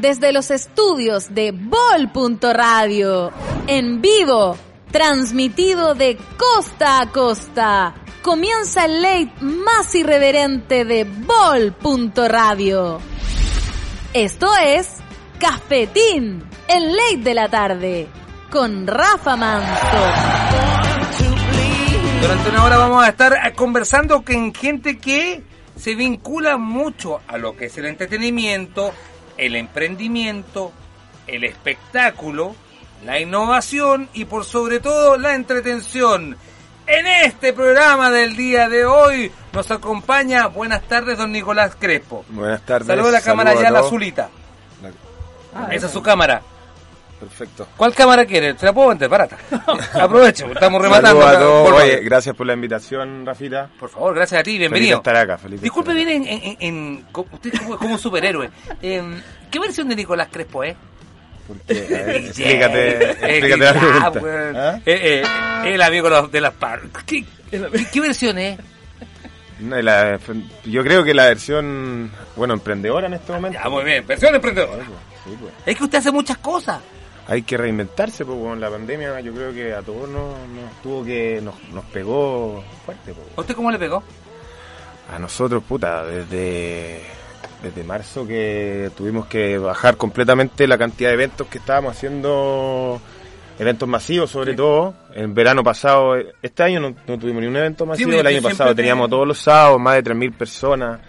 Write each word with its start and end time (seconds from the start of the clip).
Desde 0.00 0.32
los 0.32 0.50
estudios 0.50 1.34
de 1.34 1.52
Bol.radio, 1.52 3.30
en 3.66 4.00
vivo, 4.00 4.56
transmitido 4.90 5.94
de 5.94 6.16
costa 6.38 7.02
a 7.02 7.10
costa, 7.10 7.94
comienza 8.22 8.86
el 8.86 9.02
late 9.02 9.32
más 9.42 9.94
irreverente 9.94 10.86
de 10.86 11.04
Bol.radio. 11.04 12.98
Esto 14.14 14.48
es 14.56 14.88
Cafetín, 15.38 16.44
el 16.66 16.96
late 16.96 17.18
de 17.18 17.34
la 17.34 17.50
tarde, 17.50 18.08
con 18.50 18.86
Rafa 18.86 19.36
Manso. 19.36 19.98
Durante 22.22 22.48
una 22.48 22.64
hora 22.64 22.78
vamos 22.78 23.04
a 23.04 23.08
estar 23.10 23.34
eh, 23.34 23.52
conversando 23.54 24.22
con 24.22 24.54
gente 24.54 24.96
que 24.96 25.42
se 25.76 25.94
vincula 25.94 26.56
mucho 26.56 27.20
a 27.28 27.36
lo 27.36 27.54
que 27.54 27.66
es 27.66 27.76
el 27.76 27.84
entretenimiento, 27.84 28.92
el 29.40 29.56
emprendimiento, 29.56 30.70
el 31.26 31.44
espectáculo, 31.44 32.54
la 33.04 33.18
innovación 33.18 34.08
y 34.12 34.26
por 34.26 34.44
sobre 34.44 34.80
todo 34.80 35.16
la 35.16 35.34
entretención. 35.34 36.36
En 36.86 37.06
este 37.06 37.52
programa 37.52 38.10
del 38.10 38.36
día 38.36 38.68
de 38.68 38.84
hoy 38.84 39.32
nos 39.52 39.70
acompaña, 39.70 40.48
buenas 40.48 40.82
tardes, 40.82 41.16
don 41.16 41.32
Nicolás 41.32 41.74
Crespo. 41.78 42.24
Buenas 42.28 42.60
tardes. 42.62 42.86
Saludos 42.86 43.08
a 43.08 43.12
la 43.12 43.22
cámara 43.22 43.54
ya, 43.54 43.70
la 43.70 43.80
azulita. 43.80 44.28
Ah, 45.54 45.68
Esa 45.70 45.86
es 45.86 45.92
su 45.92 46.02
cámara. 46.02 46.42
Perfecto. 47.20 47.68
¿Cuál 47.76 47.94
cámara 47.94 48.24
quiere? 48.24 48.56
¿Se 48.56 48.64
la 48.64 48.72
puedo 48.72 48.88
vender? 48.88 49.08
Barata. 49.08 49.36
Aprovecho, 49.94 50.46
estamos 50.46 50.80
rematando. 50.80 51.20
Saludos 51.20 51.36
a 51.36 51.38
todos. 51.38 51.68
Por, 51.70 51.82
Oye, 51.82 52.00
gracias 52.00 52.34
por 52.34 52.46
la 52.46 52.54
invitación, 52.54 53.26
Rafita. 53.26 53.68
por 53.78 53.90
favor, 53.90 54.14
gracias 54.14 54.40
a 54.40 54.42
ti, 54.42 54.52
Feliz 54.52 54.58
bienvenido. 54.60 54.90
de 54.96 55.00
estar 55.00 55.16
acá, 55.16 55.36
feliz 55.36 55.60
Disculpe, 55.60 55.92
viene 55.92 56.14
en, 56.16 56.26
en, 56.26 56.56
en- 56.60 57.02
co- 57.12 57.26
usted 57.30 57.52
como, 57.78 57.92
un 57.92 57.98
superhéroe. 57.98 58.50
Em, 58.80 59.20
¿Qué 59.50 59.58
versión 59.60 59.88
de 59.88 59.96
Nicolás 59.96 60.28
Crespo 60.32 60.64
es? 60.64 60.74
Porque, 61.46 61.72
a 61.94 62.06
ver, 62.06 62.16
explícate, 62.24 63.10
explícate 63.10 63.56
la 63.58 64.10
pregunta. 64.12 64.70
¿Ah? 64.74 64.80
Eh, 64.86 65.22
eh, 65.22 65.74
el 65.74 65.82
amigo 65.82 66.26
de 66.28 66.40
las 66.40 66.54
par. 66.54 66.80
¿Qué, 67.04 67.24
qué, 67.50 67.62
qué 67.92 68.00
versión 68.00 68.38
es? 68.38 68.58
No, 69.58 69.76
la- 69.82 70.18
yo 70.64 70.82
creo 70.82 71.04
que 71.04 71.12
la 71.12 71.24
versión, 71.26 72.10
bueno, 72.34 72.54
emprendedora 72.54 73.08
en 73.08 73.12
este 73.12 73.30
momento. 73.30 73.70
Muy 73.70 73.84
bien, 73.84 74.06
versión 74.06 74.34
emprendedora. 74.34 74.84
Sí, 75.22 75.36
pues. 75.38 75.52
Es 75.66 75.76
que 75.76 75.84
usted 75.84 75.98
hace 75.98 76.10
muchas 76.10 76.38
cosas. 76.38 76.80
Hay 77.30 77.42
que 77.42 77.56
reinventarse, 77.56 78.24
pues, 78.26 78.36
con 78.38 78.60
la 78.60 78.68
pandemia 78.68 79.18
yo 79.20 79.32
creo 79.32 79.54
que 79.54 79.72
a 79.72 79.80
todos 79.82 80.08
nos, 80.10 80.36
nos 80.48 80.82
tuvo 80.82 81.04
que, 81.04 81.40
nos, 81.42 81.54
nos 81.72 81.84
pegó 81.86 82.62
fuerte, 82.84 83.14
pues. 83.14 83.26
¿A 83.36 83.40
usted 83.40 83.54
cómo 83.54 83.70
le 83.70 83.78
pegó? 83.78 84.02
A 85.14 85.18
nosotros, 85.18 85.62
puta, 85.66 86.04
desde, 86.04 87.00
desde 87.62 87.84
marzo 87.84 88.26
que 88.26 88.90
tuvimos 88.96 89.26
que 89.26 89.56
bajar 89.58 89.96
completamente 89.96 90.66
la 90.66 90.76
cantidad 90.76 91.10
de 91.10 91.14
eventos 91.14 91.46
que 91.46 91.58
estábamos 91.58 91.96
haciendo, 91.96 93.00
eventos 93.58 93.88
masivos 93.88 94.30
sobre 94.30 94.54
todo. 94.54 94.94
En 95.14 95.32
verano 95.34 95.62
pasado, 95.64 96.14
este 96.42 96.62
año 96.64 96.80
no, 96.80 96.94
no 97.06 97.18
tuvimos 97.18 97.42
ni 97.42 97.48
un 97.48 97.56
evento 97.56 97.86
masivo, 97.86 98.10
pero 98.10 98.20
el 98.20 98.26
año 98.26 98.42
pasado 98.42 98.70
te- 98.70 98.76
teníamos 98.76 99.08
todos 99.10 99.26
los 99.26 99.38
sábados 99.38 99.80
más 99.80 99.94
de 99.96 100.04
3.000 100.04 100.32
personas. 100.36 101.00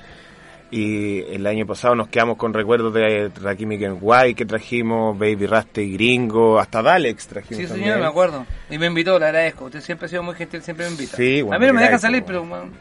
Y 0.73 1.19
el 1.33 1.45
año 1.47 1.65
pasado 1.65 1.95
nos 1.95 2.07
quedamos 2.07 2.37
con 2.37 2.53
recuerdos 2.53 2.93
de 2.93 3.29
Rakimi 3.41 3.77
Kenway 3.77 4.33
que 4.33 4.45
trajimos, 4.45 5.19
Baby 5.19 5.45
Raste 5.45 5.83
y 5.83 5.91
Gringo, 5.93 6.59
hasta 6.59 6.81
Dalex 6.81 7.27
trajimos 7.27 7.57
Sí, 7.63 7.67
también. 7.67 7.87
señor, 7.89 7.99
me 7.99 8.07
acuerdo. 8.07 8.45
Y 8.69 8.77
me 8.77 8.85
invitó, 8.87 9.19
le 9.19 9.25
agradezco. 9.25 9.65
Usted 9.65 9.81
siempre 9.81 10.05
ha 10.05 10.09
sido 10.09 10.23
muy 10.23 10.33
gentil, 10.35 10.61
siempre 10.61 10.85
me 10.85 10.91
invita. 10.93 11.17
Sí, 11.17 11.41
bueno, 11.41 11.57
a 11.57 11.59
mí 11.59 11.67
no 11.67 11.73
me 11.73 11.81
dejan 11.81 11.99
salir, 11.99 12.23
pero... 12.25 12.45
man, 12.45 12.71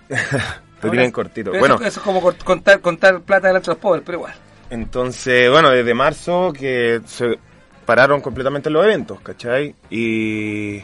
Lo 0.82 0.90
tienen 0.90 1.10
cortito. 1.10 1.50
pero 1.50 1.60
Bueno, 1.60 1.74
eso, 1.74 1.84
eso 1.84 2.00
es 2.00 2.04
como 2.04 2.20
contar, 2.44 2.80
contar 2.80 3.20
plata 3.22 3.48
de 3.48 3.54
los 3.54 3.76
pobres, 3.78 4.02
pero 4.06 4.18
igual. 4.18 4.34
Entonces, 4.70 5.50
bueno, 5.50 5.70
desde 5.70 5.92
marzo 5.92 6.52
que 6.52 7.00
se 7.06 7.38
pararon 7.84 8.20
completamente 8.20 8.70
los 8.70 8.84
eventos, 8.84 9.20
¿cachai? 9.20 9.74
Y, 9.90 10.80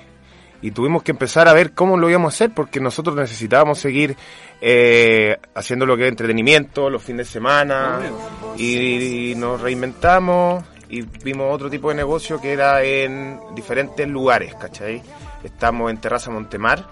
y 0.61 0.71
tuvimos 0.73 1.05
que 1.05 1.13
empezar 1.13 1.47
a 1.47 1.53
ver 1.53 1.71
cómo 1.73 1.97
lo 1.97 2.11
íbamos 2.11 2.35
a 2.35 2.35
hacer 2.35 2.51
porque 2.53 2.81
nosotros 2.81 3.15
necesitábamos 3.15 3.79
seguir 3.79 4.17
eh, 4.61 5.37
haciendo 5.55 5.85
lo 5.87 5.97
que 5.97 6.05
es 6.05 6.09
entretenimiento 6.09 6.89
los 6.91 7.03
fines 7.03 7.27
de 7.27 7.33
semana 7.33 8.01
y, 8.57 9.35
nos 9.37 9.61
reinventamos 9.61 10.65
y 10.89 11.03
vimos 11.03 11.53
otro 11.55 11.69
tipo 11.69 11.89
de 11.91 11.97
negocio 11.97 12.41
que 12.41 12.53
era 12.53 12.83
en 12.83 13.39
diferentes 13.55 14.07
lugares, 14.09 14.55
¿cachai? 14.55 15.03
Estamos 15.43 15.91
en 15.91 15.99
Terraza 15.99 16.31
Montemar, 16.31 16.85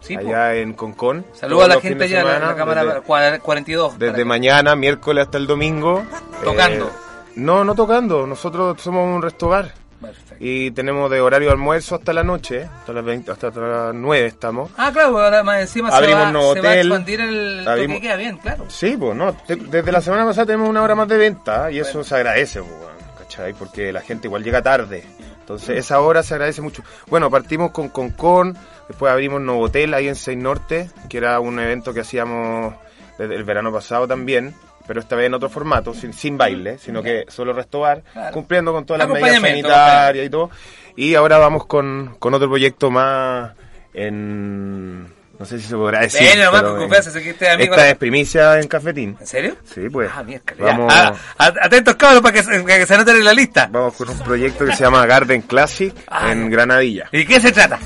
Sí, 0.00 0.14
po. 0.16 0.20
allá 0.28 0.54
en 0.56 0.74
Concón. 0.74 1.24
Saludos 1.32 1.64
a 1.64 1.68
la 1.68 1.80
gente 1.80 2.04
allá, 2.04 2.22
la, 2.22 2.30
semana, 2.34 2.46
la 2.52 2.56
cámara 2.56 2.84
desde- 2.84 3.00
cua- 3.02 3.40
42. 3.40 3.98
desde 3.98 4.24
mañana, 4.24 4.76
miércoles 4.76 5.24
hasta 5.24 5.38
el 5.38 5.46
domingo. 5.46 6.04
Tocando. 6.44 6.86
Eh, 6.86 7.32
no, 7.36 7.64
no 7.64 7.74
tocando. 7.74 8.26
Nosotros 8.26 8.80
somos 8.80 9.06
un 9.08 9.22
restobar. 9.22 9.72
Perfecto. 10.00 10.36
Y 10.38 10.70
tenemos 10.72 11.10
de 11.10 11.20
horario 11.20 11.48
de 11.48 11.52
almuerzo 11.52 11.94
hasta 11.94 12.12
la 12.12 12.22
noche. 12.22 12.64
Hasta 12.64 12.92
las, 12.92 13.04
20, 13.04 13.30
hasta 13.32 13.50
las 13.50 13.94
9 13.94 14.26
estamos. 14.26 14.70
Ah, 14.76 14.90
claro, 14.92 15.18
ahora 15.18 15.42
más 15.42 15.60
encima 15.60 15.90
se 15.90 15.96
Abrimos 15.96 16.24
va, 16.26 16.32
nuevo 16.32 16.54
se 16.54 16.60
va 16.60 16.68
a 16.68 16.72
hotel. 16.72 16.86
expandir 16.86 17.20
el 17.20 17.66
Abrimos- 17.68 17.96
que 17.96 18.02
queda 18.02 18.16
bien, 18.16 18.38
claro. 18.38 18.64
Sí, 18.68 18.96
pues 18.98 19.16
no. 19.16 19.32
de- 19.48 19.56
desde 19.56 19.92
la 19.92 20.00
semana 20.00 20.24
pasada 20.24 20.46
tenemos 20.46 20.68
una 20.68 20.82
hora 20.82 20.94
más 20.94 21.08
de 21.08 21.16
venta. 21.16 21.70
Y 21.70 21.78
eso 21.78 22.04
se 22.04 22.14
agradece, 22.14 22.60
pues, 22.60 22.72
¿cachai? 23.18 23.54
Porque 23.54 23.92
la 23.92 24.00
gente 24.02 24.26
igual 24.28 24.42
llega 24.44 24.62
tarde. 24.62 25.04
Entonces 25.40 25.78
esa 25.78 26.00
hora 26.00 26.22
se 26.24 26.34
agradece 26.34 26.60
mucho. 26.60 26.82
Bueno, 27.06 27.30
partimos 27.30 27.70
con 27.70 27.88
Concon. 27.88 28.56
Después 28.88 29.12
abrimos 29.12 29.40
Novotel 29.40 29.94
ahí 29.94 30.08
en 30.08 30.16
Seis 30.16 30.36
Norte. 30.36 30.90
Que 31.08 31.18
era 31.18 31.38
un 31.40 31.58
evento 31.60 31.94
que 31.94 32.00
hacíamos 32.00 32.74
desde 33.16 33.34
el 33.36 33.44
verano 33.44 33.72
pasado 33.72 34.08
también. 34.08 34.54
Pero 34.86 35.00
esta 35.00 35.16
vez 35.16 35.26
en 35.26 35.34
otro 35.34 35.48
formato, 35.48 35.92
sin, 35.94 36.12
sin 36.12 36.38
baile, 36.38 36.78
sino 36.78 37.02
que 37.02 37.24
solo 37.28 37.52
restobar, 37.52 38.02
Claro. 38.12 38.32
cumpliendo 38.32 38.72
con 38.72 38.84
todas 38.86 39.00
las 39.00 39.08
medidas 39.08 39.40
sanitarias 39.40 40.26
y 40.26 40.30
todo. 40.30 40.50
Y 40.96 41.14
ahora 41.14 41.38
vamos 41.38 41.66
con, 41.66 42.16
con 42.18 42.32
otro 42.34 42.48
proyecto 42.48 42.90
más 42.90 43.52
en... 43.94 45.14
No 45.38 45.44
sé 45.44 45.58
si 45.58 45.66
se 45.66 45.76
podrá 45.76 46.00
decir. 46.00 46.22
Ven, 46.22 46.42
nomás, 46.44 46.62
con 46.62 46.72
en- 46.72 46.78
confianza, 46.78 47.10
sé 47.10 47.22
que 47.22 47.30
este 47.30 47.50
amigo- 47.50 47.74
Esta 47.74 47.90
es 47.90 47.96
primicia 47.96 48.58
en 48.58 48.68
Cafetín. 48.68 49.18
¿En 49.20 49.26
serio? 49.26 49.56
Sí, 49.64 49.82
pues. 49.90 50.10
Ah, 50.14 50.22
miércoles. 50.22 50.60
Vamos. 50.64 50.90
Ah, 50.96 51.12
atentos 51.36 51.94
cabros 51.96 52.22
para 52.22 52.32
que, 52.32 52.42
se- 52.42 52.60
para 52.62 52.78
que 52.78 52.86
se 52.86 52.94
anoten 52.94 53.16
en 53.16 53.24
la 53.24 53.34
lista. 53.34 53.68
vamos 53.70 53.94
con 53.96 54.08
un 54.08 54.18
proyecto 54.20 54.64
que 54.64 54.72
se 54.74 54.82
llama 54.84 55.04
Garden 55.04 55.42
Classic 55.42 55.92
Ah, 56.08 56.32
en. 56.32 56.48
Granadilla. 56.48 57.10
¿Y 57.12 57.26
qué 57.26 57.38
se 57.38 57.52
trata? 57.52 57.78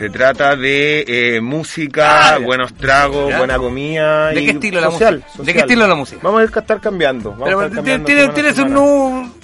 Se 0.00 0.08
trata 0.08 0.56
de 0.56 1.04
eh, 1.06 1.40
música, 1.42 2.36
Ah, 2.36 2.38
buenos 2.38 2.72
tragos, 2.72 3.36
buena 3.36 3.58
comida 3.58 4.28
¿De 4.28 4.40
y 4.40 4.46
qué 4.46 4.50
estilo 4.52 4.80
la 4.80 4.90
social, 4.90 5.16
música? 5.26 5.42
¿De 5.44 5.52
qué 5.52 5.58
estilo 5.60 5.86
la 5.86 5.94
música? 5.94 6.20
Vamos 6.22 6.40
a 6.40 6.44
estar 6.60 6.80
cambiando. 6.80 7.32
Vamos 7.32 7.44
Pero 7.44 7.60
a 7.60 7.64
estar 7.64 7.76
cambiando 7.76 8.06
tiene, 8.06 8.20
semana 8.22 8.32
a 8.32 8.34
tiene 8.34 8.48
su 8.50 8.56
semana. 8.62 8.74
nu... 8.74 9.34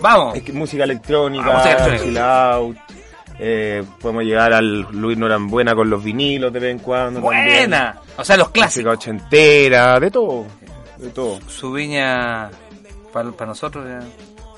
Vamos. 0.00 0.36
Es 0.36 0.42
que 0.44 0.52
música 0.52 0.84
electrónica, 0.84 1.52
música 1.52 1.98
chill 2.00 2.18
out. 2.18 2.76
eh, 3.40 3.82
podemos 4.00 4.22
llegar 4.22 4.52
al 4.52 4.82
Luis 4.92 5.18
Norambuena 5.18 5.74
con 5.74 5.90
los 5.90 6.04
vinilos 6.04 6.52
de 6.52 6.60
vez 6.60 6.70
en 6.70 6.78
cuando. 6.78 7.20
también. 7.20 7.44
Buena. 7.70 7.96
O 8.16 8.24
sea, 8.24 8.36
los 8.36 8.46
Música 8.50 8.60
clásicos. 8.60 8.92
ochentera, 8.94 9.98
de 9.98 10.10
todo. 10.12 10.46
De 10.96 11.08
todo. 11.10 11.40
Su 11.48 11.72
viña 11.72 12.50
para 13.12 13.46
nosotros. 13.46 13.84
ya. 13.84 13.98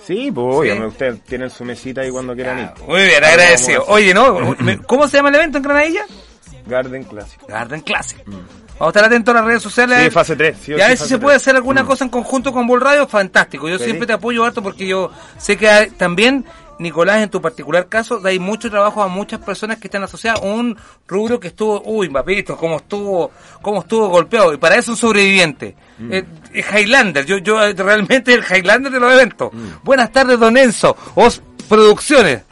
Sí, 0.07 0.31
pues 0.33 0.47
oye, 0.57 0.75
Sí. 0.77 0.83
ustedes 0.83 1.21
tienen 1.25 1.51
su 1.51 1.65
mesita 1.65 2.01
ahí 2.03 2.11
cuando 2.11 2.35
quieran 2.35 2.59
ir. 2.61 2.69
Muy 2.87 3.03
bien, 3.05 3.25
agradecido. 3.25 3.85
Oye, 3.89 4.15
¿no? 4.15 4.55
¿Cómo 4.87 5.09
se 5.09 5.17
llama 5.17 5.31
el 5.31 5.35
evento 5.37 5.59
en 5.59 5.65
Granadilla? 5.65 6.05
Garden 6.67 7.05
Classic. 7.05 7.41
Garden 7.49 7.81
Classic. 7.81 8.19
Vamos 8.27 8.89
a 8.95 8.99
estar 8.99 9.05
atentos 9.05 9.35
a 9.35 9.39
las 9.39 9.47
redes 9.47 9.63
sociales. 9.63 10.05
Sí, 10.05 10.11
fase 10.11 10.37
3. 10.37 10.57
Sí, 10.63 10.73
y 10.73 10.75
a 10.75 10.85
sí, 10.85 10.89
ver 10.91 10.99
si 10.99 11.09
se 11.09 11.19
puede 11.19 11.37
hacer 11.37 11.57
alguna 11.57 11.83
Mm. 11.83 11.87
cosa 11.87 12.05
en 12.05 12.11
conjunto 12.11 12.53
con 12.53 12.67
Bull 12.67 12.81
Radio, 12.81 13.07
fantástico. 13.09 13.69
Yo 13.69 13.79
siempre 13.79 14.07
te 14.07 14.13
apoyo 14.13 14.45
harto 14.45 14.63
porque 14.63 14.87
yo 14.87 15.11
sé 15.39 15.57
que 15.57 15.69
hay- 15.69 15.91
también, 15.91 16.45
Nicolás, 16.79 17.23
en 17.23 17.31
tu 17.31 17.41
particular 17.41 17.89
caso, 17.89 18.19
dais 18.19 18.41
mucho 18.41 18.71
trabajo 18.71 19.03
a 19.03 19.09
muchas 19.09 19.41
personas 19.41 19.79
que 19.79 19.89
están 19.89 20.03
asociadas 20.03 20.41
a 20.41 20.45
un 20.45 20.77
rubro 21.07 21.41
que 21.41 21.49
estuvo, 21.49 21.83
uy, 21.85 22.09
papito, 22.09 22.57
cómo 22.57 22.77
estuvo, 22.77 23.31
cómo 23.63 23.81
estuvo 23.81 24.09
golpeado. 24.09 24.53
Y 24.53 24.59
para 24.59 24.77
eso 24.77 24.93
un 24.93 24.97
sobreviviente. 24.97 25.75
Mm. 25.99 26.13
Eh, 26.13 26.25
es 26.53 26.67
Highlander, 26.73 27.25
yo, 27.25 27.39
yo 27.39 27.63
eh, 27.63 27.73
realmente 27.73 28.35
el 28.35 28.45
Highlander 28.45 28.93
de 28.93 29.01
los 29.01 29.13
eventos. 29.13 29.53
Mm. 29.53 29.69
Buenas 29.83 30.13
tardes, 30.13 30.39
don 30.39 30.57
Enzo. 30.57 30.97
Os 31.15 31.43
Producciones. 31.69 32.43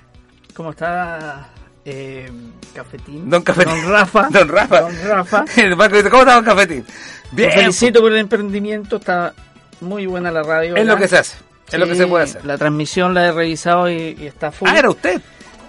¿Cómo 0.54 0.70
está 0.70 1.48
eh, 1.84 2.30
Cafetín. 2.74 3.30
Don 3.30 3.42
Cafetín. 3.42 3.74
Don 3.82 3.90
Rafa. 3.90 4.28
Don 4.30 4.48
Rafa. 4.48 4.80
Don 4.80 4.94
¿cómo 6.10 6.20
está 6.22 6.34
Don 6.34 6.44
Cafetín? 6.44 6.84
Lo 7.30 7.36
Bien. 7.36 7.52
felicito 7.52 8.00
por 8.00 8.12
el 8.12 8.18
emprendimiento, 8.18 8.96
está 8.96 9.34
muy 9.80 10.06
buena 10.06 10.30
la 10.30 10.42
radio. 10.42 10.76
Es 10.76 10.86
lo 10.86 10.96
que 10.96 11.08
se 11.08 11.18
hace. 11.18 11.36
Es 11.70 11.78
lo 11.78 11.86
que 11.86 11.94
se 11.94 12.06
puede 12.06 12.24
hacer. 12.24 12.44
La 12.44 12.56
transmisión 12.58 13.14
la 13.14 13.26
he 13.26 13.32
revisado 13.32 13.90
y, 13.90 14.16
y 14.20 14.26
está 14.26 14.52
full. 14.52 14.68
Ah, 14.70 14.78
era 14.78 14.90
usted. 14.90 15.20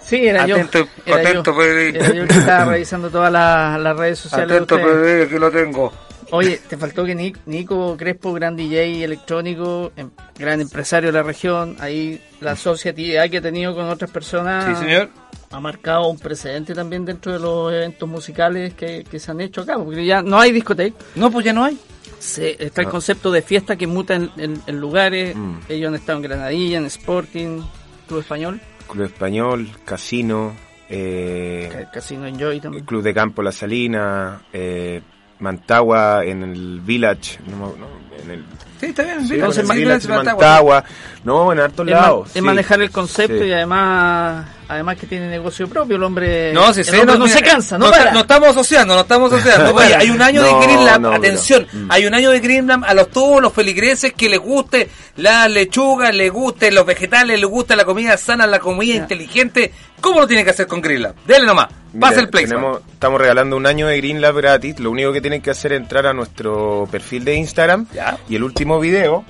Sí, 0.03 0.27
era 0.27 0.43
Atento, 0.43 0.79
yo. 0.79 0.87
Era 1.05 1.29
atento, 1.29 1.51
yo. 1.55 1.63
Era 1.63 2.13
yo 2.13 2.27
que 2.27 2.33
estaba 2.37 2.65
revisando 2.65 3.09
todas 3.09 3.31
las, 3.31 3.79
las 3.79 3.97
redes 3.97 4.19
sociales. 4.19 4.51
Atento. 4.55 4.75
Pedro, 4.77 5.29
que 5.29 5.39
lo 5.39 5.51
tengo. 5.51 5.93
Oye, 6.31 6.59
te 6.67 6.75
faltó 6.77 7.05
que 7.05 7.15
Nic- 7.15 7.37
Nico 7.45 7.95
Crespo, 7.97 8.33
gran 8.33 8.55
DJ 8.55 9.03
electrónico, 9.03 9.91
em- 9.95 10.09
gran 10.37 10.59
empresario 10.61 11.09
de 11.11 11.13
la 11.13 11.23
región, 11.23 11.75
ahí 11.79 12.19
la 12.41 12.51
asociatividad 12.51 13.29
que 13.29 13.37
ha 13.37 13.41
tenido 13.41 13.75
con 13.75 13.85
otras 13.89 14.09
personas 14.09 14.65
Sí, 14.65 14.83
señor. 14.85 15.09
ha 15.51 15.59
marcado 15.59 16.07
un 16.07 16.17
precedente 16.17 16.73
también 16.73 17.05
dentro 17.05 17.31
de 17.33 17.39
los 17.39 17.71
eventos 17.71 18.09
musicales 18.09 18.73
que, 18.73 19.03
que 19.09 19.19
se 19.19 19.29
han 19.31 19.39
hecho 19.41 19.61
acá, 19.61 19.77
porque 19.77 20.03
ya 20.03 20.23
no 20.23 20.39
hay 20.39 20.51
discoteca, 20.51 20.97
No, 21.15 21.29
pues 21.31 21.45
ya 21.45 21.53
no 21.53 21.63
hay. 21.63 21.77
Se, 22.25 22.63
está 22.63 22.81
el 22.81 22.89
concepto 22.89 23.31
de 23.31 23.41
fiesta 23.41 23.75
que 23.75 23.87
muta 23.87 24.15
en, 24.15 24.29
en- 24.37 24.61
en 24.67 24.79
lugares, 24.79 25.35
Mm. 25.35 25.55
ellos 25.69 25.87
han 25.89 25.95
estado 25.95 26.17
en 26.17 26.23
Granadilla, 26.23 26.77
en 26.77 26.85
Sporting, 26.85 27.61
Club 28.07 28.19
Español, 28.19 28.59
Club 28.89 29.05
Español, 29.05 29.69
Casino, 29.85 30.53
eh, 30.89 31.69
Ca- 31.71 31.91
Casino 31.91 32.25
Enjoy 32.27 32.59
también. 32.59 32.85
Club 32.85 33.01
de 33.01 33.13
Campo 33.13 33.41
La 33.41 33.51
Salina, 33.51 34.41
eh, 34.53 35.01
Mantagua 35.39 36.23
en 36.23 36.43
el 36.43 36.79
Village, 36.81 37.39
no, 37.47 37.75
no, 37.77 37.87
en 38.23 38.31
el 38.31 38.45
Sí, 38.79 38.87
está 38.87 39.03
bien. 39.03 39.27
sí, 39.27 39.33
en 39.35 39.41
el 39.43 39.77
Village 39.77 40.07
Mantagua. 40.07 40.15
Mantagua, 40.23 40.83
no, 41.23 41.51
en 41.51 41.59
hartos 41.59 41.85
lados. 41.87 42.27
es 42.27 42.33
sí. 42.33 42.41
manejar 42.41 42.81
el 42.81 42.91
concepto 42.91 43.39
Sí. 43.43 43.45
y 43.49 43.51
además 43.51 44.47
además 44.67 44.97
que 44.97 45.07
tiene 45.07 45.27
negocio 45.29 45.67
propio 45.67 45.95
el 45.97 46.03
hombre 46.03 46.51
No, 46.53 46.73
si 46.73 46.79
el 46.81 46.85
sé, 46.85 46.99
hombre 46.99 47.17
no, 47.17 47.25
mira, 47.25 47.37
se 47.37 47.43
cansa 47.43 47.77
no 47.77 47.87
nos, 47.87 47.97
para 47.97 48.11
nos 48.11 48.21
estamos 48.23 48.49
asociando, 48.49 48.93
nos 48.95 49.03
estamos 49.03 49.31
asociando. 49.33 49.71
No 49.71 49.75
Oye, 49.79 49.95
hay 49.95 50.09
un 50.09 50.21
año 50.21 50.41
No, 50.41 50.59
de 50.59 50.65
Green 50.65 50.85
Lab, 50.85 51.01
no, 51.01 51.09
pero- 51.11 51.19
atención, 51.23 51.67
Mm. 51.71 51.87
hay 51.91 52.05
un 52.05 52.13
año 52.13 52.31
de 52.31 52.39
Green 52.39 52.67
Lab 52.67 52.83
a 52.85 52.93
los 52.93 53.09
todos 53.09 53.41
los 53.41 53.53
feligreses 53.53 54.13
que 54.13 54.29
les 54.29 54.39
guste 54.39 54.89
la 55.17 55.47
lechuga, 55.47 56.11
les 56.11 56.31
guste 56.31 56.71
los 56.71 56.85
vegetales, 56.85 57.39
les 57.39 57.49
gusta 57.49 57.75
la 57.75 57.85
comida 57.85 58.17
sana, 58.17 58.45
la 58.47 58.59
comida 58.59 58.95
inteligente. 58.95 59.71
¿Cómo 60.01 60.19
lo 60.19 60.27
tiene 60.27 60.43
que 60.43 60.49
hacer 60.51 60.67
con 60.67 60.81
Green 60.81 61.01
Lab? 61.03 61.15
Dele 61.25 61.45
nomás, 61.45 61.67
Mira, 61.93 62.07
pasa 62.09 62.19
el 62.21 62.29
play. 62.29 62.45
tenemos- 62.45 62.81
estamos 62.91 63.19
regalando 63.19 63.55
un 63.57 63.65
año 63.65 63.87
de 63.87 63.97
Green 63.97 64.19
Lab 64.21 64.35
gratis. 64.35 64.79
Lo 64.79 64.91
único 64.91 65.11
que 65.13 65.21
tienen 65.21 65.41
que 65.41 65.51
hacer 65.51 65.71
es 65.73 65.79
entrar 65.79 66.05
a 66.05 66.13
nuestro 66.13 66.87
perfil 66.91 67.23
de 67.25 67.35
Instagram 67.35 67.87
Ya. 67.93 68.17
y 68.29 68.35
el 68.35 68.43
último 68.43 68.79
video, 68.79 69.23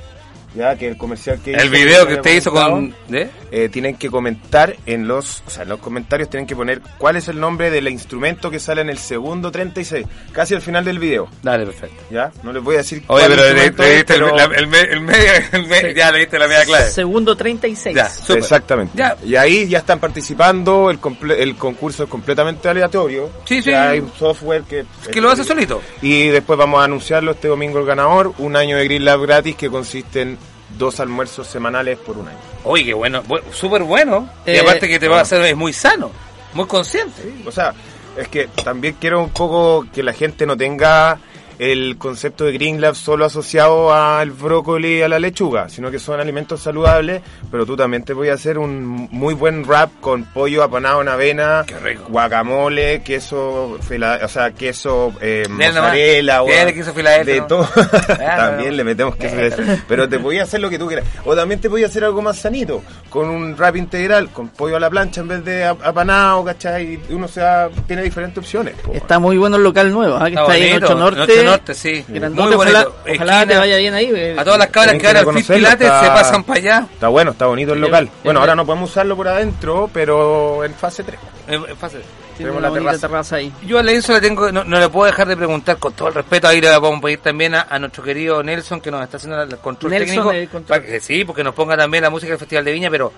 ya 0.55 0.75
que 0.75 0.87
el 0.87 0.97
comercial 0.97 1.39
que 1.43 1.51
El 1.53 1.65
hizo, 1.65 1.71
video 1.71 2.07
que 2.07 2.15
usted 2.15 2.35
hizo 2.35 2.51
con... 2.51 2.95
¿eh? 3.11 3.29
Eh, 3.57 3.69
tienen 3.69 3.95
que 3.95 4.09
comentar 4.09 4.75
en 4.85 5.07
los, 5.07 5.41
o 5.47 5.49
sea, 5.49 5.63
en 5.63 5.69
los 5.69 5.79
comentarios 5.79 6.29
tienen 6.29 6.45
que 6.45 6.57
poner 6.57 6.81
cuál 6.97 7.15
es 7.15 7.29
el 7.29 7.39
nombre 7.39 7.71
del 7.71 7.87
instrumento 7.87 8.51
que 8.51 8.59
sale 8.59 8.81
en 8.81 8.89
el 8.89 8.97
segundo 8.97 9.49
36, 9.49 10.05
casi 10.33 10.55
al 10.55 10.61
final 10.61 10.83
del 10.83 10.99
video, 10.99 11.29
Dale, 11.41 11.65
perfecto. 11.65 12.03
¿ya? 12.11 12.31
No 12.43 12.51
les 12.51 12.61
voy 12.61 12.75
a 12.75 12.79
decir 12.79 13.03
Oye, 13.07 13.25
cuál 13.27 13.31
pero 13.37 13.41
le, 13.43 13.49
es, 13.49 13.63
diste 13.77 13.97
el, 13.99 14.05
pero- 14.05 14.35
la- 14.35 14.43
el 14.43 14.67
me- 14.67 14.81
el 14.81 14.99
medio, 14.99 15.31
el 15.53 15.67
me- 15.67 15.93
ya 15.93 16.11
le 16.11 16.19
diste 16.19 16.37
la 16.37 16.47
media 16.49 16.65
clave. 16.65 16.89
segundo 16.89 17.37
36 17.37 17.95
Ya, 17.95 18.09
súper. 18.09 18.39
Exactamente. 18.39 18.91
Ya. 18.97 19.15
Y 19.23 19.35
ahí 19.37 19.67
ya 19.69 19.77
están 19.77 19.99
participando, 20.01 20.89
el, 20.91 20.99
comple- 20.99 21.37
el 21.39 21.55
concurso 21.55 22.03
es 22.03 22.09
completamente 22.09 22.67
aleatorio. 22.67 23.29
Sí, 23.45 23.61
sí. 23.61 23.71
Ya 23.71 23.91
hay 23.91 23.99
un 23.99 24.11
software 24.19 24.63
que... 24.63 24.83
Que 25.11 25.21
lo 25.21 25.29
hace 25.31 25.45
solito. 25.45 25.81
Y 26.01 26.27
después 26.27 26.59
vamos 26.59 26.81
a 26.81 26.83
anunciarlo 26.83 27.31
este 27.31 27.47
domingo 27.47 27.79
el 27.79 27.85
ganador, 27.85 28.33
un 28.39 28.55
año 28.57 28.75
de 28.75 28.83
Green 28.83 29.05
Lab 29.05 29.21
gratis 29.21 29.55
que 29.55 29.69
consiste 29.69 30.21
en 30.23 30.37
dos 30.77 30.99
almuerzos 30.99 31.47
semanales 31.47 31.97
por 31.99 32.17
un 32.17 32.27
año. 32.27 32.37
Oye, 32.63 32.85
qué 32.85 32.93
bueno, 32.93 33.23
bu- 33.23 33.41
súper 33.51 33.83
bueno. 33.83 34.29
y 34.45 34.51
Eh, 34.51 34.59
aparte 34.59 34.87
que 34.87 34.99
te 34.99 35.07
va 35.07 35.19
a 35.19 35.21
hacer, 35.21 35.41
es 35.45 35.55
muy 35.55 35.73
sano, 35.73 36.11
muy 36.53 36.65
consciente. 36.67 37.33
O 37.45 37.51
sea, 37.51 37.73
es 38.17 38.27
que 38.27 38.47
también 38.63 38.95
quiero 38.99 39.21
un 39.21 39.29
poco 39.31 39.85
que 39.93 40.03
la 40.03 40.13
gente 40.13 40.45
no 40.45 40.55
tenga 40.57 41.17
el 41.59 41.97
concepto 41.97 42.43
de 42.45 42.51
Green 42.53 42.81
Lab 42.81 42.95
solo 42.95 43.25
asociado 43.25 43.93
al 43.93 44.31
brócoli 44.31 44.97
y 44.97 45.01
a 45.01 45.07
la 45.07 45.19
lechuga, 45.19 45.69
sino 45.69 45.89
que 45.91 45.99
son 45.99 46.19
alimentos 46.19 46.61
saludables, 46.61 47.21
pero 47.51 47.65
tú 47.65 47.75
también 47.75 48.03
te 48.03 48.13
voy 48.13 48.29
a 48.29 48.33
hacer 48.33 48.57
un 48.57 49.07
muy 49.11 49.33
buen 49.33 49.63
wrap 49.65 49.89
con 50.01 50.23
pollo 50.25 50.63
apanado 50.63 51.01
en 51.01 51.07
avena, 51.09 51.63
Qué 51.65 51.77
rico. 51.79 52.05
guacamole, 52.09 53.01
queso, 53.03 53.77
fila- 53.87 54.19
o 54.23 54.27
sea, 54.27 54.51
queso 54.51 55.13
eh, 55.21 55.45
mozzarella, 55.49 56.43
o 56.43 56.47
queso 56.47 56.93
Filadelfia, 56.93 57.33
de 57.35 57.39
¿no? 57.41 57.47
todo. 57.47 57.67
Ah, 57.75 58.35
también 58.37 58.69
no. 58.71 58.75
le 58.77 58.83
metemos 58.83 59.15
queso 59.15 59.35
Filadelfia. 59.35 59.83
pero 59.87 60.09
te 60.09 60.17
voy 60.17 60.39
a 60.39 60.43
hacer 60.43 60.59
lo 60.59 60.69
que 60.69 60.79
tú 60.79 60.87
quieras. 60.87 61.05
O 61.25 61.35
también 61.35 61.59
te 61.61 61.67
voy 61.67 61.83
a 61.83 61.87
hacer 61.87 62.03
algo 62.03 62.21
más 62.21 62.37
sanito, 62.37 62.81
con 63.09 63.29
un 63.29 63.55
wrap 63.55 63.75
integral, 63.75 64.29
con 64.29 64.49
pollo 64.49 64.75
a 64.75 64.79
la 64.79 64.89
plancha 64.89 65.21
en 65.21 65.27
vez 65.27 65.45
de 65.45 65.65
ap- 65.65 65.83
apanado, 65.85 66.43
¿cachai? 66.43 66.99
Y 67.09 67.13
uno 67.13 67.27
se 67.27 67.39
da- 67.41 67.69
tiene 67.87 68.03
diferentes 68.03 68.37
opciones. 68.37 68.75
po. 68.83 68.93
está 68.93 69.19
muy 69.19 69.37
bueno 69.37 69.55
el 69.57 69.63
local 69.63 69.91
nuevo 69.91 70.15
¿ah? 70.15 70.25
que 70.25 70.35
está, 70.35 70.51
ahí 70.51 70.63
en 70.63 70.69
bonito, 70.79 70.85
8 70.87 70.95
Norte, 70.95 71.21
Ocho 71.21 71.43
Norte, 71.45 71.73
sí. 71.73 72.05
grandote, 72.07 72.47
Muy 72.47 72.55
ojalá, 72.55 72.83
bonito. 72.85 73.01
ojalá 73.15 73.45
te 73.45 73.57
vaya 73.57 73.77
bien 73.77 73.93
ahí 73.93 74.11
eh. 74.15 74.35
A 74.37 74.43
todas 74.43 74.59
las 74.59 74.67
cabras 74.69 74.95
que 74.97 75.07
al 75.07 75.33
Fit 75.33 75.47
Pilates 75.47 75.87
está- 75.87 76.01
se 76.01 76.07
pasan 76.07 76.43
para 76.43 76.59
allá. 76.59 76.87
Está 76.91 77.07
bueno, 77.07 77.31
está 77.31 77.45
bonito 77.47 77.73
el 77.73 77.81
local. 77.81 78.09
Bueno, 78.23 78.39
ahora 78.39 78.55
no 78.55 78.65
podemos 78.65 78.89
usarlo 78.91 79.15
por 79.15 79.27
adentro, 79.27 79.89
pero 79.93 80.63
en 80.63 80.73
fase 80.73 81.03
3. 81.03 81.19
Es 81.47 81.59
es 81.71 81.77
fácil. 81.77 81.99
tiene 82.37 82.51
tenemos 82.51 82.57
una 82.57 82.69
la 82.69 82.73
terraza. 82.73 83.07
terraza 83.07 83.35
ahí 83.37 83.53
Yo 83.65 83.77
a 83.79 83.83
Lenzo 83.83 84.11
le 84.13 84.19
tengo, 84.21 84.51
no, 84.51 84.63
no 84.63 84.79
le 84.79 84.89
puedo 84.89 85.05
dejar 85.05 85.27
de 85.27 85.37
preguntar 85.37 85.77
con 85.77 85.93
todo 85.93 86.07
el 86.09 86.15
respeto, 86.15 86.47
ahí 86.47 86.59
le 86.59 86.69
vamos 86.69 86.97
a 86.97 87.01
pedir 87.01 87.19
también 87.19 87.53
a, 87.55 87.67
a 87.69 87.77
nuestro 87.79 88.03
querido 88.03 88.41
Nelson 88.43 88.81
que 88.81 88.89
nos 88.91 89.03
está 89.03 89.17
haciendo 89.17 89.41
el 89.43 89.57
control 89.59 89.91
Nelson, 89.91 90.07
técnico, 90.09 90.31
el 90.31 90.49
control. 90.49 90.79
para 90.79 90.91
que 90.91 90.99
sí, 90.99 91.23
porque 91.23 91.43
nos 91.43 91.53
ponga 91.53 91.77
también 91.77 92.03
la 92.03 92.09
música 92.09 92.31
del 92.31 92.39
Festival 92.39 92.65
de 92.65 92.71
Viña, 92.73 92.89
pero 92.89 93.13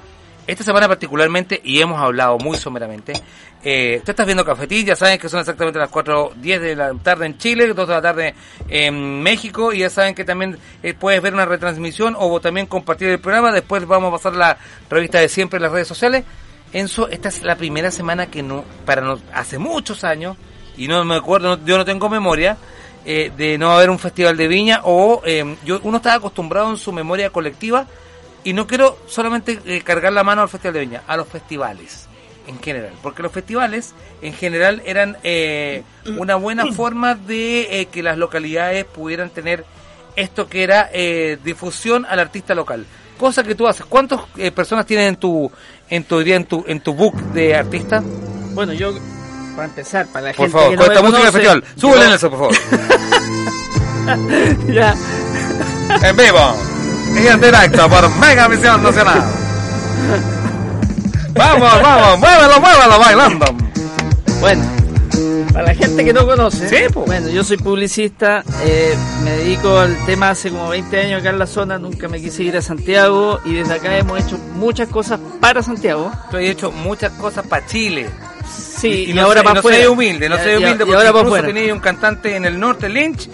esta 0.47 0.63
semana 0.63 0.88
particularmente, 0.88 1.59
y 1.63 1.79
hemos 1.81 2.01
hablado 2.01 2.38
muy 2.39 2.57
someramente, 2.57 3.13
eh, 3.63 4.01
tú 4.05 4.11
estás 4.11 4.25
viendo 4.25 4.45
Cafetín, 4.45 4.85
ya 4.85 4.95
saben 4.95 5.19
que 5.19 5.27
son 5.29 5.41
exactamente 5.41 5.77
las 5.77 5.91
4.10 5.91 6.59
de 6.59 6.75
la 6.75 6.94
tarde 6.94 7.25
en 7.25 7.38
Chile, 7.38 7.67
2 7.67 7.88
de 7.88 7.94
la 7.94 8.01
tarde 8.01 8.33
en 8.69 9.21
México, 9.21 9.73
y 9.73 9.79
ya 9.79 9.89
saben 9.89 10.15
que 10.15 10.23
también 10.23 10.57
eh, 10.83 10.94
puedes 10.94 11.21
ver 11.21 11.33
una 11.33 11.45
retransmisión 11.45 12.15
o 12.17 12.39
también 12.39 12.65
compartir 12.67 13.09
el 13.09 13.19
programa, 13.19 13.51
después 13.51 13.85
vamos 13.85 14.09
a 14.09 14.11
pasar 14.17 14.33
la 14.35 14.57
revista 14.89 15.19
de 15.19 15.27
siempre 15.29 15.57
en 15.57 15.63
las 15.63 15.71
redes 15.71 15.88
sociales. 15.88 16.23
Enzo, 16.73 17.07
esta 17.09 17.29
es 17.29 17.44
la 17.44 17.55
primera 17.55 17.91
semana 17.91 18.27
que 18.27 18.44
no, 18.44 18.63
para 18.85 19.01
nos, 19.01 19.21
hace 19.33 19.57
muchos 19.57 20.03
años, 20.03 20.38
y 20.77 20.88
no 20.88 21.03
me 21.03 21.15
acuerdo, 21.15 21.57
no- 21.57 21.65
yo 21.65 21.77
no 21.77 21.83
tengo 21.85 22.07
memoria, 22.09 22.57
eh, 23.05 23.31
de 23.35 23.57
no 23.57 23.71
haber 23.71 23.89
un 23.89 23.99
festival 23.99 24.35
de 24.38 24.47
viña, 24.47 24.81
o 24.83 25.21
eh, 25.25 25.55
yo, 25.65 25.79
uno 25.83 25.97
estaba 25.97 26.15
acostumbrado 26.15 26.69
en 26.69 26.77
su 26.77 26.91
memoria 26.91 27.29
colectiva, 27.31 27.85
y 28.47 28.53
no 28.53 28.65
quiero 28.65 28.97
solamente 29.07 29.59
eh, 29.65 29.81
cargar 29.83 30.13
la 30.13 30.23
mano 30.23 30.41
al 30.41 30.47
festival 30.47 30.73
de 30.75 30.79
viña, 30.79 31.01
a 31.05 31.17
los 31.17 31.27
festivales 31.27 32.07
en 32.47 32.59
general, 32.61 32.94
porque 33.03 33.21
los 33.21 33.31
festivales 33.33 33.94
en 34.21 34.33
general 34.33 34.81
eran 34.85 35.17
eh, 35.23 35.83
una 36.17 36.35
buena 36.35 36.65
forma 36.71 37.13
de 37.15 37.81
eh, 37.81 37.85
que 37.88 38.01
las 38.01 38.18
localidades 38.18 38.85
pudieran 38.85 39.30
tener 39.31 39.66
esto 40.16 40.47
que 40.47 40.63
era 40.63 40.89
eh, 40.94 41.37
difusión 41.44 42.06
al 42.06 42.19
artista 42.19 42.56
local. 42.56 42.85
Cosa 43.18 43.44
que 43.44 43.54
tú 43.54 43.68
haces. 43.68 43.85
¿Cuántas 43.85 44.21
eh, 44.37 44.51
personas 44.51 44.85
tienes 44.85 45.09
en 45.09 45.18
tu 45.18 45.51
en 45.89 46.04
tu 46.06 46.19
día 46.19 46.37
en 46.37 46.45
tu 46.45 46.63
en 46.68 46.80
tu 46.80 46.94
book 46.94 47.16
de 47.33 47.54
artista? 47.56 48.01
bueno 48.54 48.71
yo 48.71 48.94
para 49.57 49.68
empezar 49.68 50.07
para 50.07 50.27
la 50.27 50.33
Por 50.33 50.45
gente 50.45 50.51
favor, 50.57 50.69
que 50.71 50.77
con 50.77 50.85
no 50.85 50.92
esta 50.94 51.04
música 51.06 51.23
del 51.23 51.31
festival. 51.33 51.63
Súbele 51.75 52.04
yo- 52.04 52.09
Nelson, 52.11 52.30
por 52.30 52.39
favor. 52.39 52.56
ya 54.73 54.95
en 56.09 56.16
vivo. 56.16 56.76
Y 57.21 57.28
en 57.28 57.42
directo 57.42 57.90
por 57.90 58.09
Mega 58.18 58.47
Visión 58.47 58.81
Nacional. 58.83 59.24
Vamos, 61.33 61.71
vamos, 61.81 62.19
muévelo, 62.19 62.59
muévelo 62.62 63.00
bailando. 63.00 63.45
Bueno, 64.40 64.64
para 65.54 65.66
la 65.68 65.76
gente 65.76 66.06
que 66.06 66.14
no 66.14 66.26
conoce, 66.26 66.69
Sí, 66.69 66.94
po. 66.94 67.02
bueno, 67.06 67.30
yo 67.30 67.44
soy 67.44 67.57
publicista, 67.57 68.44
eh, 68.64 68.95
me 69.24 69.31
dedico 69.31 69.78
al 69.80 69.97
tema 70.06 70.30
hace 70.31 70.50
como 70.50 70.69
20 70.69 71.00
años 71.00 71.21
acá 71.21 71.30
en 71.31 71.40
la 71.40 71.47
zona, 71.47 71.78
nunca 71.80 72.07
me 72.07 72.21
quise 72.21 72.44
ir 72.44 72.56
a 72.57 72.62
Santiago 72.62 73.40
y 73.45 73.54
desde 73.56 73.74
acá 73.76 73.95
hemos 73.97 74.19
hecho 74.24 74.38
muchas 74.56 74.88
cosas 74.90 75.19
para 75.40 75.62
Santiago. 75.64 76.12
Tú 76.31 76.38
has 76.38 76.44
hecho 76.44 76.71
muchas 76.71 77.12
cosas 77.14 77.45
para 77.47 77.66
Chile. 77.66 78.09
Sí, 78.47 79.06
y, 79.09 79.14
no 79.14 79.24
ahora 79.24 79.44
para 79.44 79.62
no 79.62 79.92
humilde, 79.92 80.30
no 80.30 80.36
Y- 80.36 80.40
seas 80.40 80.62
y- 80.62 80.64
humilde, 80.64 80.83
y 80.83 80.88
porque 80.88 81.07
ahora 81.07 81.19
incluso 81.19 81.42
tenías 81.44 81.71
un 81.74 81.80
cantante 81.80 82.36
en 82.36 82.45
el 82.45 82.59
norte, 82.59 82.88
Lynch, 82.90 83.28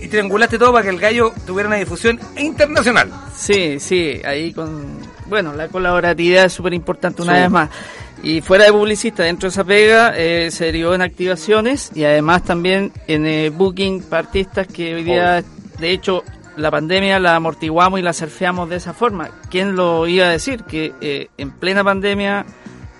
y, 0.00 0.04
y 0.04 0.08
triangulaste 0.08 0.58
todo 0.58 0.72
para 0.72 0.84
que 0.84 0.90
el 0.90 0.98
gallo 0.98 1.32
tuviera 1.46 1.68
una 1.68 1.76
difusión 1.76 2.18
internacional. 2.38 3.10
Sí, 3.36 3.78
sí, 3.80 4.20
ahí 4.24 4.52
con... 4.52 4.98
Bueno, 5.26 5.52
la 5.54 5.68
colaboratividad 5.68 6.44
es 6.46 6.52
súper 6.52 6.74
importante 6.74 7.22
una 7.22 7.34
Sí. 7.36 7.40
vez 7.42 7.50
más. 7.50 7.70
Y 8.22 8.40
fuera 8.40 8.64
de 8.66 8.72
publicista, 8.72 9.22
dentro 9.24 9.48
de 9.48 9.52
esa 9.52 9.64
pega, 9.64 10.12
eh, 10.16 10.50
se 10.50 10.66
derivó 10.66 10.94
en 10.94 11.02
activaciones 11.02 11.90
y 11.94 12.04
además 12.04 12.44
también 12.44 12.92
en 13.08 13.26
eh, 13.26 13.50
booking 13.50 14.02
para 14.02 14.26
artistas 14.26 14.66
que 14.68 14.94
hoy 14.94 15.02
día, 15.02 15.42
de 15.78 15.90
hecho, 15.90 16.22
la 16.56 16.70
pandemia 16.70 17.18
la 17.18 17.34
amortiguamos 17.34 17.98
y 17.98 18.02
la 18.02 18.12
surfeamos 18.12 18.68
de 18.68 18.76
esa 18.76 18.92
forma. 18.92 19.30
¿Quién 19.50 19.74
lo 19.74 20.06
iba 20.06 20.26
a 20.26 20.30
decir? 20.30 20.62
Que 20.64 20.92
eh, 21.00 21.28
en 21.38 21.50
plena 21.50 21.82
pandemia 21.82 22.44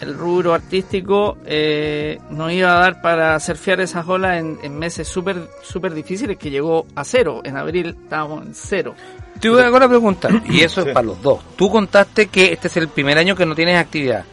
el 0.02 0.14
rubro 0.18 0.52
artístico 0.52 1.38
eh, 1.46 2.18
nos 2.30 2.52
iba 2.52 2.76
a 2.76 2.80
dar 2.80 3.00
para 3.00 3.38
surfear 3.40 3.80
esas 3.80 4.06
olas 4.08 4.38
en, 4.38 4.58
en 4.62 4.78
meses 4.78 5.08
súper 5.08 5.48
súper 5.62 5.94
difíciles 5.94 6.36
que 6.36 6.50
llegó 6.50 6.86
a 6.94 7.04
cero. 7.04 7.40
En 7.44 7.56
abril 7.56 7.96
estábamos 8.02 8.44
en 8.46 8.54
cero. 8.54 8.94
Te 9.40 9.48
voy 9.48 9.58
a 9.58 9.62
hacer 9.62 9.74
una 9.74 9.88
pregunta, 9.88 10.28
y 10.48 10.60
eso 10.60 10.82
Sí. 10.82 10.88
es 10.88 10.94
para 10.94 11.06
los 11.06 11.22
dos. 11.22 11.40
Tú 11.56 11.70
contaste 11.70 12.26
que 12.26 12.52
este 12.52 12.68
es 12.68 12.76
el 12.76 12.88
primer 12.88 13.16
año 13.18 13.34
que 13.34 13.46
no 13.46 13.54
tienes 13.54 13.78
actividad. 13.78 14.24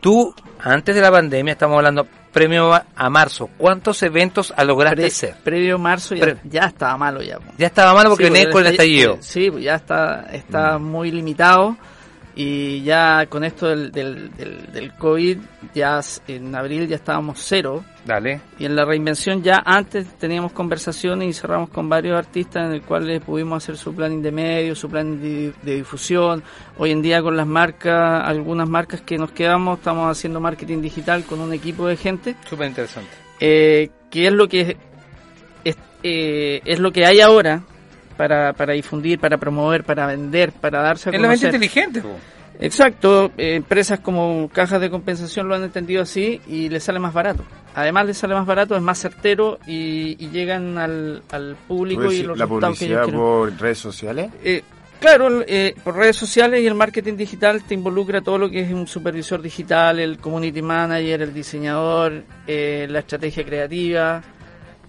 Tú, 0.00 0.34
antes 0.58 0.94
de 0.94 1.00
la 1.00 1.10
pandemia, 1.10 1.52
estamos 1.52 1.76
hablando 1.76 2.06
premio 2.32 2.72
a, 2.72 2.86
a 2.96 3.10
marzo, 3.10 3.50
¿cuántos 3.58 4.02
eventos 4.02 4.52
lograste 4.64 4.96
Pre- 4.96 5.06
hacer? 5.06 5.34
Previo 5.44 5.78
marzo 5.78 6.14
ya, 6.14 6.20
Pre- 6.22 6.36
ya 6.44 6.62
estaba 6.62 6.96
malo 6.96 7.22
ya. 7.22 7.38
Ya 7.58 7.66
estaba 7.66 7.92
malo 7.94 8.10
porque 8.10 8.26
Sí, 8.26 8.30
venía 8.32 8.50
con 8.50 8.64
el 8.66 8.72
estallido. 8.72 9.18
Sí, 9.20 9.50
pues 9.50 9.64
ya 9.64 9.74
está, 9.74 10.26
está 10.32 10.78
muy 10.78 11.10
limitado 11.10 11.76
y 12.42 12.82
ya 12.84 13.26
con 13.26 13.44
esto 13.44 13.68
del, 13.68 13.92
del, 13.92 14.34
del, 14.34 14.72
del 14.72 14.94
COVID, 14.94 15.38
ya 15.74 16.00
en 16.26 16.54
abril 16.54 16.88
ya 16.88 16.96
estábamos 16.96 17.38
cero 17.42 17.84
Dale. 18.06 18.40
y 18.58 18.64
en 18.64 18.74
la 18.76 18.86
reinvención 18.86 19.42
ya 19.42 19.62
antes 19.62 20.06
teníamos 20.18 20.52
conversaciones 20.52 21.28
y 21.28 21.32
cerramos 21.34 21.68
con 21.68 21.90
varios 21.90 22.16
artistas 22.16 22.64
en 22.66 22.72
el 22.72 22.82
cual 22.82 23.06
les 23.06 23.20
pudimos 23.20 23.62
hacer 23.62 23.76
su 23.76 23.94
plan 23.94 24.22
de 24.22 24.32
medios, 24.32 24.78
su 24.78 24.88
plan 24.88 25.20
de, 25.20 25.52
de 25.60 25.74
difusión. 25.74 26.42
Hoy 26.78 26.92
en 26.92 27.02
día 27.02 27.20
con 27.20 27.36
las 27.36 27.46
marcas, 27.46 28.22
algunas 28.26 28.66
marcas 28.66 29.02
que 29.02 29.18
nos 29.18 29.32
quedamos, 29.32 29.78
estamos 29.78 30.10
haciendo 30.10 30.40
marketing 30.40 30.80
digital 30.80 31.24
con 31.24 31.40
un 31.40 31.52
equipo 31.52 31.86
de 31.88 31.96
gente 31.98 32.36
Súper 32.48 32.68
interesante. 32.68 33.10
eh, 33.40 33.90
que 34.10 34.26
es 34.28 34.32
lo 34.32 34.48
que 34.48 34.76
es, 35.64 35.76
eh, 36.02 36.62
es 36.64 36.78
lo 36.78 36.90
que 36.90 37.04
hay 37.04 37.20
ahora 37.20 37.64
para, 38.20 38.52
para 38.52 38.74
difundir, 38.74 39.18
para 39.18 39.38
promover, 39.38 39.82
para 39.82 40.06
vender, 40.06 40.52
para 40.52 40.82
darse 40.82 41.08
a 41.08 41.12
Es 41.12 41.20
la 41.22 41.28
mente 41.28 41.46
conocer. 41.46 41.54
inteligente, 41.54 42.02
po. 42.02 42.18
Exacto, 42.62 43.32
eh, 43.38 43.54
empresas 43.54 44.00
como 44.00 44.50
cajas 44.52 44.78
de 44.82 44.90
compensación 44.90 45.48
lo 45.48 45.54
han 45.54 45.62
entendido 45.64 46.02
así 46.02 46.38
y 46.46 46.68
les 46.68 46.84
sale 46.84 46.98
más 46.98 47.14
barato. 47.14 47.42
Además 47.74 48.04
les 48.04 48.18
sale 48.18 48.34
más 48.34 48.44
barato, 48.44 48.76
es 48.76 48.82
más 48.82 48.98
certero 48.98 49.58
y, 49.66 50.22
y 50.22 50.28
llegan 50.28 50.76
al, 50.76 51.22
al 51.30 51.56
público 51.66 52.02
¿Puedes 52.02 52.20
y 52.20 52.22
los 52.24 52.36
la 52.36 52.44
resultados 52.44 52.78
que 52.78 52.84
ellos 52.84 52.98
publicidad 52.98 53.04
quieren. 53.04 53.20
por 53.20 53.58
redes 53.62 53.78
sociales? 53.78 54.30
Eh, 54.44 54.62
claro, 55.00 55.42
eh, 55.46 55.74
por 55.82 55.96
redes 55.96 56.16
sociales 56.16 56.60
y 56.60 56.66
el 56.66 56.74
marketing 56.74 57.16
digital 57.16 57.62
te 57.62 57.72
involucra 57.72 58.20
todo 58.20 58.36
lo 58.36 58.50
que 58.50 58.60
es 58.60 58.70
un 58.70 58.86
supervisor 58.86 59.40
digital, 59.40 59.98
el 59.98 60.18
community 60.18 60.60
manager, 60.60 61.22
el 61.22 61.32
diseñador, 61.32 62.24
eh, 62.46 62.86
la 62.90 62.98
estrategia 62.98 63.42
creativa, 63.46 64.20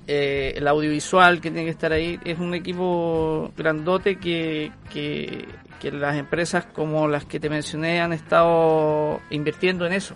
eh, 0.07 0.53
el 0.55 0.67
audiovisual 0.67 1.41
que 1.41 1.51
tiene 1.51 1.65
que 1.65 1.71
estar 1.71 1.91
ahí. 1.91 2.19
Es 2.25 2.39
un 2.39 2.53
equipo 2.53 3.51
grandote 3.57 4.17
que, 4.17 4.71
que, 4.91 5.47
las 5.91 6.15
empresas 6.15 6.65
como 6.65 7.07
las 7.07 7.25
que 7.25 7.39
te 7.39 7.49
mencioné 7.49 8.01
han 8.01 8.13
estado 8.13 9.19
invirtiendo 9.31 9.85
en 9.85 9.93
eso, 9.93 10.15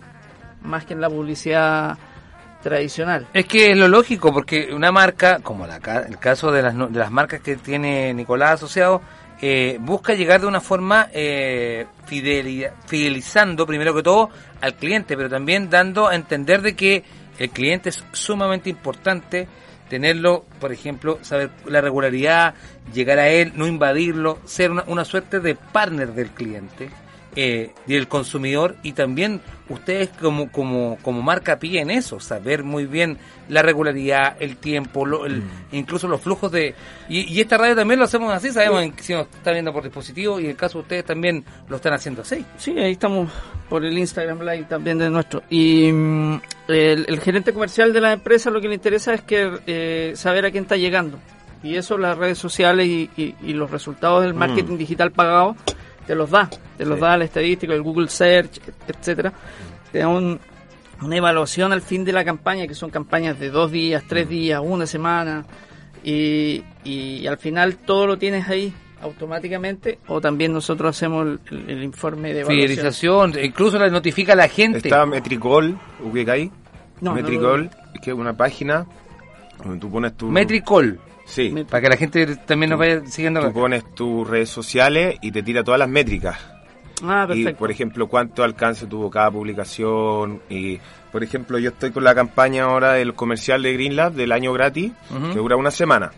más 0.62 0.86
que 0.86 0.94
en 0.94 1.02
la 1.02 1.10
publicidad 1.10 1.98
tradicional. 2.62 3.28
Es 3.34 3.46
que 3.46 3.72
es 3.72 3.78
lo 3.78 3.88
lógico, 3.88 4.32
porque 4.32 4.70
una 4.74 4.92
marca, 4.92 5.40
como 5.40 5.66
la, 5.66 5.78
el 6.08 6.18
caso 6.20 6.52
de 6.52 6.62
las, 6.62 6.76
de 6.78 7.00
las 7.00 7.12
marcas 7.12 7.42
que 7.42 7.56
tiene 7.56 8.14
Nicolás 8.14 8.54
asociado, 8.54 9.02
eh, 9.42 9.78
busca 9.80 10.14
llegar 10.14 10.42
de 10.42 10.48
una 10.48 10.62
forma 10.62 11.10
eh, 11.14 11.86
fideli- 12.08 12.72
fidelizando 12.86 13.66
primero 13.66 13.94
que 13.94 14.02
todo 14.02 14.30
al 14.62 14.76
cliente, 14.76 15.18
pero 15.18 15.30
también 15.30 15.70
dando 15.70 16.08
a 16.08 16.16
entender 16.16 16.62
de 16.62 16.76
que 16.76 17.04
el 17.38 17.50
cliente 17.50 17.90
es 17.90 18.04
sumamente 18.14 18.70
importante 18.70 19.48
tenerlo, 19.96 20.44
por 20.60 20.74
ejemplo, 20.74 21.20
saber 21.22 21.52
la 21.66 21.80
regularidad, 21.80 22.54
llegar 22.94 23.18
a 23.18 23.30
él, 23.30 23.54
no 23.56 23.66
invadirlo, 23.66 24.40
ser 24.44 24.72
una, 24.72 24.84
una 24.88 25.06
suerte 25.06 25.40
de 25.40 25.56
partner 25.56 26.14
del 26.14 26.32
cliente 26.32 26.90
eh, 27.36 27.72
del 27.88 28.08
consumidor 28.08 28.76
y 28.84 28.94
también 28.94 29.42
ustedes 29.68 30.10
como, 30.10 30.52
como, 30.52 30.98
como 31.02 31.22
marca 31.22 31.58
piden 31.60 31.90
eso, 31.90 32.20
saber 32.20 32.64
muy 32.64 32.86
bien 32.86 33.18
la 33.50 33.62
regularidad, 33.62 34.38
el 34.40 34.58
tiempo, 34.58 35.06
lo- 35.06 35.26
el- 35.26 35.44
incluso 35.72 36.08
los 36.08 36.22
flujos 36.22 36.52
de... 36.52 36.76
Y, 37.10 37.22
y 37.34 37.42
esta 37.42 37.58
radio 37.58 37.76
también 37.76 38.00
lo 38.00 38.06
hacemos 38.06 38.32
así, 38.34 38.52
sabemos 38.52 38.84
si 39.02 39.14
nos 39.14 39.28
está 39.28 39.52
viendo 39.52 39.74
por 39.74 39.84
dispositivo 39.84 40.40
y 40.40 40.46
en 40.46 40.50
el 40.52 40.56
caso 40.56 40.78
de 40.78 40.82
ustedes 40.84 41.06
también 41.06 41.44
lo 41.68 41.76
están 41.78 41.94
haciendo 41.94 42.22
así. 42.22 42.46
Sí, 42.58 42.78
ahí 42.80 42.92
estamos 42.94 43.30
por 43.70 43.84
el 43.84 43.98
Instagram 43.98 44.40
Live 44.42 44.66
también 44.70 44.98
de 45.00 45.10
nuestro. 45.10 45.42
Y 45.50 45.92
mm, 45.92 46.42
el, 46.68 47.06
el 47.08 47.20
gerente 47.20 47.52
comercial 47.54 47.92
de 47.92 48.02
la 48.02 48.14
empresa 48.14 48.50
lo 48.52 48.62
que 48.62 48.68
le 48.68 48.76
interesa 48.76 49.14
es 49.16 49.22
que 49.22 49.52
eh, 49.68 50.14
saber 50.16 50.46
a 50.46 50.52
quién 50.52 50.64
está 50.66 50.78
llegando. 50.78 51.18
Y 51.64 51.76
eso 51.78 51.98
las 51.98 52.16
redes 52.18 52.38
sociales 52.38 52.86
y, 52.86 53.10
y- 53.18 53.36
y 53.44 53.54
los 53.54 53.72
resultados 53.72 54.22
del 54.24 54.36
marketing 54.36 54.78
digital 54.78 55.12
pagado 55.12 55.56
te 56.08 56.16
los 56.16 56.30
da. 56.30 56.50
Te 56.78 56.86
los 56.86 56.96
Sí. 56.98 57.02
da 57.02 57.18
la 57.18 57.26
estadística, 57.26 57.74
el 57.74 57.82
Google 57.82 58.08
Search, 58.10 58.60
etcétera. 58.88 59.34
Te 59.92 60.00
da 60.00 60.08
un- 60.08 60.40
una 61.02 61.16
evaluación 61.18 61.74
al 61.74 61.82
fin 61.82 62.06
de 62.06 62.14
la 62.14 62.24
campaña, 62.24 62.68
que 62.68 62.74
son 62.74 62.90
campañas 62.90 63.40
de 63.40 63.50
dos 63.50 63.72
días, 63.72 64.04
tres 64.08 64.30
días, 64.30 64.62
una 64.64 64.86
semana. 64.88 65.46
Y, 66.04 66.64
y 66.84 67.26
al 67.28 67.38
final 67.38 67.78
todo 67.78 68.06
lo 68.08 68.18
tienes 68.18 68.48
ahí 68.48 68.74
automáticamente 69.02 70.00
o 70.08 70.22
también 70.22 70.54
nosotros 70.54 70.96
hacemos 70.96 71.26
el, 71.28 71.40
el- 71.52 71.70
el 71.70 71.84
informe 71.84 72.34
de 72.34 72.42
evaluación. 72.42 72.68
Fidelización, 72.70 73.34
incluso 73.44 73.80
le 73.80 73.90
notifica 73.90 74.34
a 74.34 74.36
la 74.36 74.48
gente. 74.48 74.78
Está 74.80 75.06
Metricol. 75.06 75.72
No, 75.72 75.80
no 77.02 77.14
Metricol, 77.14 77.70
que 78.04 78.12
es 78.12 78.16
una 78.16 78.36
página 78.38 78.86
donde 79.64 79.80
tú 79.80 79.90
pones 79.92 80.16
tu... 80.16 80.28
Metricol, 80.28 81.00
Sí, 81.26 81.50
para 81.70 81.82
que 81.82 81.90
la 81.90 81.98
gente 81.98 82.36
también 82.38 82.70
nos 82.70 82.80
vaya 82.80 83.06
siguiendo. 83.08 83.42
tú 83.42 83.52
pones 83.54 83.84
tus 83.96 84.28
redes 84.28 84.50
sociales 84.50 85.18
y 85.22 85.32
te 85.32 85.42
tira 85.44 85.64
todas 85.64 85.80
las 85.80 85.90
métricas. 85.90 86.38
Ah, 87.04 87.26
Y, 87.26 87.28
perfecto. 87.44 87.60
por 87.60 87.72
ejemplo, 87.72 88.08
cuánto 88.08 88.44
alcance 88.44 88.86
tuvo 88.88 89.10
cada 89.10 89.30
publicación. 89.32 90.42
Y, 90.50 90.80
por 91.12 91.24
ejemplo, 91.24 91.58
yo 91.60 91.72
estoy 91.72 91.92
con 91.92 92.04
la 92.04 92.16
campaña 92.16 92.66
ahora 92.66 92.94
del 92.94 93.14
comercial 93.16 93.62
de 93.64 93.74
Green 93.74 93.96
Lab 93.96 94.14
del 94.14 94.32
año 94.32 94.54
gratis, 94.54 94.92
que 95.34 95.40
dura 95.40 95.56
una 95.58 95.72
semana. 95.72 96.12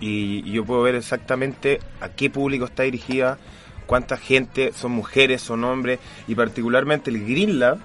Y, 0.00 0.42
y 0.48 0.52
yo 0.52 0.64
puedo 0.64 0.82
ver 0.82 0.94
exactamente 0.94 1.80
a 2.00 2.08
qué 2.10 2.30
público 2.30 2.66
está 2.66 2.84
dirigida, 2.84 3.38
cuánta 3.86 4.16
gente, 4.16 4.72
son 4.72 4.92
mujeres, 4.92 5.42
son 5.42 5.64
hombres, 5.64 5.98
y 6.28 6.34
particularmente 6.34 7.10
el 7.10 7.24
Green 7.24 7.58
Lab, 7.58 7.78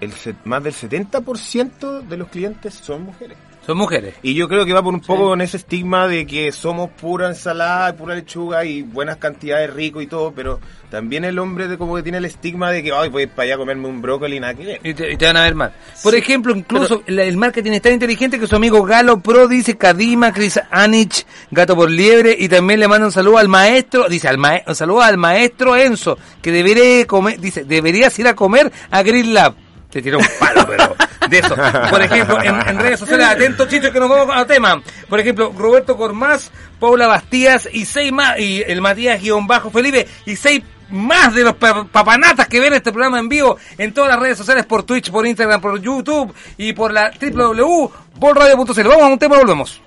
el, 0.00 0.12
más 0.44 0.62
del 0.64 0.72
70% 0.72 2.02
de 2.06 2.16
los 2.16 2.28
clientes 2.28 2.74
son 2.74 3.02
mujeres. 3.02 3.36
Son 3.70 3.78
mujeres. 3.78 4.14
Y 4.24 4.34
yo 4.34 4.48
creo 4.48 4.66
que 4.66 4.72
va 4.72 4.82
por 4.82 4.92
un 4.92 5.00
poco 5.00 5.22
Sí. 5.22 5.28
con 5.28 5.40
ese 5.42 5.56
estigma 5.58 6.08
de 6.08 6.26
que 6.26 6.50
somos 6.50 6.90
pura 6.90 7.28
ensalada, 7.28 7.94
pura 7.94 8.16
lechuga 8.16 8.64
y 8.64 8.82
buenas 8.82 9.18
cantidades 9.18 9.72
rico 9.72 10.00
y 10.02 10.08
todo, 10.08 10.32
pero 10.34 10.58
también 10.90 11.24
el 11.24 11.38
hombre 11.38 11.68
de 11.68 11.78
como 11.78 11.94
que 11.94 12.02
tiene 12.02 12.18
el 12.18 12.24
estigma 12.24 12.72
de 12.72 12.82
que 12.82 12.90
ay 12.92 13.08
voy 13.10 13.28
para 13.28 13.44
allá 13.44 13.54
a 13.54 13.58
comerme 13.58 13.86
un 13.86 14.02
brócoli 14.02 14.38
y 14.38 14.40
nada 14.40 14.54
que 14.54 14.64
ver. 14.66 14.80
Y 14.82 14.92
te, 14.92 15.12
y 15.12 15.16
te 15.16 15.24
van 15.24 15.36
a 15.36 15.42
ver 15.44 15.54
mal. 15.54 15.72
Por 16.02 16.16
ejemplo, 16.16 16.52
incluso 16.56 17.04
el, 17.06 17.20
el 17.20 17.36
marketing 17.36 17.70
es 17.70 17.82
tan 17.82 17.92
inteligente 17.92 18.40
que 18.40 18.48
su 18.48 18.56
amigo 18.56 18.82
Galo 18.82 19.20
Pro 19.20 19.46
dice 19.46 19.78
Kadima, 19.78 20.32
Chris 20.32 20.58
Anich, 20.72 21.24
Gato 21.52 21.76
por 21.76 21.88
Liebre, 21.92 22.34
y 22.36 22.48
también 22.48 22.80
le 22.80 22.88
manda 22.88 23.06
un 23.06 23.12
saludo 23.12 23.38
al 23.38 23.46
maestro, 23.48 24.08
dice 24.08 24.26
al 24.26 24.38
mae- 24.38 24.64
un 24.66 24.74
saludo 24.74 25.02
al 25.02 25.16
maestro 25.16 25.76
Enzo, 25.76 26.18
que 26.42 26.50
debería 26.50 27.06
comer, 27.06 27.38
dice, 27.38 27.62
deberías 27.64 28.18
ir 28.18 28.26
a 28.26 28.34
comer 28.34 28.72
a 28.90 29.00
Grill 29.04 29.32
Lab. 29.32 29.54
Te 29.90 30.02
tiró 30.02 30.18
un 30.18 30.26
palo, 30.40 30.66
pero 30.68 30.96
de 31.28 31.38
eso. 31.38 31.54
Por 31.90 32.02
ejemplo, 32.02 32.42
en, 32.42 32.78
redes 32.78 33.00
sociales, 33.00 33.26
atentos, 33.26 33.68
chichos, 33.68 33.90
que 33.90 34.00
nos 34.00 34.08
vamos 34.08 34.34
al 34.34 34.46
tema. 34.46 34.80
Por 35.08 35.20
ejemplo, 35.20 35.52
Roberto 35.56 35.96
Cormás, 35.96 36.50
Paula 36.78 37.06
Bastías 37.06 37.68
y 37.72 37.84
seis 37.84 38.12
más, 38.12 38.38
y 38.38 38.62
el 38.66 38.80
Matías 38.80 39.20
guion 39.20 39.46
bajo 39.46 39.70
Felipe, 39.70 40.06
y 40.26 40.36
seis 40.36 40.62
más 40.90 41.34
de 41.34 41.44
los 41.44 41.54
pa- 41.54 41.84
papanatas 41.84 42.48
que 42.48 42.58
ven 42.58 42.72
este 42.72 42.90
programa 42.90 43.18
en 43.20 43.28
vivo 43.28 43.56
en 43.78 43.92
todas 43.94 44.10
las 44.10 44.18
redes 44.18 44.38
sociales, 44.38 44.66
por 44.66 44.82
Twitch, 44.82 45.10
por 45.10 45.24
Instagram, 45.26 45.60
por 45.60 45.80
YouTube 45.80 46.34
y 46.56 46.72
por 46.72 46.92
la 46.92 47.12
www.bolradio.cl. 47.20 48.88
Vamos 48.88 49.02
a 49.02 49.06
un 49.06 49.18
tema 49.18 49.36
volvemos. 49.38 49.80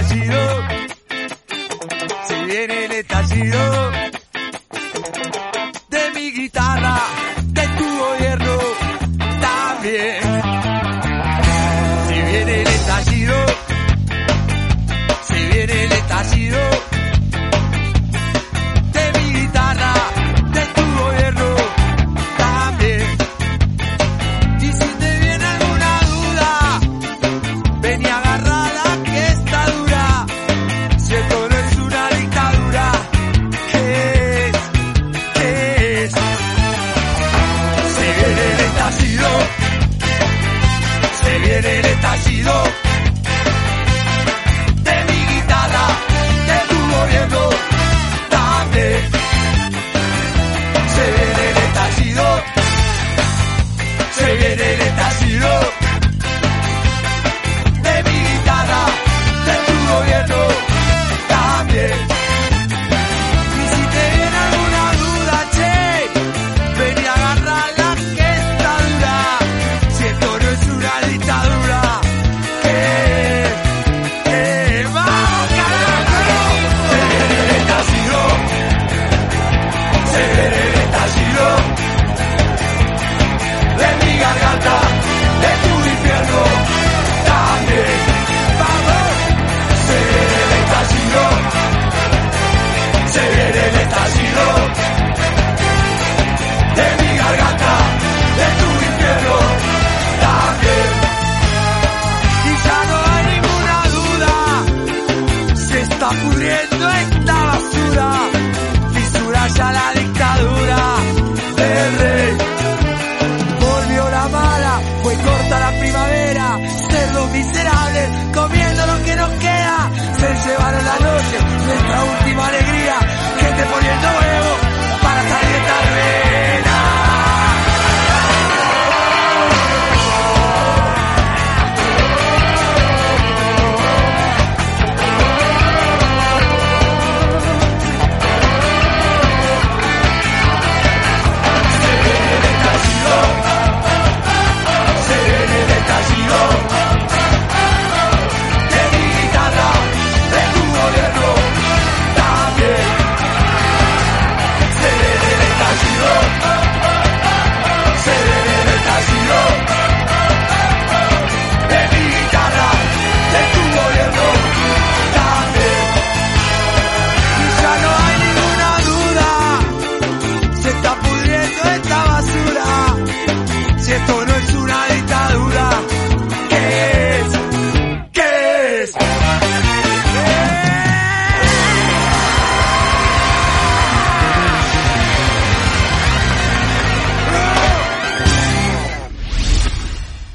Estallido, 0.00 0.66
si 2.26 2.34
viene 2.46 2.84
el 2.86 2.92
estallido 2.92 3.90
de 5.90 6.10
mi 6.14 6.32
guitarra, 6.32 6.96
De 42.42 42.50
mi 45.08 45.26
guitarra, 45.32 45.86
de 46.48 46.58
tu 46.68 46.78
gobierno, 46.90 47.50
también. 48.30 49.00
Se 50.94 51.04
viene 51.16 51.50
el 51.50 51.56
estallido. 51.56 52.24
Se 54.16 54.34
viene 54.34 54.71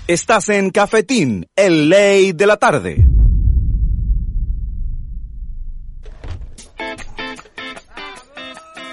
Estás 0.08 0.50
en 0.50 0.70
Cafetín, 0.70 1.48
el 1.56 1.90
ley 1.90 2.32
de 2.32 2.48
la 2.48 2.58
tarde. 2.58 3.06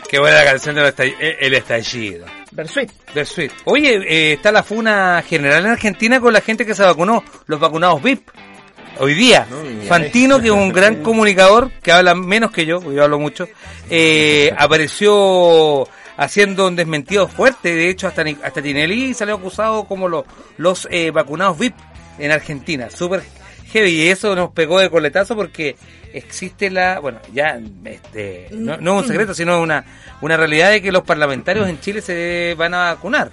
Qué 0.09 0.19
buena 0.19 0.37
la 0.39 0.45
canción 0.45 0.75
del 0.77 0.87
estall- 0.95 1.17
eh, 1.19 1.37
El 1.41 1.55
Estallido. 1.55 2.27
Versuit. 2.53 2.91
Del 3.15 3.27
Sweet. 3.27 3.51
Oye, 3.65 3.95
eh, 4.09 4.33
está 4.35 4.53
la 4.53 4.63
funa 4.63 5.23
general 5.27 5.65
en 5.65 5.73
Argentina 5.73 6.21
con 6.21 6.33
la 6.33 6.41
gente 6.41 6.65
que 6.65 6.75
se 6.75 6.85
vacunó, 6.85 7.25
los 7.47 7.59
vacunados 7.59 8.01
VIP. 8.03 8.29
Hoy 9.01 9.15
día, 9.15 9.45
Fantino, 9.89 10.39
que 10.39 10.47
es 10.47 10.53
un 10.53 10.73
gran 10.73 10.97
comunicador, 11.03 11.71
que 11.83 11.91
habla 11.91 12.15
menos 12.15 12.53
que 12.53 12.65
yo, 12.65 12.81
yo 12.93 13.03
hablo 13.03 13.19
mucho, 13.19 13.49
eh, 13.91 14.53
apareció 14.57 15.89
haciendo 16.17 16.69
un 16.69 16.77
desmentido 16.77 17.29
fuerte. 17.29 17.75
De 17.75 17.89
hecho, 17.89 18.07
hasta, 18.07 18.25
hasta 18.43 18.63
Tinelli 18.63 19.15
salió 19.15 19.35
acusado 19.35 19.85
como 19.85 20.09
los, 20.09 20.25
los 20.57 20.89
eh, 20.91 21.11
vacunados 21.11 21.59
VIP 21.59 21.75
en 22.19 22.31
Argentina. 22.31 22.91
Súper 22.91 23.23
heavy. 23.73 23.91
Y 23.91 24.09
eso 24.09 24.35
nos 24.35 24.51
pegó 24.51 24.79
de 24.79 24.91
coletazo 24.91 25.35
porque 25.37 25.77
existe 26.13 26.71
la. 26.71 27.01
Bueno, 27.01 27.21
ya 27.33 27.61
este, 27.85 28.49
no, 28.53 28.77
no 28.77 28.99
es 28.99 29.03
un 29.03 29.09
secreto, 29.09 29.35
sino 29.35 29.61
una, 29.61 29.85
una 30.21 30.37
realidad 30.37 30.71
de 30.71 30.83
que 30.83 30.93
los 30.93 31.03
parlamentarios 31.03 31.69
en 31.69 31.81
Chile 31.81 32.01
se 32.01 32.55
van 32.57 32.75
a 32.75 32.95
vacunar. 32.95 33.31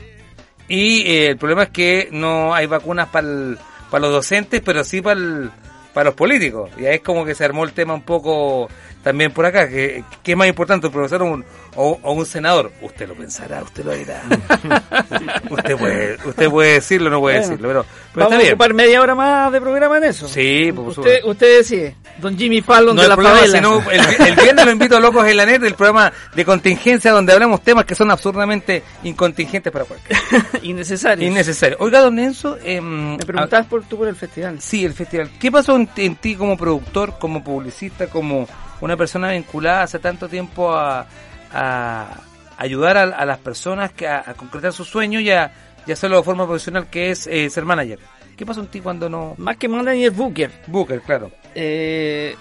Y 0.68 1.02
eh, 1.02 1.28
el 1.28 1.38
problema 1.38 1.64
es 1.64 1.70
que 1.70 2.10
no 2.12 2.54
hay 2.54 2.66
vacunas 2.66 3.10
para 3.10 3.28
los 3.28 4.12
docentes, 4.12 4.62
pero 4.64 4.84
sí 4.84 5.02
para 5.02 5.52
para 5.94 6.06
los 6.06 6.16
políticos. 6.16 6.70
Y 6.78 6.86
ahí 6.86 6.96
es 6.96 7.02
como 7.02 7.26
que 7.26 7.36
se 7.36 7.46
armó 7.46 7.64
el 7.64 7.74
tema 7.74 7.94
un 7.94 8.04
poco 8.04 8.70
también 9.04 9.32
por 9.32 9.46
acá. 9.46 9.68
que 9.68 10.04
¿Qué 10.24 10.32
es 10.32 10.38
más 10.38 10.48
importante, 10.48 10.88
un 10.88 10.94
profesor 10.94 11.24
un, 11.24 11.46
o, 11.76 12.00
o 12.02 12.12
un 12.14 12.26
senador? 12.26 12.72
Usted 12.82 13.08
lo 13.08 13.16
pensará, 13.16 13.62
usted 13.64 13.84
lo 13.86 13.94
dirá. 13.94 14.22
usted, 15.50 15.78
puede, 15.78 16.18
usted 16.26 16.50
puede 16.50 16.74
decirlo 16.74 17.10
no 17.10 17.20
puede 17.20 17.38
Bueno, 17.40 17.50
decirlo, 17.50 17.68
pero, 17.70 17.86
pero 18.14 18.26
Vamos 18.26 18.32
está 18.32 18.36
a 18.36 18.40
bien. 18.40 18.54
ocupar 18.54 18.74
media 18.74 19.02
hora 19.02 19.16
más 19.16 19.52
de 19.52 19.62
programa 19.62 19.98
en 19.98 20.04
eso. 20.06 20.28
Sí, 20.28 20.72
por 20.74 20.88
usted, 20.90 20.96
supuesto. 21.04 21.30
usted 21.30 21.58
decide. 21.58 21.96
Don 22.20 22.38
Jimmy 22.38 22.62
Fallon 22.62 22.96
No 22.96 23.02
de 23.02 23.08
la 23.08 23.16
favela. 23.16 23.58
sino 23.58 23.90
el, 23.90 24.00
el 24.28 24.36
viernes 24.36 24.66
lo 24.66 24.72
invito 24.72 24.98
a 24.98 25.00
Locos 25.00 25.26
en 25.28 25.38
la 25.38 25.46
Net, 25.46 25.64
el 25.64 25.76
programa 25.76 26.12
de 26.36 26.46
contingencia 26.46 27.12
donde 27.12 27.34
hablamos 27.34 27.62
temas 27.62 27.86
que 27.86 27.96
son 27.96 28.12
absurdamente 28.12 28.84
incontingentes 29.04 29.72
para 29.72 29.86
cualquiera. 29.86 30.22
Innecesario. 30.62 31.28
Innecesario. 31.28 31.78
Oiga, 31.80 32.00
don 32.02 32.20
Enzo, 32.20 32.58
em, 32.64 33.18
Me 33.18 33.26
preguntabas 33.26 33.66
por 33.68 33.84
tú 33.84 33.98
por 33.98 34.08
el 34.08 34.16
festival. 34.16 34.60
Sí, 34.62 34.86
el 34.86 34.94
festival. 34.94 35.32
¿Qué 35.40 35.52
pasó 35.52 35.76
en, 35.76 35.90
en 35.96 36.16
ti 36.16 36.36
como 36.36 36.58
productor, 36.58 37.18
como 37.18 37.44
publicista, 37.44 38.08
como 38.08 38.48
una 38.82 38.98
persona 38.98 39.32
vinculada 39.32 39.84
hace 39.84 40.00
tanto 40.00 40.28
tiempo 40.28 40.74
a, 40.74 41.06
a 41.54 42.22
ayudar 42.58 42.98
a, 42.98 43.04
a 43.04 43.26
las 43.26 43.38
personas 43.40 43.92
que 43.92 44.08
a, 44.08 44.24
a 44.26 44.34
concretar 44.34 44.74
sus 44.74 44.88
sueños 44.88 45.22
y 45.22 45.32
a, 45.32 45.52
y 45.86 45.92
hacerlo 45.92 46.18
de 46.18 46.24
forma 46.24 46.46
profesional, 46.46 46.88
que 46.90 47.12
es 47.12 47.28
eh, 47.28 47.50
ser 47.50 47.66
manager? 47.66 48.00
¿Qué 48.38 48.46
pasó 48.46 48.62
en 48.62 48.68
ti 48.68 48.80
cuando 48.82 49.10
no... 49.10 49.36
Más 49.38 49.58
que 49.58 49.68
manager 49.68 50.12
Booker. 50.12 50.52
Booker, 50.68 51.02
claro. 51.02 51.32
Eh, 51.54 52.36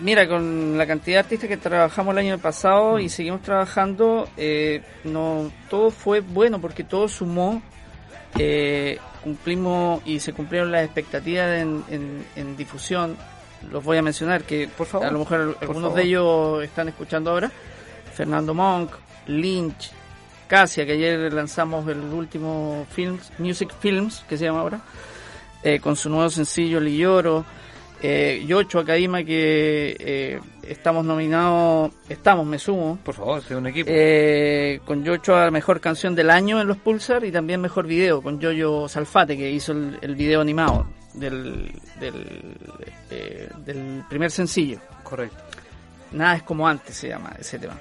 mira, 0.00 0.26
con 0.26 0.76
la 0.76 0.86
cantidad 0.86 1.16
de 1.16 1.20
artistas 1.20 1.48
que 1.48 1.56
trabajamos 1.56 2.12
el 2.12 2.18
año 2.18 2.38
pasado 2.38 2.98
y 2.98 3.08
seguimos 3.08 3.42
trabajando, 3.42 4.28
eh, 4.36 4.82
no 5.04 5.50
todo 5.70 5.90
fue 5.90 6.20
bueno 6.20 6.60
porque 6.60 6.82
todo 6.84 7.08
sumó. 7.08 7.62
eh, 8.38 8.98
cumplimos 9.22 10.02
y 10.04 10.18
se 10.20 10.32
cumplieron 10.32 10.70
las 10.72 10.84
expectativas 10.84 11.58
en, 11.60 11.82
en- 11.88 12.26
en 12.36 12.56
difusión. 12.56 13.16
Los 13.70 13.82
voy 13.84 13.96
a 13.96 14.02
mencionar 14.02 14.42
que 14.42 14.68
Por 14.68 14.86
favor, 14.86 15.06
a 15.06 15.10
lo 15.10 15.20
mejor 15.20 15.56
algunos 15.62 15.82
favor. 15.82 15.96
de 15.96 16.02
ellos 16.02 16.64
están 16.64 16.88
escuchando 16.88 17.30
ahora. 17.30 17.50
Fernando 18.14 18.54
Monk, 18.54 18.90
Lynch, 19.26 19.90
Casia, 20.46 20.84
que 20.86 20.92
ayer 20.92 21.32
lanzamos 21.32 21.86
el 21.88 22.00
último 22.00 22.86
films, 22.90 23.32
Music 23.38 23.70
Films, 23.80 24.24
que 24.28 24.36
se 24.36 24.44
llama 24.44 24.60
ahora, 24.60 24.80
eh, 25.62 25.80
con 25.80 25.96
su 25.96 26.08
nuevo 26.10 26.28
sencillo 26.30 26.78
Lilloro, 26.80 27.44
eh, 28.02 28.44
Yocho 28.46 28.78
Acadima, 28.80 29.24
que 29.24 29.96
eh, 29.98 30.40
estamos 30.62 31.04
nominados, 31.06 31.90
estamos, 32.08 32.44
me 32.46 32.58
sumo, 32.58 32.98
Por 33.02 33.14
favor, 33.14 33.42
sea 33.42 33.56
un 33.56 33.66
equipo. 33.66 33.88
eh, 33.90 34.80
con 34.84 35.02
Yocho 35.02 35.34
a 35.36 35.50
Mejor 35.50 35.80
Canción 35.80 36.14
del 36.14 36.28
Año 36.30 36.60
en 36.60 36.68
los 36.68 36.76
Pulsar 36.76 37.24
y 37.24 37.32
también 37.32 37.62
Mejor 37.62 37.86
Video, 37.86 38.20
con 38.20 38.38
Yoyo 38.40 38.88
Salfate, 38.88 39.36
que 39.38 39.50
hizo 39.50 39.72
el, 39.72 39.98
el 40.02 40.14
video 40.14 40.42
animado 40.42 40.86
del, 41.14 41.72
del, 41.98 42.56
eh, 43.10 43.48
del 43.64 44.02
primer 44.08 44.30
sencillo. 44.30 44.78
Correcto. 45.02 45.38
Nada 46.12 46.36
es 46.36 46.42
como 46.42 46.68
antes 46.68 46.94
se 46.96 47.08
llama 47.08 47.32
ese 47.38 47.58
tema. 47.58 47.76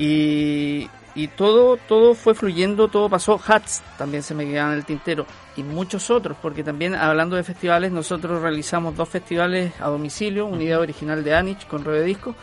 Y, 0.00 0.88
y 1.14 1.28
todo, 1.28 1.76
todo 1.76 2.14
fue 2.14 2.34
fluyendo, 2.34 2.88
todo 2.88 3.10
pasó. 3.10 3.38
Hats 3.46 3.82
también 3.98 4.22
se 4.22 4.34
me 4.34 4.46
quedaban 4.46 4.72
en 4.72 4.78
el 4.78 4.86
tintero. 4.86 5.26
Y 5.56 5.62
muchos 5.62 6.08
otros, 6.08 6.38
porque 6.40 6.64
también 6.64 6.94
hablando 6.94 7.36
de 7.36 7.44
festivales, 7.44 7.92
nosotros 7.92 8.40
realizamos 8.40 8.96
dos 8.96 9.10
festivales 9.10 9.74
a 9.78 9.88
domicilio, 9.88 10.46
una 10.46 10.62
idea 10.62 10.80
original 10.80 11.22
de 11.22 11.34
Anich 11.34 11.66
con 11.66 11.84
Rebe 11.84 12.02
Disco. 12.02 12.34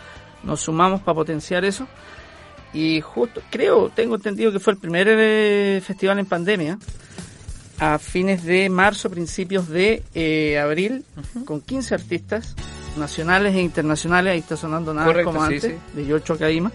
Nos 0.43 0.61
sumamos 0.61 1.01
para 1.01 1.15
potenciar 1.15 1.65
eso. 1.65 1.87
Y 2.73 3.01
justo, 3.01 3.41
creo, 3.49 3.89
tengo 3.89 4.15
entendido 4.15 4.51
que 4.51 4.59
fue 4.59 4.73
el 4.73 4.79
primer 4.79 5.07
eh, 5.09 5.81
festival 5.83 6.19
en 6.19 6.27
pandemia, 6.27 6.77
a 7.79 7.97
fines 7.97 8.43
de 8.43 8.69
marzo, 8.69 9.09
principios 9.09 9.67
de 9.67 10.03
eh, 10.13 10.59
abril, 10.59 11.03
con 11.45 11.61
15 11.61 11.95
artistas 11.95 12.55
nacionales 12.97 13.55
e 13.55 13.61
internacionales, 13.61 14.33
ahí 14.33 14.39
está 14.39 14.57
sonando 14.57 14.93
nada 14.93 15.07
Correcto, 15.07 15.31
como 15.31 15.47
sí, 15.47 15.55
antes, 15.55 15.71
sí. 15.71 15.77
de 15.93 16.05
Yocho 16.05 16.33
Acadima. 16.33 16.71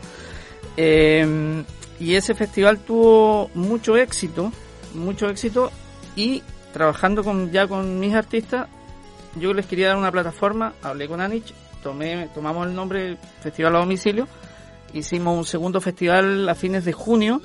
Eh, 0.76 1.64
y 2.02 2.16
ese 2.16 2.34
festival 2.34 2.80
tuvo 2.80 3.48
mucho 3.54 3.96
éxito, 3.96 4.52
mucho 4.94 5.28
éxito, 5.28 5.70
y 6.16 6.42
trabajando 6.72 7.22
con 7.22 7.52
ya 7.52 7.68
con 7.68 8.00
mis 8.00 8.14
artistas, 8.14 8.66
yo 9.36 9.54
les 9.54 9.66
quería 9.66 9.88
dar 9.88 9.96
una 9.96 10.10
plataforma, 10.10 10.74
hablé 10.82 11.06
con 11.06 11.20
Anich, 11.20 11.54
tomé, 11.82 12.28
tomamos 12.34 12.66
el 12.66 12.74
nombre 12.74 13.16
Festival 13.40 13.76
a 13.76 13.78
Domicilio, 13.78 14.26
hicimos 14.92 15.38
un 15.38 15.44
segundo 15.44 15.80
festival 15.80 16.48
a 16.48 16.54
fines 16.56 16.84
de 16.84 16.92
junio, 16.92 17.40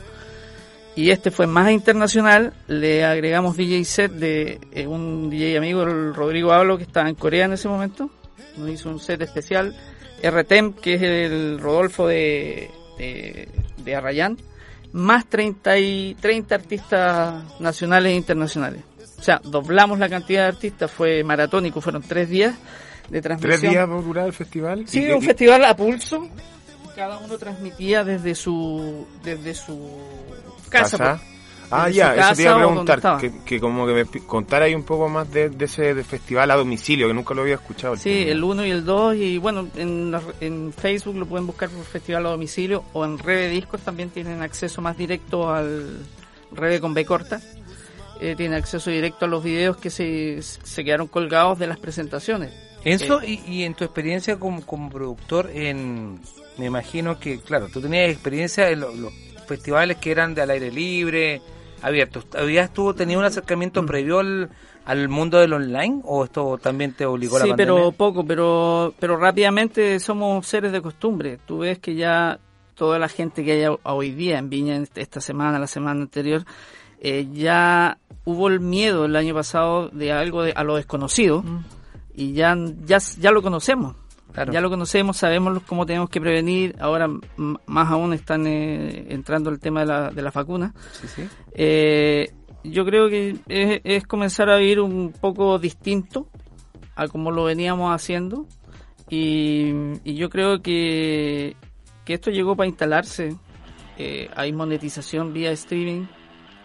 y 0.96 1.12
este 1.12 1.30
fue 1.30 1.46
más 1.46 1.70
internacional, 1.72 2.54
le 2.68 3.06
agregamos 3.06 3.58
DJ 3.58 3.86
set 3.86 4.12
de 4.14 4.60
eh, 4.72 4.88
un 4.88 5.30
DJ 5.30 5.58
amigo, 5.58 5.84
el 5.84 6.16
Rodrigo 6.16 6.52
Hablo, 6.52 6.78
que 6.78 6.84
estaba 6.84 7.08
en 7.08 7.16
Corea 7.16 7.46
en 7.46 7.54
ese 7.54 7.68
momento, 7.68 8.10
nos 8.58 8.70
hizo 8.70 8.90
un 8.90 9.00
set 9.00 9.22
especial, 9.22 9.76
RTEM, 10.24 10.74
que 10.74 10.96
es 10.96 11.02
el 11.04 11.60
Rodolfo 11.60 12.08
de, 12.08 12.72
de, 12.98 13.48
de 13.78 13.96
Arrayán, 13.96 14.38
más 14.94 15.26
30, 15.26 15.78
y, 15.80 16.16
30 16.20 16.56
artistas 16.56 17.44
nacionales 17.60 18.12
e 18.14 18.16
internacionales. 18.16 18.84
O 19.20 19.24
sea, 19.24 19.42
doblamos 19.44 20.00
la 20.00 20.10
cantidad 20.10 20.44
de 20.44 20.48
artistas, 20.50 20.92
fue 20.92 21.24
maratónico, 21.24 21.82
fueron 21.82 22.02
tres 22.04 22.30
días, 22.30 22.56
de 23.10 23.22
transmisión. 23.22 23.60
¿Tres 23.62 23.72
días 23.72 23.90
va 23.90 24.26
el 24.26 24.34
festival? 24.34 24.88
Sí, 24.88 25.04
¿Y- 25.06 25.12
un 25.12 25.24
y- 25.24 25.26
festival 25.26 25.64
a 25.66 25.76
pulso. 25.76 26.28
Cada 26.96 27.18
uno 27.20 27.38
transmitía 27.38 28.04
desde 28.04 28.34
su 28.34 29.06
desde 29.24 29.54
su 29.54 30.02
casa. 30.70 30.98
casa? 30.98 31.22
Ah, 31.70 31.90
ya, 31.90 32.16
eso 32.16 32.36
te 32.36 32.42
iba 32.44 32.54
a 32.54 32.58
preguntar. 32.58 33.18
Que, 33.20 33.32
que 33.46 33.60
como 33.60 33.86
que 33.86 33.94
me 33.94 34.06
contara 34.26 34.66
ahí 34.66 34.76
un 34.76 34.84
poco 34.84 35.10
más 35.10 35.30
de, 35.32 35.50
de 35.50 35.66
ese 35.66 35.94
de 35.94 36.04
festival 36.04 36.50
a 36.52 36.56
domicilio, 36.56 37.08
que 37.08 37.14
nunca 37.14 37.34
lo 37.34 37.42
había 37.42 37.56
escuchado. 37.56 37.96
Sí, 37.98 38.04
tema. 38.20 38.32
el 38.32 38.44
1 38.44 38.66
y 38.66 38.72
el 38.72 38.86
2 38.86 39.16
y 39.16 39.38
bueno, 39.38 39.68
en, 39.76 40.12
la- 40.12 40.22
en 40.40 40.72
Facebook 40.74 41.16
lo 41.18 41.26
pueden 41.26 41.46
buscar 41.48 41.70
por 41.70 41.84
Festival 41.84 42.26
a 42.26 42.30
Domicilio 42.30 42.84
o 42.94 43.04
en 43.06 43.18
Rede 43.20 43.50
Discos 43.50 43.82
también 43.82 44.10
tienen 44.10 44.42
acceso 44.42 44.82
más 44.82 44.98
directo 44.98 45.52
al 45.54 46.00
Rede 46.52 46.80
con 46.80 46.94
B 46.94 47.04
corta. 47.06 47.42
Eh, 48.20 48.34
tienen 48.36 48.58
acceso 48.58 48.90
directo 48.90 49.26
a 49.26 49.28
los 49.28 49.44
videos 49.44 49.78
que 49.78 49.90
se, 49.92 50.42
se 50.42 50.84
quedaron 50.84 51.08
colgados 51.08 51.60
de 51.60 51.68
las 51.68 51.78
presentaciones. 51.78 52.52
Enzo, 52.84 53.22
Eh, 53.22 53.42
y, 53.46 53.54
y 53.58 53.64
en 53.64 53.74
tu 53.76 53.84
experiencia 53.84 54.40
como, 54.40 54.66
como 54.66 54.90
productor, 54.90 55.52
en, 55.54 56.20
me 56.58 56.66
imagino 56.66 57.20
que, 57.20 57.40
claro, 57.42 57.68
tú 57.72 57.82
tenías 57.82 58.10
experiencia 58.10 58.70
en 58.70 58.80
lo- 58.80 58.96
los 58.96 59.14
festivales 59.48 59.98
que 59.98 60.12
eran 60.12 60.34
de 60.34 60.42
al 60.42 60.50
aire 60.50 60.72
libre, 60.72 61.42
abiertos. 61.82 62.26
¿Habías 62.38 62.74
tú 62.74 62.94
tenido 62.94 63.20
un 63.20 63.26
acercamiento 63.26 63.82
Mm. 63.82 63.86
previo 63.86 64.20
al, 64.20 64.50
al 64.86 65.10
mundo 65.10 65.38
del 65.40 65.54
online 65.54 66.02
o 66.04 66.24
esto 66.24 66.58
también 66.58 66.94
te 66.94 67.06
obligó 67.06 67.38
Sí, 67.38 67.44
la 67.48 67.56
pandemia? 67.56 67.74
pero 67.76 67.92
poco, 67.92 68.26
pero, 68.26 68.94
pero 69.00 69.18
rápidamente 69.18 70.00
somos 70.00 70.46
seres 70.48 70.72
de 70.72 70.82
costumbre. 70.82 71.38
Tú 71.46 71.60
ves 71.60 71.80
que 71.80 71.96
ya 71.96 72.40
toda 72.76 73.00
la 73.00 73.08
gente 73.10 73.44
que 73.44 73.66
hay 73.66 73.76
hoy 73.84 74.12
día 74.12 74.38
en 74.38 74.50
Viña, 74.50 74.76
en 74.76 74.88
esta 74.96 75.20
semana, 75.22 75.58
la 75.60 75.68
semana 75.68 76.02
anterior, 76.02 76.44
eh, 77.00 77.28
ya 77.32 77.98
hubo 78.26 78.48
el 78.48 78.60
miedo 78.60 79.06
el 79.06 79.16
año 79.16 79.34
pasado 79.34 79.90
de 79.90 80.12
algo 80.12 80.44
de- 80.44 80.54
a 80.54 80.64
lo 80.64 80.76
desconocido 80.76 81.44
y 82.16 82.34
ya, 82.34 82.56
ya, 82.86 82.98
ya 83.20 83.32
lo 83.32 83.42
conocemos. 83.42 83.96
Claro. 84.38 84.54
Ya 84.54 84.62
lo 84.62 84.70
conocemos, 84.70 85.18
sabemos 85.18 85.64
cómo 85.66 85.86
tenemos 85.88 86.10
que 86.12 86.22
prevenir. 86.22 86.76
Ahora 86.80 87.10
más 87.38 87.92
aún 87.92 88.14
están 88.14 88.46
eh, 88.46 89.08
entrando 89.10 89.50
el 89.50 89.60
tema 89.60 89.80
de 89.80 89.86
la, 89.88 90.12
de. 90.32 90.74
Sí, 90.92 91.08
sí. 91.08 91.24
Eh, 91.54 92.32
yo 92.64 92.86
creo 92.86 93.10
que 93.10 93.36
es, 93.48 93.82
es 93.84 94.06
comenzar 94.06 94.50
a 94.52 94.58
vivir 94.58 94.80
un 94.80 95.12
poco 95.12 95.58
distinto 95.58 96.28
a 96.96 97.08
como 97.08 97.32
lo 97.32 97.46
veníamos 97.46 97.92
haciendo 97.94 98.46
y, 99.10 99.72
y 100.04 100.16
yo 100.16 100.30
creo 100.30 100.62
que, 100.62 101.56
que 102.06 102.14
esto 102.14 102.30
llegó 102.30 102.56
para 102.56 102.68
instalarse. 102.68 103.36
Eh, 103.98 104.30
hay 104.36 104.54
monetización 104.54 105.34
vía 105.34 105.52
streaming, 105.52 106.06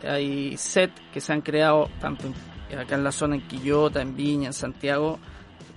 hay 0.07 0.57
set 0.59 0.91
que 1.13 1.21
se 1.23 1.33
han 1.33 1.41
creado 1.41 1.89
tanto 2.01 2.27
en- 2.27 2.79
acá 2.79 2.97
en 2.97 3.05
la 3.05 3.13
zona 3.13 3.37
en 3.37 3.47
Quillota, 3.49 4.03
en 4.03 4.15
Viña, 4.17 4.49
en 4.49 4.53
Santiago, 4.53 5.19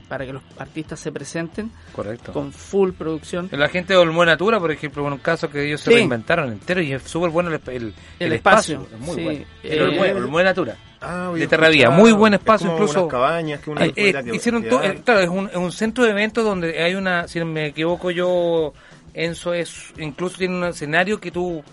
para 0.08 0.26
que 0.26 0.34
los 0.34 0.42
artistas 0.58 1.00
se 1.00 1.12
presenten 1.12 1.72
Correcto. 1.94 2.32
con 2.34 2.52
full 2.52 2.92
producción. 2.92 3.50
La 3.52 3.70
gente 3.70 3.94
de 3.94 4.00
Olmué 4.00 4.26
Natura, 4.26 4.60
por 4.60 4.72
ejemplo, 4.72 5.06
en 5.08 5.14
un 5.14 5.20
caso 5.20 5.50
que 5.50 5.66
ellos 5.68 5.82
se 5.82 5.92
reinventaron 5.92 6.52
entero 6.52 6.82
y 6.82 6.94
es 6.94 7.04
súper 7.04 7.30
bueno 7.32 7.50
el, 7.50 7.60
el, 7.68 7.94
El 8.20 8.34
espacio, 8.34 8.88
es 8.94 9.00
muy 9.00 9.16
sí. 9.16 9.24
bueno. 9.24 9.40
Eh, 9.64 10.14
El 10.38 10.44
Natura. 10.46 10.76
Ah, 11.02 11.32
de 11.36 11.48
Terravía, 11.48 11.90
muy 11.90 12.12
buen 12.12 12.34
espacio, 12.34 12.68
es 12.68 12.72
como 12.74 12.84
incluso- 12.84 13.02
unas 13.02 13.12
cabañas, 13.12 13.60
que 13.62 13.70
una 13.70 13.86
Eh, 13.86 13.94
eh, 13.96 14.14
que 14.24 14.36
hicieron 14.36 14.64
todo, 14.64 14.80
hay. 14.80 14.90
eh, 14.90 15.02
claro, 15.06 15.20
es 15.20 15.30
un, 15.30 15.48
es 15.50 15.56
un 15.56 15.72
centro 15.72 16.04
de 16.04 16.10
eventos 16.12 16.44
donde 16.44 16.82
hay 16.82 16.96
una, 16.96 17.28
si 17.28 17.38
no 17.40 17.46
me 17.46 17.68
equivoco 17.68 18.10
yo, 18.12 18.74
Enzo 19.14 19.54
es, 19.54 19.94
incluso 19.98 20.38
tiene 20.38 20.56
un 20.58 20.64
escenario 20.66 21.20
que 21.20 21.32
tú 21.32 21.64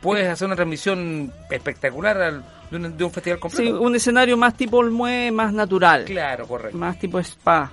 puedes 0.00 0.26
hacer 0.28 0.46
una 0.46 0.56
transmisión 0.56 1.32
espectacular 1.50 2.20
al- 2.20 2.44
de, 2.70 2.76
un, 2.76 2.96
de 2.96 3.04
un 3.04 3.10
festival 3.10 3.38
Sí, 3.38 3.40
completo. 3.42 3.80
un 3.80 3.94
escenario 3.96 4.36
más 4.36 4.56
tipo 4.56 4.78
Olmué, 4.78 5.30
más 5.30 5.52
natural. 5.52 6.04
Claro, 6.04 6.46
correcto. 6.46 6.76
más 6.78 6.98
tipo 6.98 7.18
spa. 7.20 7.70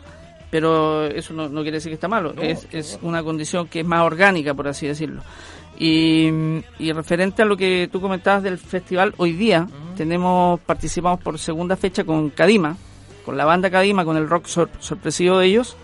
Pero 0.50 1.06
eso 1.06 1.34
no, 1.34 1.50
no 1.50 1.62
quiere 1.62 1.78
decir 1.78 1.90
que 1.90 1.96
está 1.96 2.08
malo, 2.08 2.32
No, 2.34 2.42
es, 2.42 2.64
no, 2.72 2.80
es 2.80 2.98
una 3.02 3.22
condición 3.22 3.68
que 3.68 3.82
es 3.82 3.86
más 3.86 4.02
orgánica, 4.06 4.54
por 4.54 4.68
así 4.70 4.88
decirlo. 4.88 5.22
Y, 5.78 6.30
y 6.80 6.92
referente 6.94 7.42
a 7.42 7.46
lo 7.46 7.58
que 7.58 7.90
tú 7.92 8.00
comentabas 8.02 8.44
del 8.44 8.58
festival, 8.58 9.14
hoy 9.18 9.34
día 9.34 9.68
tenemos 9.96 10.60
participamos 10.62 11.20
por 11.20 11.38
segunda 11.38 11.76
fecha 11.76 12.04
con 12.04 12.30
Cadima, 12.30 12.78
con 13.26 13.36
la 13.38 13.46
banda 13.46 13.70
Cadima, 13.70 14.06
con 14.06 14.16
el 14.18 14.28
rock 14.30 14.46
sor- 14.48 14.70
sorpresivo 14.80 15.38
de 15.40 15.48
ellos. 15.48 15.76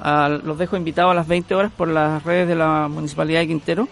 A- 0.00 0.28
los 0.28 0.58
dejo 0.58 0.76
invitados 0.76 1.12
a 1.12 1.14
las 1.14 1.28
20 1.28 1.54
horas 1.54 1.70
por 1.76 1.88
las 1.88 2.22
redes 2.24 2.48
de 2.48 2.54
la 2.56 2.88
Municipalidad 2.88 3.40
de 3.40 3.46
Quintero. 3.48 3.88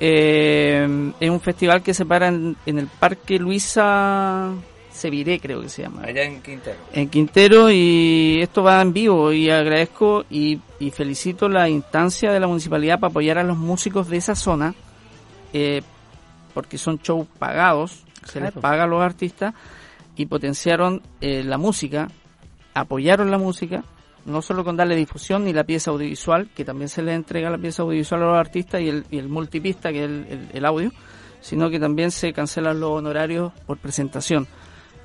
Eh, 0.00 1.12
es 1.18 1.30
un 1.30 1.40
festival 1.40 1.82
que 1.82 1.92
se 1.92 2.06
para 2.06 2.28
en, 2.28 2.56
en 2.66 2.78
el 2.78 2.86
Parque 2.86 3.38
Luisa 3.38 4.52
Seviré, 4.92 5.38
creo 5.38 5.60
que 5.60 5.68
se 5.68 5.82
llama 5.82 6.02
Allá 6.04 6.24
en 6.24 6.40
Quintero. 6.42 6.76
en 6.92 7.08
Quintero 7.08 7.70
y 7.70 8.40
esto 8.42 8.62
va 8.62 8.80
en 8.80 8.92
vivo 8.92 9.32
y 9.32 9.48
agradezco 9.50 10.24
y, 10.30 10.60
y 10.80 10.90
felicito 10.90 11.48
la 11.48 11.68
instancia 11.68 12.32
de 12.32 12.40
la 12.40 12.48
municipalidad 12.48 12.98
para 12.98 13.10
apoyar 13.10 13.38
a 13.38 13.44
los 13.44 13.56
músicos 13.56 14.08
de 14.08 14.16
esa 14.16 14.34
zona 14.34 14.74
eh, 15.52 15.82
porque 16.54 16.78
son 16.78 16.98
shows 16.98 17.26
pagados, 17.38 18.02
se 18.24 18.40
les 18.40 18.52
paga 18.52 18.84
a 18.84 18.86
los 18.88 19.00
artistas 19.00 19.54
y 20.16 20.26
potenciaron 20.26 21.02
eh, 21.20 21.44
la 21.44 21.58
música, 21.58 22.08
apoyaron 22.74 23.30
la 23.30 23.38
música, 23.38 23.84
no 24.28 24.42
solo 24.42 24.62
con 24.64 24.76
darle 24.76 24.94
difusión 24.96 25.44
ni 25.44 25.52
la 25.52 25.64
pieza 25.64 25.90
audiovisual, 25.90 26.48
que 26.54 26.64
también 26.64 26.88
se 26.88 27.02
les 27.02 27.14
entrega 27.16 27.50
la 27.50 27.58
pieza 27.58 27.82
audiovisual 27.82 28.22
a 28.22 28.26
los 28.26 28.36
artistas 28.38 28.80
y 28.80 28.88
el, 28.88 29.04
y 29.10 29.18
el 29.18 29.28
multipista, 29.28 29.90
que 29.90 29.98
es 30.04 30.10
el, 30.10 30.26
el- 30.28 30.48
el 30.52 30.64
audio, 30.64 30.92
sino 31.40 31.70
que 31.70 31.78
también 31.80 32.10
se 32.10 32.32
cancelan 32.32 32.78
los 32.80 32.90
honorarios 32.90 33.52
por 33.66 33.78
presentación. 33.78 34.46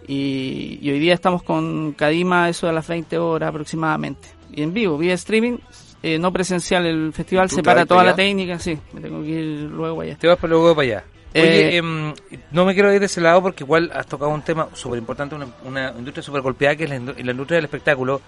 Y, 0.07 0.79
y 0.81 0.89
hoy 0.91 0.99
día 0.99 1.13
estamos 1.13 1.43
con 1.43 1.93
Cadima, 1.93 2.49
eso 2.49 2.67
de 2.67 2.73
las 2.73 2.87
20 2.87 3.17
horas 3.17 3.49
aproximadamente. 3.49 4.27
Y 4.51 4.61
en 4.61 4.73
vivo, 4.73 4.97
vía 4.97 5.13
streaming, 5.13 5.57
eh, 6.01 6.19
no 6.19 6.31
presencial, 6.33 6.85
el 6.85 7.13
festival 7.13 7.47
¿Tú 7.49 7.55
se 7.55 7.61
te 7.61 7.67
vas 7.67 7.75
para 7.75 7.85
toda 7.85 8.03
la 8.03 8.15
técnica, 8.15 8.59
sí, 8.59 8.77
me 8.93 9.01
tengo 9.01 9.21
que 9.21 9.29
ir 9.29 9.61
luego 9.71 10.01
allá. 10.01 10.17
Te 10.17 10.27
vas 10.27 10.37
para 10.37 10.49
luego 10.51 10.75
para 10.75 10.85
allá. 10.87 11.03
Oye, 11.35 11.69
Eh, 11.69 11.77
em, 11.77 12.13
no 12.51 12.63
me 12.65 12.73
quiero 12.75 12.93
ir 12.93 12.99
de 12.99 13.07
ese 13.07 13.19
lado 13.21 13.41
porque 13.41 13.63
igual 13.63 13.89
has 13.95 14.05
tocado 14.05 14.29
un 14.29 14.43
tema 14.43 14.67
súper 14.73 14.99
importante, 14.99 15.33
una, 15.33 15.47
una 15.63 15.91
industria 15.97 16.21
súper 16.21 16.41
golpeada 16.41 16.75
que 16.75 16.83
es 16.83 16.89
la 16.91 16.97
industria 16.97 17.55
del 17.55 17.65
espectáculo, 17.65 18.21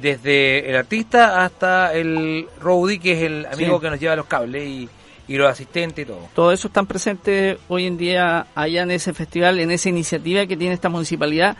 desde 0.00 0.68
el 0.70 0.76
artista 0.76 1.44
hasta 1.44 1.92
el 1.94 2.46
roadie, 2.60 2.98
que 2.98 3.12
es 3.12 3.22
el 3.22 3.46
amigo 3.46 3.76
Sí. 3.78 3.82
que 3.84 3.90
nos 3.90 4.00
lleva 4.00 4.16
los 4.16 4.26
cables 4.26 4.66
y, 4.66 4.88
y 5.28 5.36
los 5.36 5.50
asistentes 5.50 6.04
y 6.04 6.06
todo. 6.06 6.28
Todo 6.34 6.52
eso 6.52 6.68
están 6.68 6.86
presentes 6.86 7.58
hoy 7.68 7.86
en 7.86 7.96
día 7.96 8.46
allá 8.54 8.82
en 8.82 8.90
ese 8.90 9.12
festival, 9.12 9.60
en 9.60 9.70
esa 9.70 9.88
iniciativa 9.88 10.46
que 10.46 10.56
tiene 10.56 10.74
esta 10.74 10.88
municipalidad. 10.88 11.56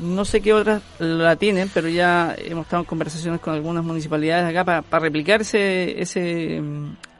No 0.00 0.24
sé 0.24 0.40
qué 0.40 0.52
otras 0.52 0.82
la 0.98 1.36
tienen, 1.36 1.70
pero 1.72 1.88
ya 1.88 2.34
hemos 2.38 2.64
estado 2.64 2.82
en 2.82 2.86
conversaciones 2.86 3.40
con 3.40 3.54
algunas 3.54 3.84
municipalidades 3.84 4.44
acá 4.50 4.64
para, 4.82 4.98
replicar 5.04 5.42
ese, 5.42 6.00
ese, 6.02 6.60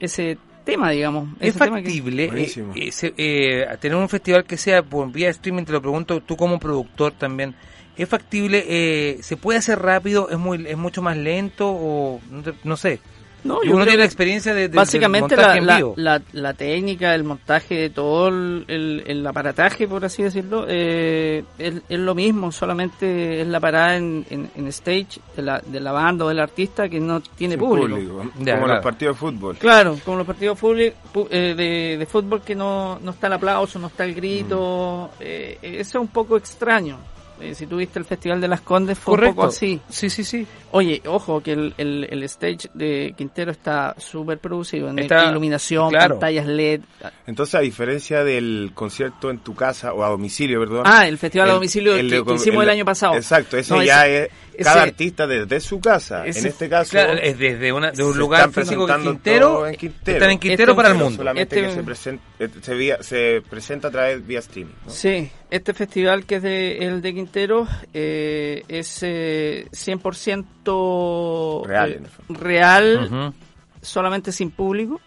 ese 0.01 0.39
tema, 0.65 0.91
digamos. 0.91 1.29
¿Es 1.39 1.51
ese 1.51 1.59
tema 1.65 1.77
que- 1.77 1.85
factible 1.85 2.25
eh, 2.25 2.29
Buenísimo. 2.29 2.73
eh, 2.75 2.91
se- 2.91 3.15
eh, 3.17 3.67
tener 3.81 3.97
un 3.97 4.09
festival 4.09 4.45
que 4.45 4.57
sea 4.57 4.83
por 4.83 5.13
vía 5.13 5.29
streaming? 5.31 5.63
Te 5.65 5.71
lo 5.73 5.81
pregunto 5.81 6.21
tú 6.21 6.37
como 6.37 6.59
productor 6.59 7.13
también. 7.13 7.55
¿Es 7.97 8.09
factible? 8.09 8.65
Eh, 8.69 9.19
¿Se 9.23 9.37
puede 9.37 9.59
hacer 9.59 9.79
rápido? 9.81 10.29
¿Es 10.31 10.39
muy 10.39 10.65
es 10.67 10.77
mucho 10.77 11.01
más 11.03 11.17
lento? 11.17 11.69
o 11.71 12.21
No, 12.31 12.43
te- 12.43 12.55
no 12.65 12.77
sé. 12.77 13.01
No, 13.45 13.63
yo 13.63 13.75
uno 13.75 13.85
tiene 13.85 13.99
la 13.99 14.05
experiencia 14.07 14.55
de, 14.55 14.63
de- 14.63 14.69
del 14.69 14.77
Básicamente 14.79 15.37
montaje 15.37 15.53
la, 15.53 15.59
en 15.59 15.67
la, 15.67 15.77
vivo. 15.77 15.95
la, 15.99 16.23
la 16.33 16.55
técnica, 16.55 17.15
el 17.15 17.25
montaje 17.25 17.75
de 17.75 17.91
todo 17.91 18.29
el, 18.29 18.65
el, 18.69 19.03
el 19.07 19.27
aparataje, 19.27 19.87
por 19.87 20.03
así 20.03 20.23
decirlo, 20.23 20.65
eh, 20.67 21.45
es, 21.59 21.75
es 21.87 21.99
lo 21.99 22.15
mismo, 22.15 22.51
solamente 22.53 23.43
es 23.43 23.47
la 23.47 23.61
parada 23.61 23.99
en, 23.99 24.25
en, 24.31 24.51
en 24.57 24.67
stage 24.69 25.21
de 25.37 25.43
la, 25.43 25.61
de 25.61 25.79
la 25.79 25.93
banda 25.93 26.25
o 26.25 26.29
del 26.29 26.41
artista 26.41 26.89
que 26.89 26.99
no 27.01 27.21
tiene 27.21 27.57
Sin 27.57 27.61
público. 27.61 27.99
Ya, 28.39 28.55
como 28.55 28.65
claro. 28.65 28.67
los 28.69 28.83
partidos 28.83 29.15
de 29.17 29.21
fútbol. 29.21 29.57
Claro, 29.59 29.99
como 30.07 30.17
los 30.17 30.27
partidos 30.27 30.59
pu- 30.59 31.29
eh, 31.31 31.55
de, 31.55 31.99
de 31.99 32.07
fútbol 32.07 32.41
que 32.41 32.55
no, 32.55 32.99
no 33.01 33.11
está 33.11 33.27
el 33.27 33.35
aplauso, 33.35 33.79
no 33.79 33.89
está 33.89 34.05
el 34.07 34.15
grito, 34.15 35.11
Mm. 35.13 35.17
eh, 35.21 35.59
eso 35.61 35.99
es 35.99 36.03
un 36.03 36.09
poco 36.09 36.39
extraño. 36.39 36.97
Eh, 37.41 37.55
si 37.55 37.67
tuviste 37.67 37.99
el 37.99 38.05
Festival 38.05 38.41
de 38.41 38.49
las 38.49 38.61
Condes 38.61 38.99
fue 38.99 39.13
un 39.15 39.17
Correcto. 39.19 39.37
poco 39.37 39.49
así. 39.49 39.81
Sí, 39.89 40.09
sí, 40.09 40.23
sí. 40.25 40.47
Oye, 40.71 41.03
ojo, 41.07 41.41
que 41.43 41.53
el, 41.53 41.75
el, 41.79 42.07
el 42.11 42.23
stage 42.25 42.69
de 42.75 43.13
Quintero 43.17 43.51
está 43.51 43.95
súper 43.99 44.39
producido 44.39 44.89
en 44.89 44.99
Está- 45.01 45.31
iluminación, 45.31 45.91
claro. 45.91 46.15
pantallas 46.15 46.47
LED. 46.47 46.81
Entonces, 47.27 47.55
a 47.57 47.61
diferencia 47.61 48.23
del 48.25 48.71
concierto 48.75 49.31
en 49.31 49.39
tu 49.39 49.55
casa, 49.55 49.93
o 49.93 50.05
a 50.05 50.09
domicilio, 50.09 50.61
perdón. 50.61 50.83
Ah, 50.87 51.07
el 51.09 51.19
festival 51.19 51.49
a 51.49 51.51
el- 51.53 51.57
domicilio 51.57 51.95
el 51.97 52.09
que, 52.11 52.25
que 52.25 52.35
hicimos 52.35 52.63
el, 52.65 52.71
año 52.71 52.85
pasado. 52.85 53.15
Exacto, 53.15 53.57
ese 53.57 53.75
No, 53.75 53.83
ya 53.83 54.07
ese- 54.07 54.31
es 54.57 54.65
cada 54.65 54.81
ese- 54.83 54.89
artista 54.91 55.27
desde 55.27 55.61
su 55.61 55.81
casa. 55.81 56.27
ese- 56.27 56.39
en 56.41 56.47
este 56.47 56.69
caso, 56.69 56.91
Claro, 56.93 57.15
es 57.15 57.37
desde 57.39 57.73
una, 57.73 57.91
de 57.91 58.05
un 58.05 58.17
lugar 58.17 58.49
están 58.49 58.65
físico 58.65 58.87
que 58.87 58.93
presentando 58.93 59.11
Quintero, 59.13 59.67
en 59.67 59.75
Quintero. 59.77 60.17
están 60.19 60.31
en 60.31 60.39
Quintero 60.39 60.73
Este- 60.73 60.77
para 60.77 60.89
el 60.91 60.95
mundo. 60.95 61.17
Solamente 61.17 61.57
Este- 61.57 61.69
que 61.69 61.75
se, 61.75 61.85
presen- 61.85 62.21
eh, 62.39 62.49
se, 62.63 62.75
vía- 62.75 63.03
se 63.03 63.43
presenta 63.49 63.89
a 63.89 63.91
través 63.91 64.27
vía 64.27 64.39
streaming. 64.39 64.73
¿no? 64.87 64.91
Sí, 64.91 65.31
este 65.57 65.73
festival 65.75 66.25
que 66.27 66.37
es 66.37 66.43
de, 66.43 66.79
el 66.79 67.01
de 67.03 67.15
Quintero 67.15 67.67
eh, 67.93 68.63
es 68.69 68.99
eh, 69.03 69.67
100% 69.71 71.67
Real, 71.67 71.93
eh, 71.93 72.01
real, 72.29 73.33
solamente 73.81 74.33
sin 74.33 74.51
público. 74.51 75.01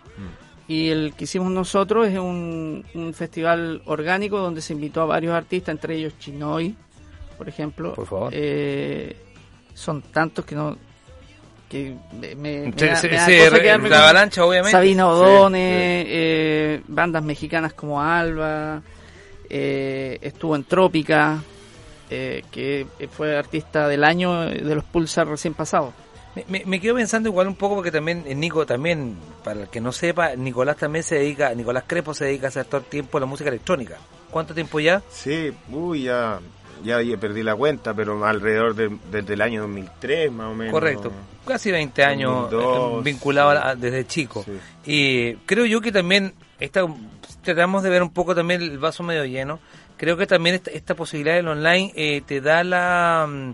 Y 0.69 0.89
el 0.89 1.13
que 1.15 1.23
hicimos 1.23 1.49
nosotros 1.51 2.07
es 2.09 2.17
un, 2.19 2.83
un 2.93 3.13
festival 3.13 3.81
orgánico 3.85 4.37
donde 4.39 4.61
se 4.61 4.73
invitó 4.73 5.01
a 5.01 5.05
varios 5.05 5.33
artistas, 5.33 5.73
entre 5.73 5.95
ellos 5.95 6.13
Chinoy, 6.19 6.75
por 7.37 7.47
ejemplo. 7.47 7.93
Por 7.93 8.05
favor. 8.05 8.29
Eh, 8.35 9.15
son 9.73 10.01
tantos 10.01 10.43
que 10.43 10.55
no 10.55 10.77
que 11.69 11.95
me, 12.19 12.35
me- 12.35 12.73
Sí, 12.75 12.85
me 12.85 13.49
re- 13.49 13.89
la 13.89 13.99
avalancha, 13.99 14.43
obviamente. 14.45 14.71
Sabina 14.71 15.03
Sí, 15.03 15.09
O'Donnell, 15.09 16.05
eh, 16.09 16.81
bandas 16.87 17.23
mexicanas 17.23 17.73
como 17.73 18.01
Alba, 18.01 18.81
eh, 19.49 20.17
estuvo 20.21 20.55
en 20.55 20.63
Trópica, 20.63 21.41
eh, 22.09 22.43
que 22.51 22.87
fue 23.11 23.37
artista 23.37 23.87
del 23.87 24.03
año 24.03 24.41
de 24.41 24.75
los 24.75 24.83
Pulsar 24.83 25.27
recién 25.27 25.53
pasados. 25.53 25.93
Me, 26.35 26.45
me- 26.49 26.65
me 26.65 26.79
quedo 26.79 26.95
pensando 26.95 27.29
igual 27.29 27.47
un 27.47 27.55
poco 27.55 27.75
porque 27.75 27.91
también 27.91 28.23
eh, 28.27 28.35
Nico 28.35 28.65
también, 28.65 29.15
para 29.43 29.61
el 29.63 29.67
que 29.69 29.81
no 29.81 29.91
sepa, 29.91 30.35
Nicolás 30.35 30.77
también 30.77 31.03
se 31.03 31.15
dedica, 31.15 31.53
Nicolás 31.55 31.85
Crepo 31.87 32.13
se 32.13 32.25
dedica 32.25 32.47
a 32.47 32.49
hacer 32.49 32.65
todo 32.65 32.81
el 32.81 32.85
tiempo 32.87 33.17
a 33.17 33.21
la 33.21 33.25
música 33.27 33.49
electrónica. 33.49 33.97
¿Cuánto 34.29 34.53
tiempo 34.53 34.79
ya? 34.79 35.01
Sí, 35.09 35.51
uy, 35.71 36.03
ya, 36.03 36.39
ya, 36.83 37.01
ya 37.01 37.17
perdí 37.17 37.41
la 37.41 37.55
cuenta, 37.55 37.93
pero 37.93 38.23
alrededor 38.23 38.75
de- 38.75 38.95
desde 39.11 39.33
el 39.33 39.41
año 39.41 39.61
2003 39.61 40.31
más 40.31 40.51
o 40.51 40.53
menos. 40.53 40.73
Correcto, 40.73 41.11
casi 41.45 41.71
20 41.71 42.03
años 42.03 42.51
2002, 42.51 42.99
eh, 42.99 43.03
vinculado 43.03 43.51
sí. 43.53 43.57
a- 43.57 43.67
a- 43.69 43.75
desde 43.75 44.05
chico. 44.05 44.43
Sí. 44.45 44.51
Y 44.85 45.33
creo 45.47 45.65
yo 45.65 45.81
que 45.81 45.91
también 45.91 46.33
esta, 46.59 46.85
tratamos 47.53 47.81
de 47.81 47.89
ver 47.89 48.03
un 48.03 48.09
poco 48.09 48.35
también 48.35 48.61
el 48.61 48.77
vaso 48.77 49.03
medio 49.03 49.23
lleno. 49.23 49.59
Creo 49.95 50.17
que 50.17 50.27
también 50.27 50.55
esta, 50.55 50.71
esta 50.71 50.95
posibilidad 50.95 51.35
del 51.35 51.47
online 51.47 51.93
eh, 51.95 52.21
te 52.25 52.41
da 52.41 52.61
la 52.65 53.25
mm, 53.25 53.53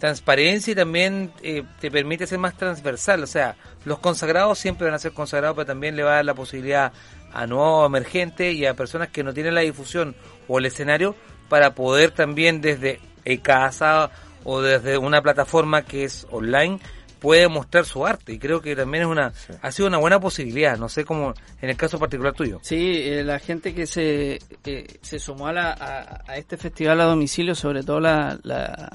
transparencia 0.00 0.72
y 0.72 0.74
también 0.74 1.30
eh, 1.42 1.62
te 1.78 1.88
permite 1.88 2.26
ser 2.26 2.38
más 2.38 2.56
transversal. 2.56 3.22
O 3.22 3.28
sea, 3.28 3.54
los 3.84 4.00
consagrados 4.00 4.58
siempre 4.58 4.86
van 4.86 4.94
a 4.94 4.98
ser 4.98 5.12
consagrados, 5.12 5.54
pero 5.54 5.66
también 5.66 5.94
le 5.94 6.02
va 6.02 6.12
a 6.12 6.14
dar 6.16 6.24
la 6.24 6.34
posibilidad 6.34 6.92
a 7.32 7.46
nuevos 7.46 7.86
emergentes 7.86 8.54
y 8.54 8.66
a 8.66 8.74
personas 8.74 9.08
que 9.08 9.22
no 9.22 9.32
tienen 9.32 9.54
la 9.54 9.60
difusión 9.60 10.16
o 10.48 10.58
el 10.58 10.66
escenario 10.66 11.14
para 11.48 11.76
poder 11.76 12.10
también 12.10 12.60
desde 12.60 12.98
eh, 13.24 13.38
casa 13.38 14.10
o 14.42 14.60
desde 14.62 14.98
una 14.98 15.22
plataforma 15.22 15.82
que 15.82 16.02
es 16.02 16.26
online 16.30 16.80
puede 17.18 17.48
mostrar 17.48 17.84
su 17.84 18.06
arte 18.06 18.32
y 18.32 18.38
creo 18.38 18.60
que 18.60 18.76
también 18.76 19.04
es 19.04 19.08
una 19.10 19.32
ha 19.62 19.72
sido 19.72 19.88
una 19.88 19.98
buena 19.98 20.20
posibilidad 20.20 20.78
no 20.78 20.88
sé 20.88 21.04
cómo 21.04 21.34
en 21.60 21.70
el 21.70 21.76
caso 21.76 21.98
particular 21.98 22.32
tuyo. 22.32 22.58
Sí, 22.62 23.02
eh, 23.04 23.24
la 23.24 23.38
gente 23.38 23.74
que 23.74 23.86
se, 23.86 24.38
eh, 24.64 24.98
se 25.02 25.18
sumó 25.18 25.48
a, 25.48 25.52
la- 25.52 25.72
a, 25.72 26.22
a 26.30 26.36
este 26.36 26.56
festival 26.56 27.00
a 27.00 27.04
domicilio, 27.04 27.54
sobre 27.54 27.82
todo 27.82 28.00
la, 28.00 28.38
la, 28.42 28.90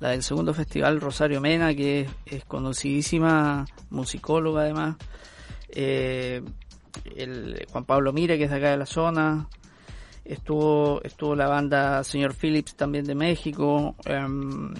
la 0.00 0.08
del 0.10 0.22
segundo 0.22 0.52
festival, 0.54 1.00
Rosario 1.00 1.40
Mena, 1.40 1.74
que 1.74 2.00
es, 2.02 2.10
es 2.26 2.44
conocidísima 2.44 3.66
musicóloga 3.90 4.62
además, 4.62 4.96
eh, 5.70 6.42
el 7.16 7.64
Juan 7.70 7.84
Pablo 7.84 8.12
Mira, 8.12 8.36
que 8.36 8.44
es 8.44 8.50
de 8.50 8.56
acá 8.56 8.70
de 8.70 8.76
la 8.78 8.86
zona, 8.86 9.48
estuvo 10.24 11.00
estuvo 11.04 11.34
la 11.34 11.46
banda 11.48 12.02
Señor 12.04 12.34
Phillips 12.34 12.74
también 12.74 13.04
de 13.04 13.14
México, 13.14 13.94
em, 14.04 14.72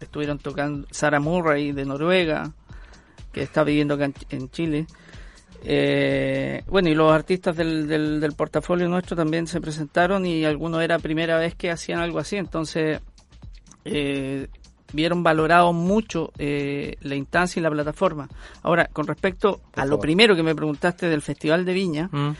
estuvieron 0.00 0.38
tocando 0.38 0.86
Sarah 0.90 1.20
Murray 1.20 1.72
de 1.72 1.84
Noruega, 1.84 2.52
que 3.32 3.42
está 3.42 3.62
viviendo 3.64 3.94
acá 3.94 4.06
en, 4.06 4.14
en 4.30 4.50
Chile. 4.50 4.86
Eh, 5.62 6.62
bueno, 6.68 6.88
y 6.88 6.94
los 6.94 7.12
artistas 7.12 7.54
del, 7.56 7.86
del, 7.86 8.18
del 8.20 8.32
portafolio 8.32 8.88
nuestro 8.88 9.14
también 9.14 9.46
se 9.46 9.60
presentaron 9.60 10.24
y 10.24 10.44
algunos 10.44 10.82
era 10.82 10.98
primera 10.98 11.36
vez 11.38 11.54
que 11.54 11.70
hacían 11.70 12.00
algo 12.00 12.18
así, 12.18 12.36
entonces 12.36 13.00
eh, 13.84 14.48
vieron 14.92 15.22
valorado 15.22 15.72
mucho 15.74 16.32
eh, 16.38 16.96
la 17.02 17.14
instancia 17.14 17.60
y 17.60 17.62
la 17.62 17.70
plataforma. 17.70 18.28
Ahora, 18.62 18.86
con 18.86 19.06
respecto 19.06 19.60
a 19.76 19.84
lo 19.84 19.98
primero 19.98 20.34
que 20.34 20.42
me 20.42 20.54
preguntaste 20.54 21.08
del 21.08 21.22
Festival 21.22 21.64
de 21.64 21.72
Viña, 21.74 22.08
Mm. 22.10 22.30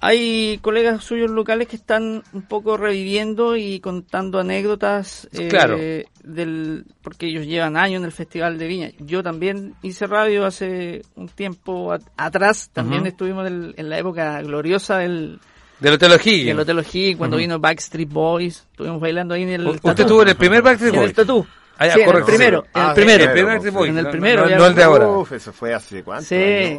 Hay 0.00 0.58
colegas 0.62 1.02
suyos 1.04 1.30
locales 1.30 1.68
que 1.68 1.76
están 1.76 2.22
un 2.32 2.42
poco 2.42 2.76
reviviendo 2.76 3.56
y 3.56 3.80
contando 3.80 4.38
anécdotas 4.38 5.28
eh, 5.32 5.48
Claro. 5.48 5.76
del 6.24 6.84
porque 7.02 7.26
ellos 7.26 7.46
llevan 7.46 7.76
años 7.76 8.00
en 8.00 8.04
el 8.04 8.12
Festival 8.12 8.58
de 8.58 8.66
Viña. 8.66 8.90
Yo 8.98 9.22
también 9.22 9.74
hice 9.82 10.06
radio 10.06 10.46
hace 10.46 11.02
un 11.16 11.28
tiempo 11.28 11.92
at- 11.92 12.02
atrás, 12.16 12.70
también 12.72 13.06
estuvimos 13.06 13.44
del- 13.44 13.74
en 13.76 13.88
la 13.90 13.98
época 13.98 14.40
gloriosa 14.42 14.98
del, 14.98 15.38
del 15.80 15.94
Hotel 15.94 16.12
O'Higgins. 16.12 16.46
del 16.46 16.60
Hotel 16.60 16.78
O'Higgins, 16.78 17.16
cuando 17.18 17.36
vino 17.36 17.58
Backstreet 17.58 18.08
Boys, 18.10 18.66
estuvimos 18.70 19.00
bailando 19.00 19.34
ahí 19.34 19.42
en 19.42 19.48
el 19.50 19.66
usted 19.66 20.00
estuvo 20.00 20.22
en 20.22 20.28
el 20.28 20.36
primer 20.36 20.62
Backstreet 20.62 20.94
En 20.94 21.00
el 21.00 21.06
Boys. 21.06 21.16
Tatú. 21.16 21.46
Ah, 21.80 21.90
Sí, 21.94 22.00
en 22.00 22.08
el 22.16 22.24
primero, 22.24 22.66
en 22.74 22.82
el 22.82 22.88
Ah, 22.88 22.94
primero. 22.94 23.24
el 23.24 23.30
primer 23.30 23.46
Backstreet 23.52 23.74
Boys, 23.74 23.90
En 23.90 23.98
el 23.98 24.04
no- 24.04 24.10
primero, 24.10 24.42
no, 24.42 24.48
ya. 24.50 24.56
no 24.58 24.66
el 24.66 24.74
de 24.74 24.82
ahora 24.82 25.06
Uf, 25.08 25.32
eso 25.32 25.52
fue 25.52 25.72
hace 25.72 26.02
cuánto. 26.02 26.24
Sí, 26.24 26.78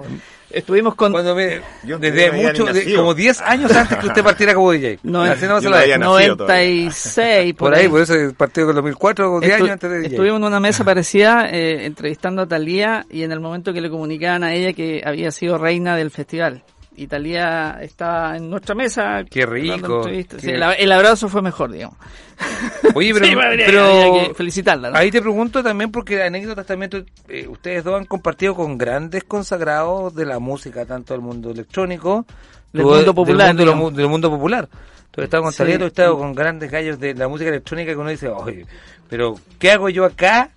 estuvimos 0.50 0.96
con 0.96 1.14
cuando 1.14 1.34
me, 1.36 1.62
Yo 1.86 1.98
desde 2.00 2.32
no 2.32 2.38
mucho 2.50 2.66
de- 2.66 2.96
como 2.96 3.14
10 3.14 3.40
años 3.42 3.72
antes 3.72 3.98
que 3.98 4.08
usted 4.08 4.24
partiera 4.24 4.54
como 4.54 4.72
DJ 4.74 5.00
No, 5.04 5.22
Así 5.24 5.46
no 5.46 5.60
no 5.62 5.76
había 5.76 5.98
dejo. 5.98 6.16
nacido 6.16 6.36
96, 6.36 7.54
por 7.54 7.74
ahí 7.74 7.88
por 7.88 8.02
eso 8.02 8.14
partió 8.36 8.66
con 8.66 8.76
2004 8.76 9.34
o 9.34 9.40
10 9.40 9.54
Estu- 9.54 9.56
años 9.58 9.70
antes 9.72 9.90
de 9.90 9.98
DJ 10.00 10.08
Estuvimos 10.16 10.38
en 10.40 10.44
una 10.44 10.60
mesa 10.60 10.84
parecida 10.86 11.48
eh, 11.50 11.86
entrevistando 11.86 12.42
a 12.42 12.48
Talía 12.48 13.06
y 13.10 13.24
en 13.24 13.32
el 13.32 13.40
momento 13.40 13.72
que 13.74 13.82
le 13.82 13.90
comunicaban 13.90 14.44
a 14.44 14.54
ella 14.54 14.74
que 14.74 15.02
había 15.06 15.32
sido 15.32 15.58
reina 15.58 15.96
del 15.96 16.12
festival. 16.12 16.64
Y 17.00 17.08
Talía 17.08 17.78
estaba 17.82 18.36
en 18.36 18.50
nuestra 18.50 18.76
mesa. 18.76 19.24
Qué 19.24 19.46
rico. 19.46 20.04
Sí, 20.04 20.50
el, 20.52 20.92
abrazo 20.92 21.30
fue 21.30 21.42
mejor, 21.42 21.72
digamos. 21.72 21.96
oye 22.94 23.14
pero, 23.14 23.26
Sí, 23.26 23.36
pero 23.66 24.14
que 24.14 24.34
felicitarla. 24.36 24.90
¿no? 24.90 24.98
Ahí 24.98 25.10
te 25.10 25.22
pregunto 25.22 25.64
también 25.64 25.94
porque 25.94 26.22
anécdotas 26.22 26.66
también 26.66 27.06
eh, 27.30 27.48
ustedes 27.48 27.86
dos 27.86 27.98
han 27.98 28.06
compartido 28.06 28.54
con 28.54 28.78
grandes 28.78 29.24
consagrados 29.24 30.14
de 30.14 30.26
la 30.26 30.40
música, 30.40 30.86
tanto 30.86 31.14
del 31.14 31.22
mundo 31.22 31.52
electrónico, 31.52 32.26
Del 32.74 32.84
tú, 32.84 32.90
mundo 32.90 33.16
popular, 33.16 33.48
del 33.48 33.56
mundo, 33.56 33.64
digamos. 33.64 33.96
del 33.96 34.08
mundo 34.10 34.30
popular. 34.30 34.68
Tú 35.10 35.22
has 35.22 35.24
estado 35.24 35.44
con 35.44 35.54
Sí. 35.54 35.58
Talía, 35.60 35.78
tú 35.78 35.86
has 35.86 35.92
estado 35.92 36.18
con 36.18 36.36
grandes 36.36 36.70
gallos 36.70 37.00
de 37.00 37.14
la 37.14 37.30
música 37.30 37.50
electrónica 37.50 37.94
que 37.94 37.98
uno 37.98 38.10
dice, 38.10 38.28
oye, 38.28 38.66
pero 39.10 39.36
¿qué 39.58 39.72
hago 39.72 39.88
yo 39.88 40.04
acá 40.04 40.52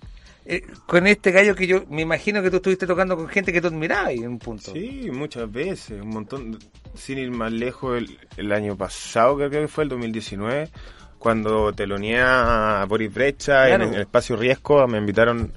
eh, 0.45 0.61
con 0.85 1.07
este 1.07 1.31
gallo 1.31 1.55
que 1.55 1.67
yo 1.67 1.83
me 1.89 2.01
imagino 2.01 2.41
que 2.41 2.49
tú 2.49 2.57
estuviste 2.57 2.85
tocando 2.87 3.15
con 3.15 3.27
gente 3.27 3.53
que 3.53 3.61
tú 3.61 3.67
admirabas 3.67 4.11
en 4.11 4.27
un 4.27 4.39
punto? 4.39 4.71
Sí, 4.73 5.09
muchas 5.11 5.51
veces, 5.51 6.01
un 6.01 6.09
montón. 6.09 6.59
Sin 6.95 7.17
ir 7.17 7.31
más 7.31 7.51
lejos, 7.51 7.97
el, 7.97 8.19
el 8.37 8.51
año 8.51 8.75
pasado, 8.77 9.35
creo 9.37 9.49
que 9.49 9.67
fue 9.67 9.83
el 9.85 9.89
2019, 9.89 10.69
cuando 11.17 11.73
telonía 11.73 12.81
a 12.81 12.85
Boris 12.85 13.13
Brecha 13.13 13.65
Claro. 13.67 13.85
en 13.85 13.93
el 13.95 14.01
espacio 14.01 14.35
Riesco, 14.35 14.85
me 14.87 14.97
invitaron 14.99 15.53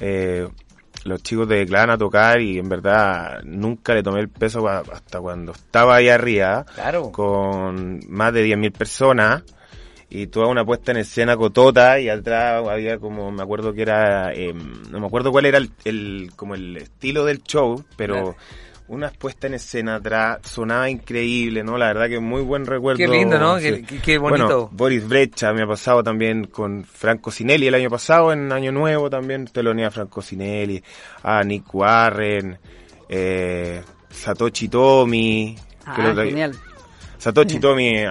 eh, 0.00 0.46
los 1.04 1.22
chicos 1.22 1.48
de 1.48 1.64
Clan 1.66 1.90
a 1.90 1.98
tocar 1.98 2.40
y 2.40 2.58
en 2.58 2.68
verdad 2.68 3.40
nunca 3.44 3.94
le 3.94 4.02
tomé 4.02 4.20
el 4.20 4.28
peso 4.28 4.68
hasta 4.68 5.20
cuando 5.20 5.52
estaba 5.52 5.96
ahí 5.96 6.08
arriba, 6.08 6.64
Claro. 6.74 7.10
con 7.10 8.00
más 8.08 8.32
de 8.32 8.44
10.000 8.46 8.72
personas. 8.72 9.42
Y 10.10 10.28
toda 10.28 10.46
una 10.46 10.64
puesta 10.64 10.92
en 10.92 10.98
escena 10.98 11.36
cotota 11.36 12.00
y 12.00 12.08
atrás 12.08 12.66
había 12.66 12.98
como, 12.98 13.30
me 13.30 13.42
acuerdo 13.42 13.74
que 13.74 13.82
era, 13.82 14.32
eh, 14.32 14.54
no 14.54 15.00
me 15.00 15.06
acuerdo 15.06 15.30
cuál 15.30 15.44
era 15.46 15.58
el, 15.58 15.70
el- 15.84 16.30
como 16.34 16.54
el 16.54 16.76
estilo 16.78 17.24
del 17.26 17.42
show, 17.42 17.84
pero 17.96 18.14
Claro. 18.14 18.36
una 18.88 19.10
puesta 19.10 19.48
en 19.48 19.54
escena 19.54 19.96
atrás, 19.96 20.38
sonaba 20.44 20.88
increíble, 20.88 21.62
¿no? 21.62 21.76
La 21.76 21.88
verdad 21.88 22.08
que 22.08 22.20
muy 22.20 22.40
buen 22.40 22.64
recuerdo. 22.64 22.96
Qué 22.96 23.06
lindo, 23.06 23.38
¿no? 23.38 23.60
sí. 23.60 23.82
Qué- 24.02 24.16
bonito. 24.16 24.46
Bueno, 24.46 24.68
Boris 24.72 25.06
Brecha 25.06 25.52
me 25.52 25.64
ha 25.64 25.66
pasado 25.66 26.02
también 26.02 26.44
con 26.46 26.84
Franco 26.84 27.30
Sinelli 27.30 27.66
el 27.66 27.74
año 27.74 27.90
pasado, 27.90 28.32
en 28.32 28.50
Año 28.50 28.72
Nuevo 28.72 29.10
también, 29.10 29.44
telonía 29.46 29.88
a 29.88 29.90
Franco 29.90 30.22
Sinelli, 30.22 30.82
a 31.22 31.44
Nick 31.44 31.74
Warren, 31.74 32.56
eh, 33.10 33.82
Satoshi 34.08 34.68
Tomi. 34.68 35.54
Ah, 35.84 36.14
genial. 36.16 36.54
Satoshi 37.18 37.58
Tomi, 37.60 38.04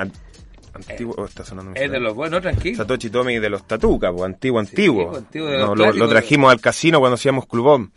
an- 0.77 0.83
antiguo, 0.89 1.15
oh, 1.17 1.25
está 1.25 1.43
sonando 1.43 1.71
Es 1.75 1.91
de 1.91 1.99
los 1.99 2.13
buenos, 2.15 2.41
tranquilo. 2.41 2.77
Satoshi 2.77 3.09
Tomi 3.09 3.39
de 3.39 3.49
los 3.49 3.65
Tatuca, 3.67 4.11
pues, 4.11 4.23
antiguo, 4.23 4.59
antiguo. 4.59 5.07
pues, 5.09 5.17
antiguo 5.19 5.49
No, 5.49 5.75
lo, 5.75 5.91
de- 5.91 6.07
trajimos 6.07 6.51
al 6.51 6.61
casino 6.61 6.99
cuando 6.99 7.15
hacíamos 7.15 7.45
clubón. 7.47 7.91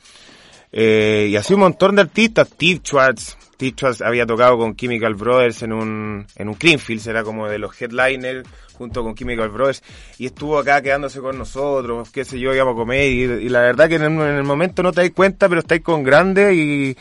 Eh, 0.72 1.28
y 1.30 1.36
así 1.36 1.54
un 1.54 1.60
montón 1.60 1.96
de 1.96 2.02
artistas, 2.02 2.48
Steve 2.48 2.80
Schwartz. 2.84 3.36
Steve 3.54 3.72
Schwartz 3.76 4.00
había 4.02 4.24
tocado 4.24 4.56
con 4.56 4.74
Chemical 4.76 5.14
Brothers 5.14 5.62
en 5.62 5.72
un, 5.72 6.26
en 6.36 6.48
un 6.48 6.56
Greenfield, 6.58 7.06
era 7.08 7.24
como 7.24 7.48
de 7.48 7.58
los 7.58 7.80
headliners 7.80 8.48
junto 8.74 9.02
con 9.02 9.14
Chemical 9.14 9.50
Brothers. 9.50 9.82
Y 10.18 10.26
estuvo 10.26 10.58
acá 10.58 10.80
quedándose 10.80 11.20
con 11.20 11.36
nosotros, 11.36 12.08
qué 12.10 12.24
sé 12.24 12.38
yo, 12.40 12.54
íbamos 12.54 12.74
a 12.74 12.76
comer. 12.76 13.10
Y, 13.10 13.22
y 13.24 13.48
la 13.48 13.60
verdad 13.60 13.88
que 13.88 13.96
en 13.96 14.02
el, 14.02 14.12
en 14.12 14.36
el 14.36 14.44
momento 14.44 14.82
no 14.82 14.92
te 14.92 15.02
das 15.02 15.10
cuenta, 15.10 15.48
pero 15.48 15.60
estáis 15.60 15.82
con 15.82 16.02
grandes 16.04 16.54
y, 16.54 16.96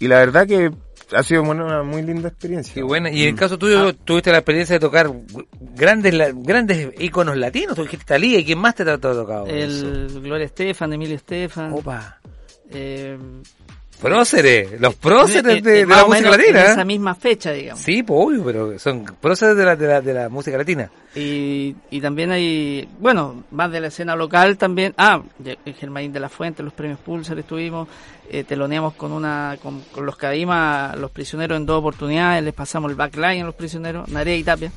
y 0.00 0.08
la 0.08 0.18
verdad 0.18 0.46
que 0.46 0.70
ha 1.16 1.22
sido 1.22 1.42
una, 1.42 1.64
una 1.64 1.82
muy 1.82 2.02
linda 2.02 2.28
experiencia. 2.28 2.74
Qué 2.74 2.82
buena. 2.82 3.10
Y 3.10 3.22
en 3.22 3.28
el 3.30 3.34
caso 3.36 3.58
tuyo, 3.58 3.94
tuviste 3.94 4.30
la 4.32 4.38
experiencia 4.38 4.74
de 4.76 4.80
tocar 4.80 5.10
grandes 5.74 6.14
la- 6.14 6.30
grandes 6.32 6.90
íconos 6.98 7.36
latinos. 7.36 7.74
Tú 7.76 7.82
dijiste 7.82 8.04
Talía, 8.06 8.38
¿y 8.38 8.44
quién 8.44 8.58
más 8.58 8.74
te 8.74 8.82
ha 8.82 8.98
tocado? 8.98 9.46
eso? 9.46 9.86
El 9.88 10.20
Gloria 10.22 10.46
Estefan, 10.46 10.92
Emilio 10.92 11.16
Estefan. 11.16 11.72
Opa. 11.72 12.20
Eh, 12.72 13.18
Próceres, 14.00 14.80
los 14.80 14.94
próceres 14.94 15.58
eh, 15.58 15.60
de, 15.62 15.86
la 15.86 16.04
música 16.06 16.28
En 16.28 16.30
latina. 16.38 16.62
esa 16.72 16.82
¿eh? 16.82 16.84
misma 16.84 17.14
fecha, 17.14 17.52
digamos. 17.52 17.82
Sí, 17.82 18.02
pues 18.02 18.18
obvio, 18.26 18.44
pero 18.44 18.78
son 18.78 19.04
próceres 19.20 19.56
de 19.56 19.64
la, 19.64 19.76
de 19.76 19.86
la, 19.86 20.00
de 20.00 20.14
la 20.14 20.28
música 20.28 20.56
latina. 20.56 20.90
Y, 21.14 21.74
y 21.90 22.00
también 22.00 22.30
hay, 22.30 22.88
bueno, 22.98 23.44
más 23.50 23.70
de 23.70 23.80
la 23.80 23.88
escena 23.88 24.16
local 24.16 24.56
también. 24.56 24.94
Ah, 24.96 25.20
Germain 25.78 26.12
de 26.12 26.20
la 26.20 26.28
Fuente, 26.28 26.62
los 26.62 26.72
premios 26.72 26.98
Pulsar 27.00 27.38
estuvimos. 27.38 27.88
Eh, 28.32 28.44
teloneamos 28.44 28.94
con 28.94 29.10
una 29.10 29.58
con, 29.60 29.80
con 29.92 30.06
los 30.06 30.16
Cadima, 30.16 30.94
los 30.96 31.10
prisioneros 31.10 31.56
en 31.58 31.66
dos 31.66 31.80
oportunidades. 31.80 32.44
Les 32.44 32.54
pasamos 32.54 32.90
el 32.90 32.96
backline 32.96 33.42
a 33.42 33.46
los 33.46 33.54
prisioneros, 33.56 34.08
Narea 34.08 34.36
y 34.36 34.44
Tapia. 34.44 34.70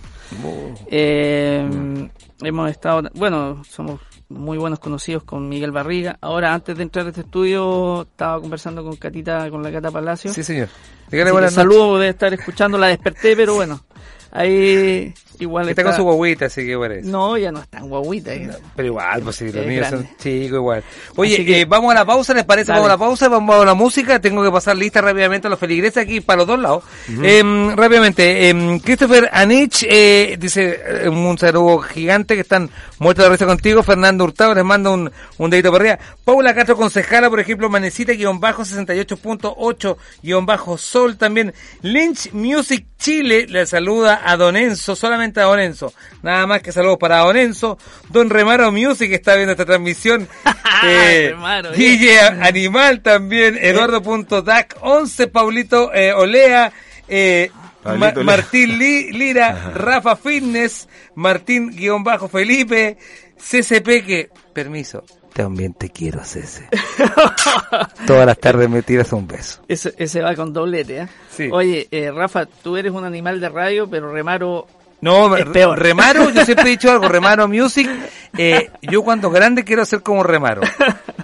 Eh, 0.89 2.09
Hemos 2.41 2.69
estado, 2.71 3.09
bueno, 3.13 3.63
somos 3.63 4.01
muy 4.29 4.57
buenos 4.57 4.79
conocidos 4.79 5.23
con 5.23 5.49
Miguel 5.49 5.71
Barriga. 5.71 6.17
Ahora, 6.21 6.53
antes 6.53 6.75
de 6.77 6.83
entrar 6.83 7.05
a 7.05 7.09
este 7.09 7.21
estudio, 7.21 8.03
estaba 8.03 8.39
conversando 8.39 8.83
con 8.83 8.95
Catita, 8.95 9.49
con 9.49 9.63
la 9.63 9.71
Cata 9.71 9.91
Palacio. 9.91 10.33
Sí, 10.33 10.43
señor. 10.43 10.67
Así 10.67 11.11
Dígale 11.11 11.29
que 11.29 11.33
buenas 11.33 11.53
saludo 11.53 11.99
de 11.99 12.09
estar 12.09 12.33
escuchando, 12.33 12.77
la 12.77 12.87
desperté, 12.87 13.35
pero 13.35 13.55
bueno, 13.55 13.83
ahí 14.31 15.13
igual. 15.39 15.69
Está 15.69 15.83
con 15.83 15.95
su 15.95 16.03
guaguita, 16.03 16.45
así 16.45 16.65
que 16.65 16.75
bueno. 16.75 16.95
No, 17.03 17.37
ya 17.37 17.51
no 17.51 17.59
está 17.61 17.79
en 17.79 17.89
guaguita. 17.89 18.33
ya. 18.35 18.57
Pero 18.75 18.87
igual, 18.87 19.21
pues 19.21 19.35
si 19.35 19.51
los 19.51 19.65
niños 19.65 19.87
son 19.89 20.07
chicos, 20.17 20.57
igual. 20.57 20.83
Oye, 21.15 21.45
que- 21.45 21.61
eh, 21.61 21.65
vamos 21.65 21.91
a 21.91 21.95
la 21.95 22.05
pausa, 22.05 22.33
¿les 22.33 22.43
parece? 22.43 22.67
Dale. 22.71 22.79
Vamos 22.81 22.89
a 22.89 22.93
la 22.93 22.97
pausa, 22.97 23.27
vamos 23.29 23.61
a 23.61 23.65
la 23.65 23.73
música. 23.73 24.19
Tengo 24.19 24.43
que 24.43 24.51
pasar 24.51 24.75
lista 24.77 25.01
rápidamente 25.01 25.47
a 25.47 25.49
los 25.49 25.59
feligreses 25.59 25.97
aquí 26.03 26.21
para 26.21 26.37
los 26.37 26.47
dos 26.47 26.59
lados. 26.59 26.83
Em, 27.23 27.75
rápidamente, 27.75 28.49
em, 28.49 28.79
Christopher 28.79 29.29
Anich 29.31 29.85
eh, 29.89 30.37
dice 30.39 30.79
eh, 31.05 31.09
un 31.09 31.37
saludo 31.37 31.79
gigante 31.79 32.35
que 32.35 32.41
están 32.41 32.69
muertos 32.99 33.25
de 33.25 33.29
risa 33.31 33.45
contigo. 33.45 33.83
Fernando 33.83 34.23
Hurtado 34.23 34.53
les 34.55 34.63
manda 34.63 34.89
un, 34.89 35.11
un 35.37 35.49
dedito 35.49 35.71
para 35.71 35.83
arriba. 35.95 35.99
Paula 36.25 36.53
Castro 36.53 36.77
Concejala, 36.77 37.29
por 37.29 37.39
ejemplo, 37.39 37.69
Manecita, 37.69 38.13
guion 38.13 38.39
bajo 38.39 38.63
68.8, 38.63 39.97
guion 40.21 40.45
bajo 40.45 40.77
Sol 40.77 41.17
también. 41.17 41.53
Lynch 41.81 42.31
Music 42.33 42.85
Chile 42.97 43.47
le 43.49 43.65
saluda 43.65 44.21
a 44.23 44.37
Don 44.37 44.55
Enzo, 44.55 44.95
solamente 44.95 45.22
a 45.23 45.43
Don 45.43 45.59
Enzo. 45.59 45.93
Nada 46.21 46.45
más 46.47 46.61
que 46.61 46.71
saludos 46.71 46.97
para 46.99 47.19
Don 47.19 47.37
Enzo. 47.37 47.77
Don 48.09 48.29
Remaro 48.29 48.71
Music 48.71 49.11
está 49.11 49.35
viendo 49.35 49.51
esta 49.53 49.65
transmisión. 49.65 50.27
Eh, 50.85 51.29
Remaro. 51.29 51.71
DJ 51.71 52.19
Animal 52.41 53.01
también. 53.01 53.57
Eduardo.dac 53.61 54.75
11, 54.81 55.27
Paulito 55.27 55.93
eh, 55.93 56.11
Olea. 56.11 56.73
Eh, 57.07 57.49
Pablito 57.81 57.99
Ma- 58.05 58.11
Olea. 58.11 58.23
Martín 58.25 58.77
Li- 58.77 59.11
Lira, 59.13 59.71
Rafa 59.75 60.17
Fitness, 60.17 60.89
Martín 61.15 61.69
guion 61.69 62.03
bajo 62.03 62.27
Felipe, 62.27 62.97
CCP 63.37 64.05
que, 64.05 64.29
permiso, 64.53 65.05
también 65.33 65.73
te 65.73 65.89
quiero, 65.89 66.21
CC. 66.23 66.67
Todas 68.07 68.25
las 68.25 68.37
tardes 68.39 68.69
me 68.69 68.81
tiras 68.81 69.11
un 69.13 69.27
beso. 69.27 69.61
Ese, 69.67 69.93
ese 69.97 70.21
va 70.21 70.35
con 70.35 70.53
doblete, 70.53 70.99
¿eh? 71.01 71.07
Sí. 71.29 71.49
Oye, 71.51 71.87
eh, 71.91 72.11
Rafa, 72.11 72.45
tú 72.45 72.77
eres 72.77 72.91
un 72.91 73.05
animal 73.05 73.39
de 73.39 73.49
radio, 73.49 73.89
pero 73.89 74.11
Remaro 74.11 74.67
No, 75.03 75.35
Es 75.35 75.45
peor. 75.47 75.77
Remaro, 75.79 76.29
yo 76.29 76.45
siempre 76.45 76.67
he 76.67 76.69
dicho 76.71 76.89
algo, 76.91 77.07
Remaro 77.09 77.47
Music, 77.47 77.89
eh, 78.37 78.69
yo 78.81 79.03
cuando 79.03 79.29
grande 79.29 79.63
quiero 79.63 79.85
ser 79.85 80.01
como 80.01 80.23
Remaro. 80.23 80.61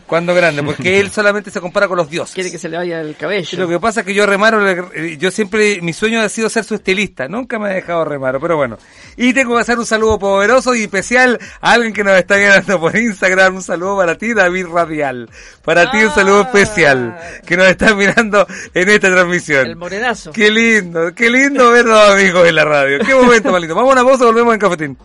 Cuando 0.05 0.33
grande, 0.33 0.63
porque 0.63 0.99
él 0.99 1.11
solamente 1.11 1.51
se 1.51 1.61
compara 1.61 1.87
con 1.87 1.95
los 1.97 2.09
dioses. 2.09 2.33
quiere 2.33 2.49
que 2.51 2.57
se 2.57 2.67
le 2.67 2.77
vaya 2.77 2.99
el 2.99 3.15
cabello. 3.15 3.59
Lo 3.59 3.67
que 3.67 3.79
pasa 3.79 3.99
es 3.99 4.07
que 4.07 4.13
yo 4.15 4.25
Remaro, 4.25 4.59
le- 4.59 5.17
yo 5.17 5.29
siempre, 5.29 5.81
mi 5.81 5.93
sueño 5.93 6.19
ha 6.19 6.27
sido 6.29 6.49
ser 6.49 6.63
su 6.63 6.73
estilista, 6.75 7.27
nunca 7.27 7.59
me 7.59 7.69
ha 7.69 7.73
dejado 7.73 8.03
Remaro, 8.05 8.39
pero 8.39 8.57
bueno. 8.57 8.77
Y 9.17 9.33
tengo 9.33 9.55
que 9.55 9.61
hacer 9.61 9.77
un 9.77 9.85
saludo 9.85 10.17
poderoso 10.17 10.73
y 10.73 10.81
especial 10.83 11.37
a 11.61 11.71
alguien 11.73 11.93
que 11.93 12.03
nos 12.03 12.17
está 12.17 12.37
viendo 12.37 12.79
por 12.79 12.95
Instagram, 12.97 13.57
un 13.57 13.61
saludo 13.61 13.97
para 13.97 14.17
ti, 14.17 14.33
David 14.33 14.65
Radial. 14.73 15.29
Para 15.63 15.91
ti 15.91 15.97
un 16.03 16.11
saludo 16.11 16.39
Ah. 16.39 16.51
especial, 16.51 17.19
que 17.45 17.55
nos 17.55 17.67
está 17.67 17.93
mirando 17.93 18.47
en 18.73 18.89
esta 18.89 19.11
transmisión. 19.11 19.67
El 19.67 19.75
morenazo. 19.75 20.31
Qué 20.31 20.49
lindo, 20.49 21.13
qué 21.13 21.29
lindo 21.29 21.69
ver 21.71 21.85
a 21.85 21.89
los 21.89 22.09
amigos 22.15 22.47
en 22.47 22.55
la 22.55 22.65
radio. 22.65 22.97
Qué 23.05 23.13
momento, 23.13 23.51
Vamos 23.73 23.91
a 23.91 24.01
una 24.01 24.03
pausa, 24.03 24.25
volvemos 24.25 24.53
en 24.53 24.59
Cafetín. 24.59 24.97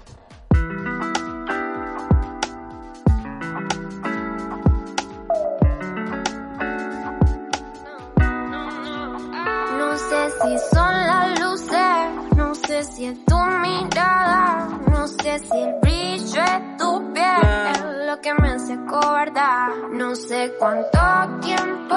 No 9.78 9.98
sé 9.98 10.30
si 10.42 10.58
son 10.74 11.06
las 11.06 11.40
luces, 11.40 12.36
no 12.36 12.54
sé 12.54 12.84
si 12.84 13.04
es 13.06 13.24
tu 13.26 13.36
mirada, 13.36 14.68
no 14.90 15.08
sé 15.08 15.38
si 15.40 15.58
el 15.58 15.74
brillo 15.82 16.42
es 16.42 16.76
tu 16.78 17.12
piel, 17.12 18.06
lo 18.06 18.20
que 18.22 18.34
me 18.34 18.48
hace 18.48 18.78
cobardar. 18.86 19.72
No 19.92 20.14
sé 20.14 20.54
cuánto 20.58 20.98
tiempo 21.42 21.96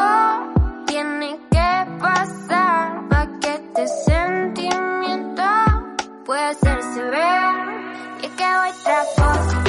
tiene 0.86 1.40
que 1.50 1.88
pasar 2.02 3.08
para 3.08 3.40
que 3.40 3.88
sentimiento 3.88 4.07
pueda 6.28 6.50
hacerse 6.50 7.02
ver. 7.04 7.56
Y 8.22 8.26
es 8.26 8.32
que 8.34 8.44
voy 8.44 8.72
tras 8.84 9.08
vos, 9.18 9.67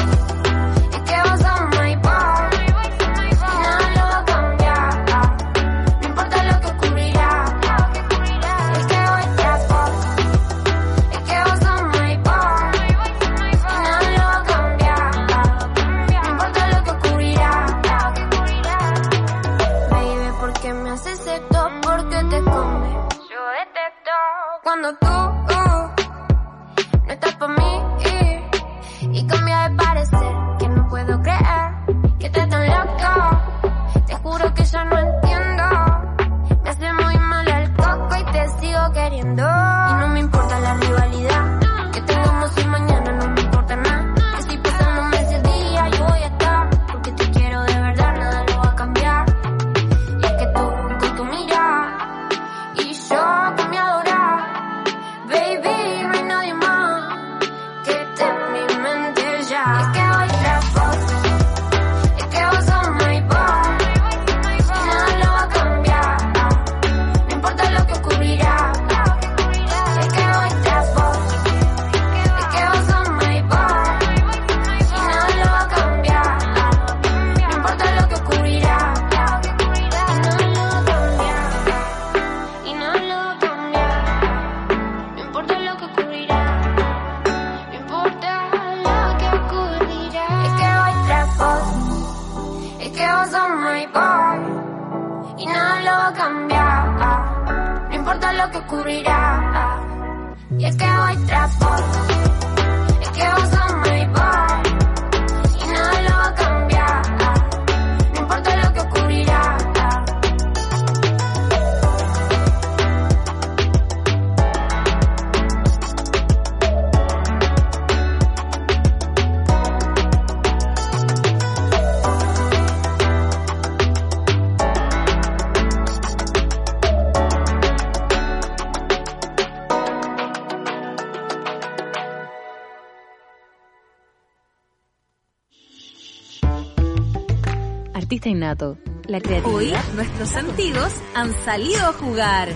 La 139.06 139.20
creatividad. 139.20 139.84
Hoy 139.90 139.94
nuestros 139.94 140.28
sentidos 140.30 140.92
han 141.14 141.34
salido 141.44 141.86
a 141.86 141.92
jugar. 141.92 142.48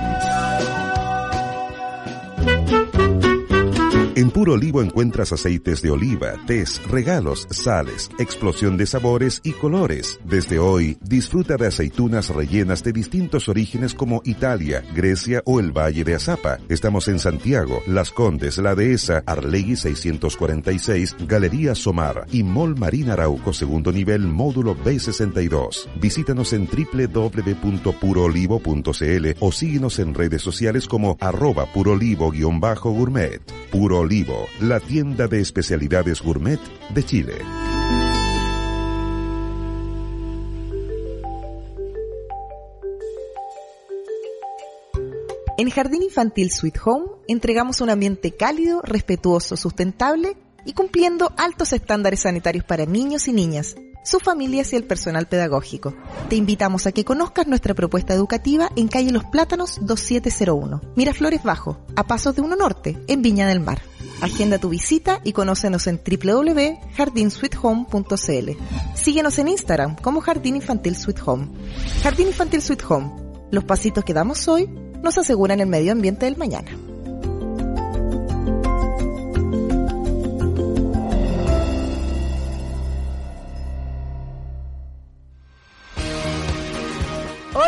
En 4.17 4.31
Puro 4.31 4.53
Olivo 4.53 4.81
encuentras 4.81 5.33
aceites 5.33 5.83
de 5.83 5.91
oliva, 5.91 6.35
tés, 6.47 6.81
regalos, 6.89 7.49
sales, 7.51 8.13
explosión 8.21 8.77
de 8.77 8.87
sabores 8.87 9.41
y 9.43 9.51
colores. 9.51 10.21
Desde 10.25 10.61
hoy, 10.61 10.97
disfruta 11.03 11.57
de 11.57 11.67
aceitunas 11.67 12.29
rellenas 12.29 12.85
de 12.85 12.93
distintos 12.93 13.49
orígenes 13.49 13.93
como 13.93 14.23
Italia, 14.25 14.85
Grecia 14.95 15.43
o 15.47 15.59
el 15.59 15.77
Valle 15.77 16.05
de 16.05 16.15
Azapa. 16.15 16.61
Estamos 16.69 17.09
en 17.09 17.19
Santiago, 17.19 17.83
Las 17.89 18.13
Condes, 18.13 18.59
La 18.59 18.77
Dehesa, 18.77 19.25
Arlegui 19.27 19.75
646, 19.75 21.17
Galería 21.27 21.75
Somar 21.75 22.29
y 22.31 22.45
Mall 22.45 22.79
Marina 22.79 23.15
Arauco, 23.15 23.53
segundo 23.53 23.91
nivel, 23.91 24.29
módulo 24.29 24.77
B62. 24.77 25.89
Visítanos 26.01 26.53
en 26.53 26.69
www.puroolivo.cl 26.69 29.27
o 29.41 29.51
síguenos 29.51 29.99
en 29.99 30.15
redes 30.15 30.43
sociales 30.43 30.87
como 30.87 31.17
arroba 31.21 31.67
purolivo-gourmet. 31.67 33.41
Puro 33.73 34.04
Olivo, 34.05 34.49
la 34.61 34.81
tienda 34.81 35.29
de 35.29 35.41
especialidades 35.41 36.21
gourmet 36.21 36.61
de 36.91 37.03
Chile. 37.03 37.33
En 45.57 45.71
Jardín 45.71 46.03
Infantil 46.03 46.51
Sweet 46.51 46.77
Home 46.85 47.07
entregamos 47.29 47.81
un 47.81 47.89
ambiente 47.89 48.33
cálido, 48.33 48.83
respetuoso, 48.83 49.57
sustentable 49.57 50.37
y 50.67 50.75
cumpliendo 50.75 51.33
altos 51.39 51.73
estándares 51.73 52.21
sanitarios 52.21 52.65
para 52.65 52.85
niños 52.85 53.27
y 53.29 53.33
niñas, 53.33 53.75
sus 54.05 54.23
familias 54.23 54.73
y 54.73 54.77
el 54.77 54.85
personal 54.85 55.27
pedagógico. 55.27 55.97
Te 56.29 56.37
invitamos 56.37 56.87
a 56.87 56.93
que 56.93 57.05
conozcas 57.05 57.49
nuestra 57.49 57.75
propuesta 57.75 58.15
educativa 58.15 58.71
en 58.77 58.87
calle 58.89 59.11
Los 59.11 59.25
Plátanos 59.25 59.79
2701, 59.81 60.81
Miraflores 60.95 61.43
Bajo, 61.43 61.79
a 61.97 62.07
pasos 62.07 62.37
de 62.37 62.43
Uno 62.43 62.55
Norte, 62.55 62.97
en 63.09 63.23
Viña 63.23 63.49
del 63.49 63.61
Mar. 63.61 63.81
Agenda 64.21 64.59
tu 64.59 64.69
visita 64.69 65.23
y 65.25 65.33
conócenos 65.33 65.87
en 65.87 65.99
www.jardinsweethome.cl. 65.99 68.51
Síguenos 68.95 69.39
en 69.39 69.49
Instagram 69.49 69.97
como 69.97 70.21
Jardín 70.21 70.57
Infantil 70.57 70.97
Sweet 70.97 71.21
Home. 71.27 71.49
Jardín 72.03 72.27
Infantil 72.29 72.61
Sweet 72.63 72.83
Home. 72.89 73.13
Los 73.51 73.65
pasitos 73.65 74.05
que 74.05 74.15
damos 74.15 74.47
hoy 74.49 74.67
nos 75.03 75.19
aseguran 75.19 75.61
el 75.61 75.67
medio 75.67 75.93
ambiente 75.93 76.25
del 76.27 76.37
mañana. 76.37 76.71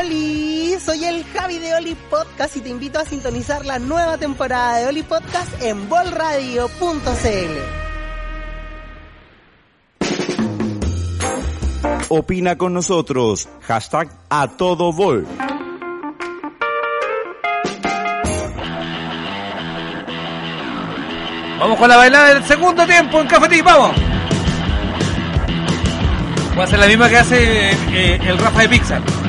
Oli, 0.07 0.77
soy 0.79 1.05
el 1.05 1.25
Javi 1.25 1.59
de 1.59 1.75
Oli 1.75 1.97
Podcast 1.97 2.57
y 2.57 2.61
te 2.61 2.69
invito 2.69 3.01
a 3.01 3.05
sintonizar 3.05 3.67
la 3.67 3.81
nueva 3.81 4.17
temporada 4.19 4.77
de 4.79 4.87
Oli 4.87 5.03
Podcast 5.03 5.61
en 5.61 5.89
bolradio.cl. 5.89 7.59
Opina 12.09 12.57
con 12.57 12.73
nosotros. 12.73 13.49
Hashtag 13.63 14.09
a 14.31 14.47
todo 14.47 14.93
vol. 14.93 15.27
Vamos 21.59 21.79
con 21.79 21.89
la 21.89 21.97
bailada 21.97 22.35
del 22.35 22.45
segundo 22.45 22.87
tiempo 22.87 23.21
en 23.21 23.27
Cafetín, 23.27 23.65
vamos. 23.65 23.97
Voy 26.51 26.61
a 26.61 26.65
hacer 26.65 26.79
la 26.79 26.87
misma 26.87 27.09
que 27.09 27.17
hace 27.17 27.71
eh, 27.73 28.21
el 28.25 28.39
Rafa 28.39 28.61
de 28.61 28.69
Pixar. 28.69 29.26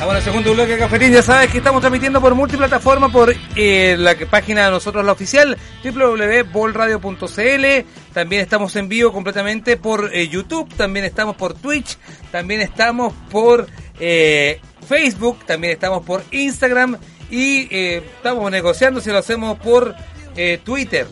Al 0.00 0.22
segundo 0.22 0.54
bloque 0.54 0.72
de 0.72 0.78
Cafetín. 0.78 1.12
Ya 1.12 1.22
sabes 1.22 1.50
que 1.50 1.58
estamos 1.58 1.80
transmitiendo 1.80 2.20
por 2.20 2.34
multiplataforma, 2.34 3.10
por 3.10 3.34
eh, 3.56 3.96
la 3.98 4.14
página 4.30 4.64
de 4.64 4.70
nosotros, 4.70 5.04
la 5.04 5.12
oficial, 5.12 5.58
www.bolradio.cl. 5.84 7.66
También 8.14 8.42
estamos 8.42 8.74
en 8.76 8.88
vivo 8.88 9.12
completamente 9.12 9.76
por 9.76 10.14
eh, 10.14 10.28
YouTube. 10.28 10.72
También 10.76 11.04
estamos 11.04 11.36
por 11.36 11.54
Twitch. 11.54 11.98
También 12.30 12.60
estamos 12.60 13.12
por 13.30 13.66
eh, 14.00 14.60
Facebook. 14.88 15.44
También 15.44 15.74
estamos 15.74 16.04
por 16.04 16.22
Instagram. 16.30 16.96
Y 17.30 17.68
eh, 17.70 18.02
estamos 18.16 18.50
negociando 18.50 19.00
si 19.00 19.10
lo 19.10 19.18
hacemos 19.18 19.58
por 19.58 19.94
eh, 20.36 20.58
Twitter. 20.64 21.06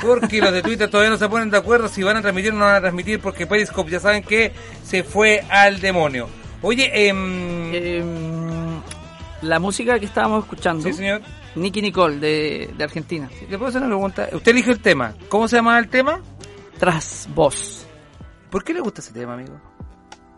Porque 0.00 0.40
los 0.40 0.52
de 0.52 0.62
Twitter 0.62 0.88
todavía 0.88 1.10
no 1.10 1.18
se 1.18 1.28
ponen 1.28 1.50
de 1.50 1.56
acuerdo 1.56 1.88
si 1.88 2.02
van 2.02 2.16
a 2.16 2.22
transmitir 2.22 2.52
o 2.52 2.56
no 2.56 2.64
van 2.64 2.76
a 2.76 2.80
transmitir, 2.80 3.20
porque 3.20 3.46
Periscope 3.46 3.90
ya 3.90 4.00
saben 4.00 4.22
que 4.22 4.52
se 4.82 5.02
fue 5.02 5.44
al 5.50 5.80
demonio. 5.80 6.39
Oye, 6.62 7.08
em, 7.08 8.80
la 9.42 9.58
música 9.58 9.98
que 9.98 10.06
estábamos 10.06 10.44
escuchando. 10.44 10.82
Sí, 10.82 10.92
señor. 10.92 11.22
Nicky 11.54 11.82
Nicole, 11.82 12.18
de, 12.18 12.70
de 12.76 12.84
Argentina. 12.84 13.28
¿Le 13.48 13.58
puedo 13.58 13.68
hacer 13.68 13.80
una 13.80 13.88
pregunta? 13.88 14.28
Usted 14.32 14.52
eligió 14.52 14.72
el 14.72 14.80
tema. 14.80 15.14
¿Cómo 15.28 15.48
se 15.48 15.56
llama 15.56 15.78
el 15.78 15.88
tema? 15.88 16.20
Tras 16.78 17.28
voz. 17.34 17.86
¿Por 18.50 18.62
qué 18.62 18.74
le 18.74 18.80
gusta 18.80 19.00
ese 19.00 19.12
tema, 19.12 19.34
amigo? 19.34 19.60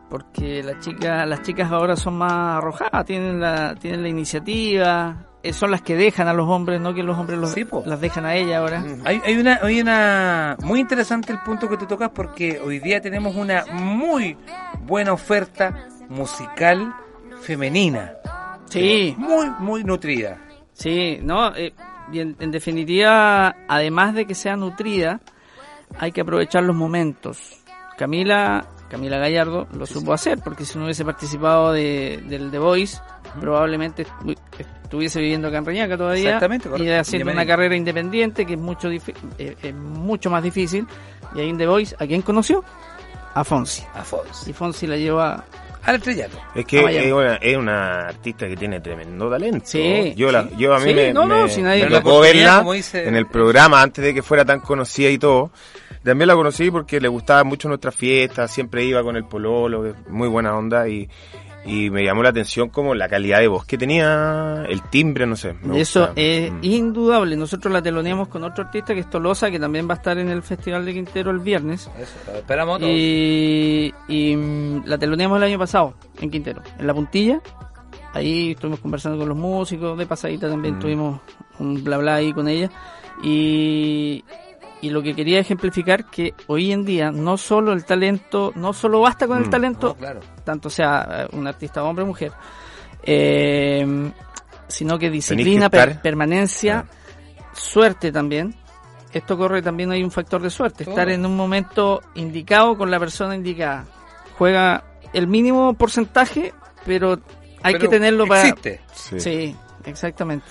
Porque 0.08 0.62
la 0.62 0.78
chica, 0.78 1.24
las 1.26 1.42
chicas 1.42 1.70
ahora 1.70 1.96
son 1.96 2.18
más 2.18 2.58
arrojadas, 2.58 3.04
tienen 3.06 3.40
la, 3.40 3.74
tienen 3.74 4.02
la 4.02 4.08
iniciativa, 4.10 5.26
eh, 5.42 5.54
son 5.54 5.70
las 5.70 5.80
que 5.80 5.96
dejan 5.96 6.28
a 6.28 6.34
los 6.34 6.46
hombres, 6.48 6.80
no 6.80 6.92
que 6.92 7.02
los 7.02 7.18
hombres 7.18 7.38
los, 7.38 7.56
las 7.86 8.00
dejan 8.00 8.26
a 8.26 8.34
ella 8.34 8.58
ahora. 8.58 8.84
Hay, 9.04 9.22
hay 9.24 9.36
una, 9.38 9.58
hay 9.62 9.80
una 9.80 10.56
muy 10.62 10.80
interesante 10.80 11.32
el 11.32 11.38
punto 11.40 11.66
que 11.68 11.78
tú 11.78 11.86
tocas 11.86 12.10
porque 12.10 12.60
hoy 12.60 12.78
día 12.78 13.00
tenemos 13.00 13.34
una 13.34 13.64
muy 13.72 14.36
buena 14.84 15.14
oferta 15.14 15.88
musical 16.12 16.94
femenina. 17.42 18.14
Sí. 18.66 19.14
Muy, 19.18 19.50
muy 19.58 19.84
nutrida. 19.84 20.38
Sí, 20.72 21.18
no, 21.22 21.54
eh, 21.54 21.72
y 22.12 22.20
en, 22.20 22.36
en 22.40 22.50
definitiva, 22.50 23.54
además 23.68 24.14
de 24.14 24.26
que 24.26 24.34
sea 24.34 24.56
nutrida, 24.56 25.20
hay 25.98 26.12
que 26.12 26.22
aprovechar 26.22 26.62
los 26.62 26.74
momentos. 26.76 27.62
Camila, 27.98 28.64
Camila 28.88 29.18
Gallardo 29.18 29.68
lo 29.74 29.86
supo 29.86 30.12
hacer, 30.14 30.38
porque 30.42 30.64
si 30.64 30.78
no 30.78 30.84
hubiese 30.84 31.04
participado 31.04 31.72
de, 31.72 32.22
del 32.26 32.50
The 32.50 32.58
Voice, 32.58 32.98
probablemente 33.38 34.06
estu- 34.06 34.36
estuviese 34.84 35.20
viviendo 35.20 35.48
acá 35.48 35.58
en 35.58 35.66
Reñaca 35.66 35.96
todavía 35.96 36.24
Exactamente, 36.24 36.68
correcto. 36.68 36.90
y 36.90 36.92
haciendo 36.94 37.30
una 37.32 37.46
carrera 37.46 37.76
independiente 37.76 38.46
que 38.46 38.54
es 38.54 38.60
mucho 38.60 38.90
eh, 38.90 39.56
es 39.62 39.74
mucho 39.74 40.30
más 40.30 40.42
difícil. 40.42 40.86
Y 41.34 41.40
ahí 41.40 41.50
en 41.50 41.58
The 41.58 41.66
Voice, 41.66 41.94
¿a 41.98 42.06
quién 42.06 42.22
conoció? 42.22 42.64
A 43.34 43.44
Fonsi. 43.44 43.82
A 43.94 44.02
Fonsi. 44.02 44.50
Y 44.50 44.52
Fonsi 44.54 44.86
la 44.86 44.96
lleva 44.96 45.44
al 45.82 45.96
estrellato. 45.96 46.38
Es 46.54 46.64
que 46.64 46.82
vaya. 46.82 47.02
es 47.02 47.12
una, 47.12 47.34
es 47.36 47.56
una 47.56 48.08
artista 48.08 48.46
que 48.48 48.56
tiene 48.56 48.80
tremendo 48.80 49.28
talento. 49.30 49.64
Sí, 49.64 50.14
yo, 50.16 50.30
la, 50.32 50.44
sí. 50.44 50.50
yo 50.58 50.74
a 50.74 50.78
mí 50.78 50.88
Sí, 50.90 50.94
me, 50.94 51.12
no, 51.12 51.26
no, 51.26 51.42
me- 51.44 51.48
si 51.48 51.60
nadie- 51.62 51.80
me 51.82 51.86
Pero 51.86 51.90
la 51.96 52.02
tocó 52.02 52.14
oportunidad, 52.16 52.56
verla 52.58 52.72
dice- 52.72 53.08
en 53.08 53.16
el 53.16 53.26
programa 53.26 53.82
antes 53.82 54.04
de 54.04 54.14
que 54.14 54.22
fuera 54.22 54.44
tan 54.44 54.60
conocida 54.60 55.10
y 55.10 55.18
todo. 55.18 55.50
También 56.02 56.26
la 56.26 56.34
conocí 56.34 56.68
porque 56.70 57.00
le 57.00 57.06
gustaba 57.06 57.44
mucho 57.44 57.68
nuestra 57.68 57.92
fiesta, 57.92 58.48
siempre 58.48 58.84
iba 58.84 59.02
con 59.04 59.14
el 59.16 59.24
pololo, 59.24 59.94
muy 60.08 60.26
buena 60.26 60.56
onda 60.56 60.88
y, 60.88 61.08
y 61.64 61.90
me 61.90 62.02
llamó 62.04 62.22
la 62.22 62.30
atención 62.30 62.68
como 62.70 62.94
la 62.94 63.08
calidad 63.08 63.38
de 63.38 63.46
voz 63.48 63.64
que 63.64 63.78
tenía, 63.78 64.64
el 64.68 64.82
timbre, 64.90 65.26
no 65.26 65.36
sé. 65.36 65.54
Eso 65.74 66.06
gusta. 66.06 66.12
es 66.16 66.50
Mm. 66.52 66.58
indudable. 66.62 67.36
Nosotros 67.36 67.72
la 67.72 67.80
teloneamos 67.82 68.28
con 68.28 68.42
otro 68.44 68.64
artista 68.64 68.94
que 68.94 69.00
es 69.00 69.08
Tolosa, 69.10 69.50
que 69.50 69.60
también 69.60 69.88
va 69.88 69.94
a 69.94 69.96
estar 69.96 70.18
en 70.18 70.28
el 70.28 70.42
Festival 70.42 70.84
de 70.84 70.92
Quintero 70.94 71.30
el 71.30 71.38
viernes. 71.38 71.88
Eso, 71.98 72.36
esperamos 72.36 72.78
todos. 72.80 72.90
Y, 72.92 73.94
y, 74.08 74.34
mm, 74.36 74.82
la 74.86 74.98
teloneamos 74.98 75.38
el 75.38 75.44
año 75.44 75.58
pasado 75.58 75.94
en 76.20 76.30
Quintero, 76.30 76.62
en 76.78 76.86
La 76.86 76.94
Puntilla. 76.94 77.40
Ahí 78.14 78.50
estuvimos 78.50 78.80
conversando 78.80 79.16
con 79.18 79.28
los 79.28 79.38
músicos, 79.38 79.96
de 79.96 80.04
pasadita 80.06 80.48
también 80.50 80.76
Mm. 80.76 80.80
tuvimos 80.80 81.20
un 81.60 81.82
bla 81.84 81.96
bla 81.98 82.16
ahí 82.16 82.32
con 82.32 82.48
ella. 82.48 82.70
Y, 83.22 84.24
y 84.82 84.90
lo 84.90 85.02
que 85.02 85.14
quería 85.14 85.38
ejemplificar 85.40 86.04
que 86.10 86.34
hoy 86.48 86.70
en 86.72 86.84
día 86.84 87.10
no 87.10 87.38
solo 87.38 87.72
el 87.72 87.84
talento, 87.86 88.52
no 88.56 88.72
solo 88.74 89.00
basta 89.00 89.26
con 89.26 89.38
el 89.38 89.46
Mm, 89.46 89.50
talento, 89.50 89.86
no, 89.88 89.94
claro. 89.94 90.20
tanto 90.44 90.68
sea 90.68 91.26
eh, 91.30 91.36
un 91.36 91.46
artista 91.46 91.82
hombre 91.84 92.02
o 92.04 92.06
mujer, 92.08 92.32
eh, 93.04 94.10
sino 94.68 94.98
que 94.98 95.10
disciplina, 95.10 95.68
que 95.70 95.76
estar. 95.76 95.88
per- 95.94 96.02
permanencia, 96.02 96.84
suerte 97.52 98.10
también. 98.12 98.54
Esto 99.12 99.36
corre 99.36 99.60
también 99.60 99.92
hay 99.92 100.02
un 100.02 100.10
factor 100.10 100.40
de 100.40 100.48
suerte, 100.50 100.84
estar 100.84 101.08
en 101.10 101.26
un 101.26 101.36
momento 101.36 102.00
indicado 102.14 102.76
con 102.78 102.90
la 102.90 102.98
persona 102.98 103.34
indicada. 103.34 103.84
Juega 104.38 104.84
el 105.12 105.26
mínimo 105.26 105.74
porcentaje, 105.74 106.54
pero 106.86 107.18
hay 107.62 107.74
Pero 107.74 107.78
que 107.78 107.88
tenerlo 107.88 108.26
para... 108.26 108.48
existe. 108.48 108.80
Sí. 108.94 109.20
Sí, 109.20 109.56
exactamente. 109.84 110.46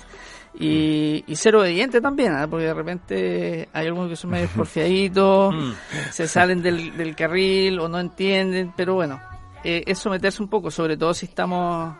Y, 0.59 1.23
y 1.27 1.35
ser 1.37 1.55
obediente 1.55 2.01
también, 2.01 2.33
¿ah? 2.33 2.47
porque 2.47 2.65
de 2.65 2.73
repente 2.73 3.69
hay 3.71 3.87
algunos 3.87 4.09
que 4.09 4.15
son 4.17 4.31
medio 4.31 4.47
porfiaditos, 4.55 5.53
Mm. 5.55 5.71
se 6.11 6.27
salen 6.27 6.61
del, 6.61 6.95
del 6.97 7.15
carril 7.15 7.79
o 7.79 7.87
no 7.87 7.99
entienden, 7.99 8.73
pero 8.75 8.95
bueno, 8.95 9.19
eh, 9.63 9.83
es 9.87 9.97
someterse 9.99 10.43
un 10.43 10.49
poco, 10.49 10.69
sobre 10.69 10.97
todo 10.97 11.13
si 11.13 11.25
estamos 11.25 11.95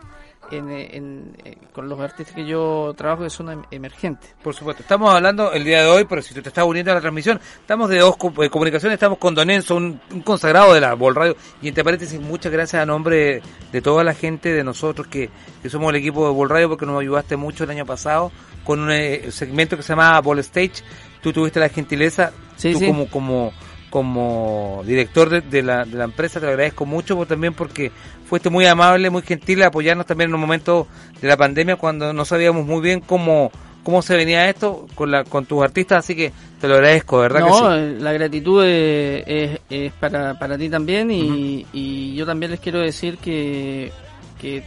en, 0.50 0.70
en, 0.70 1.36
eh, 1.44 1.56
con 1.72 1.88
los 1.88 1.98
artistas 2.00 2.34
que 2.34 2.44
yo 2.44 2.92
trabajo 2.96 3.22
que 3.22 3.30
son 3.30 3.50
em- 3.50 3.62
emergentes. 3.70 4.34
Por 4.42 4.54
supuesto, 4.54 4.82
estamos 4.82 5.14
hablando 5.14 5.52
el 5.52 5.64
día 5.64 5.80
de 5.82 5.86
hoy, 5.86 6.04
pero 6.08 6.20
si 6.20 6.34
tú 6.34 6.42
te 6.42 6.48
estás 6.50 6.64
uniendo 6.64 6.90
a 6.92 6.94
la 6.96 7.00
transmisión, 7.00 7.40
estamos 7.60 7.88
de 7.88 7.98
dos 8.00 8.16
eh, 8.42 8.50
comunicaciones, 8.50 8.94
estamos 8.96 9.18
con 9.18 9.34
Don 9.34 9.48
Enzo, 9.50 9.76
un, 9.76 10.00
un 10.10 10.20
consagrado 10.22 10.74
de 10.74 10.80
la 10.80 10.94
Bol 10.94 11.14
Radio, 11.14 11.36
y 11.62 11.68
entre 11.68 11.84
paréntesis, 11.84 12.20
muchas 12.20 12.52
gracias 12.52 12.82
a 12.82 12.86
nombre 12.86 13.40
de 13.72 13.80
toda 13.82 14.04
la 14.04 14.14
gente, 14.14 14.52
de 14.52 14.64
nosotros 14.64 15.06
que, 15.06 15.30
que 15.62 15.70
somos 15.70 15.90
el 15.90 15.96
equipo 15.96 16.26
de 16.26 16.34
Bol 16.34 16.50
Radio, 16.50 16.68
porque 16.68 16.84
nos 16.86 17.00
ayudaste 17.00 17.36
mucho 17.36 17.64
el 17.64 17.70
año 17.70 17.86
pasado 17.86 18.30
con 18.64 18.80
un 18.80 18.90
eh, 18.90 19.30
segmento 19.30 19.76
que 19.76 19.82
se 19.82 19.90
llamaba 19.94 20.20
Ball 20.20 20.38
Stage, 20.40 20.82
tú 21.22 21.32
tuviste 21.32 21.60
la 21.60 21.68
gentileza, 21.68 22.32
Sí, 22.56 22.72
tú 22.74 22.78
sí. 22.80 22.86
como 22.86 23.08
como 23.08 23.52
como 23.92 24.82
director 24.86 25.28
de, 25.28 25.42
de 25.42 25.62
la, 25.62 25.84
de 25.84 25.96
la 25.96 26.04
empresa, 26.04 26.40
te 26.40 26.46
lo 26.46 26.52
agradezco 26.52 26.86
mucho 26.86 27.14
por- 27.14 27.26
también 27.28 27.52
porque 27.54 27.92
fuiste 28.26 28.48
muy 28.50 28.64
amable, 28.66 29.10
muy 29.10 29.22
gentil 29.22 29.62
a 29.62 29.66
apoyarnos 29.66 30.06
también 30.06 30.30
en 30.30 30.34
un 30.34 30.40
momento 30.40 30.88
de 31.20 31.28
la 31.28 31.36
pandemia 31.36 31.76
cuando 31.76 32.12
no 32.12 32.24
sabíamos 32.24 32.66
muy 32.66 32.80
bien 32.80 33.00
cómo 33.00 33.52
cómo 33.84 34.00
se 34.00 34.14
venía 34.16 34.48
esto 34.48 34.86
con 34.94 35.10
la 35.10 35.24
con 35.24 35.44
tus 35.44 35.62
artistas, 35.62 35.98
así 36.04 36.14
que 36.16 36.32
te 36.60 36.68
lo 36.68 36.74
agradezco, 36.74 37.18
¿verdad 37.18 37.40
No, 37.40 37.46
que 37.70 37.96
sí? 37.96 38.02
la 38.02 38.12
gratitud 38.12 38.64
es, 38.64 39.24
es- 39.26 39.60
es 39.68 39.92
para, 39.94 40.38
para 40.38 40.56
ti 40.56 40.68
también 40.70 41.10
y, 41.10 41.66
y 41.72 42.14
yo 42.14 42.24
también 42.24 42.50
les 42.52 42.60
quiero 42.60 42.78
decir 42.80 43.18
que, 43.18 43.92
que 44.40 44.62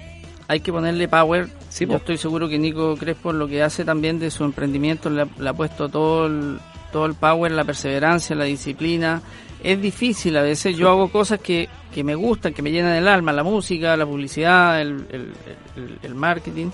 hay 0.48 0.60
que 0.60 0.72
ponerle 0.72 1.08
power. 1.08 1.48
Sí, 1.70 1.86
yo 1.86 1.92
po. 1.92 1.96
estoy 1.98 2.18
seguro 2.18 2.48
que 2.48 2.60
Nico 2.60 2.96
Crespo 2.96 3.34
lo 3.34 3.48
que 3.48 3.64
hace 3.64 3.84
también 3.84 4.20
de 4.20 4.30
su 4.30 4.44
emprendimiento 4.44 5.10
le 5.10 5.24
ha, 5.24 5.28
le 5.40 5.50
ha 5.50 5.54
puesto 5.54 5.90
todo 5.90 6.28
el, 6.28 6.60
todo 6.96 7.08
el 7.08 7.16
power, 7.16 7.52
la 7.52 7.66
perseverancia, 7.66 8.38
la 8.38 8.46
disciplina. 8.46 9.22
Es 9.62 9.82
difícil 9.82 10.38
a 10.38 10.42
veces, 10.42 10.78
yo 10.78 10.88
hago 10.90 11.10
cosas 11.12 11.42
que, 11.42 11.68
que 11.94 12.06
me 12.06 12.16
gustan, 12.16 12.54
que 12.54 12.62
me 12.62 12.72
llenan 12.72 12.94
el 12.96 13.06
alma, 13.06 13.34
la 13.34 13.44
música, 13.44 13.98
la 13.98 14.06
publicidad, 14.06 14.80
el, 14.80 15.06
el, 15.12 15.34
el- 15.76 16.00
el 16.02 16.16
marketing, 16.16 16.68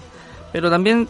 pero 0.53 0.69
también 0.69 1.07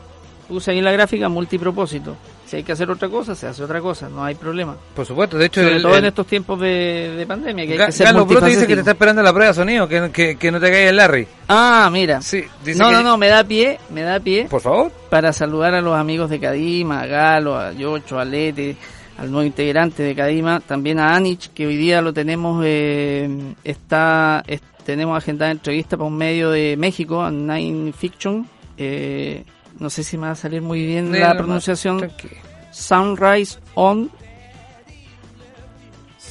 puse 0.48 0.72
ahí 0.72 0.80
la 0.82 0.94
gráfica 0.94 1.28
multipropósito. 1.28 2.16
Si 2.46 2.58
hay 2.58 2.64
que 2.64 2.72
hacer 2.74 2.90
otra 2.92 3.10
cosa, 3.10 3.34
se 3.36 3.48
hace 3.48 3.64
otra 3.64 3.80
cosa, 3.82 4.08
no 4.10 4.24
hay 4.24 4.36
problema. 4.36 4.76
Por 4.96 5.06
supuesto, 5.06 5.38
de 5.38 5.46
hecho 5.48 5.62
Sobre 5.62 5.76
el- 5.78 5.82
todo 5.82 5.94
el- 5.94 6.00
en 6.00 6.06
estos 6.06 6.28
tiempos 6.28 6.60
de, 6.62 7.16
de 7.18 7.26
pandemia, 7.26 7.66
que 7.66 7.74
hay 7.74 7.86
que 7.88 7.92
ser 7.92 8.14
Brote 8.14 8.46
dice 8.46 8.66
que 8.68 8.74
te 8.76 8.80
está 8.82 8.92
esperando 8.92 9.22
la 9.24 9.32
prueba 9.34 9.50
de 9.50 9.54
sonido, 9.56 9.88
que, 9.90 10.10
que, 10.12 10.38
que 10.38 10.52
no 10.52 10.60
te 10.60 10.70
caiga 10.72 10.90
el 10.90 10.96
Larry. 10.98 11.28
Ah, 11.50 11.90
mira. 11.92 12.22
Sí, 12.22 12.44
dice 12.64 12.80
no, 12.80 12.88
que- 12.90 12.94
no, 12.96 13.04
no, 13.04 13.18
me 13.18 13.28
da 13.28 13.44
pie, 13.44 13.80
me 13.90 14.02
da 14.04 14.20
pie. 14.20 14.46
Por 14.50 14.62
favor. 14.62 14.92
Para 15.10 15.34
saludar 15.34 15.74
a 15.74 15.82
los 15.82 15.96
amigos 15.98 16.30
de 16.30 16.40
Cadima, 16.40 17.02
a 17.02 17.06
Galo, 17.08 17.58
a 17.58 17.72
Yocho, 17.74 18.20
a 18.20 18.26
Lete, 18.26 18.76
al 19.22 19.32
nuevo 19.32 19.46
integrante 19.46 20.02
de 20.04 20.16
Cadima, 20.16 20.60
también 20.62 20.98
a 21.00 21.16
Anich, 21.16 21.50
que 21.54 21.68
hoy 21.68 21.78
día 21.78 22.02
lo 22.02 22.12
tenemos, 22.12 22.64
eh, 22.66 23.54
está, 23.64 24.44
es- 24.48 24.62
tenemos 24.84 25.16
agendada 25.16 25.52
entrevista 25.52 25.96
para 25.96 26.08
un 26.08 26.18
medio 26.18 26.50
de 26.50 26.76
México, 26.76 27.30
Nine 27.30 27.94
Fiction. 27.94 28.48
Eh, 28.78 29.44
no 29.80 29.90
sé 29.92 30.04
si 30.04 30.18
me 30.18 30.26
va 30.26 30.32
a 30.32 30.36
salir 30.36 30.62
muy 30.64 30.84
bien 30.86 31.12
Dale 31.12 31.20
la 31.24 31.36
pronunciación. 31.38 32.00
tranquilo. 32.00 32.34
Sunrise 32.72 33.60
on 33.76 34.10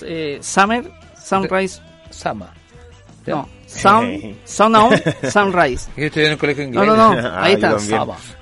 eh, 0.03 0.39
Summer, 0.41 0.91
Sunrise 1.23 1.81
Sama. 2.11 2.53
No, 3.27 3.49
Sound, 3.67 4.37
Sound 4.45 4.75
on 4.77 4.91
Sunrise. 5.31 5.89
Yo 5.97 6.07
estoy 6.07 6.25
en 6.25 6.33
el 6.33 6.39
colegio 6.39 6.65
No, 6.65 6.83
inglés. 6.83 6.87
no, 6.89 7.15
no, 7.15 7.29
Ah, 7.29 7.39
ahí 7.45 7.53
está. 7.55 7.79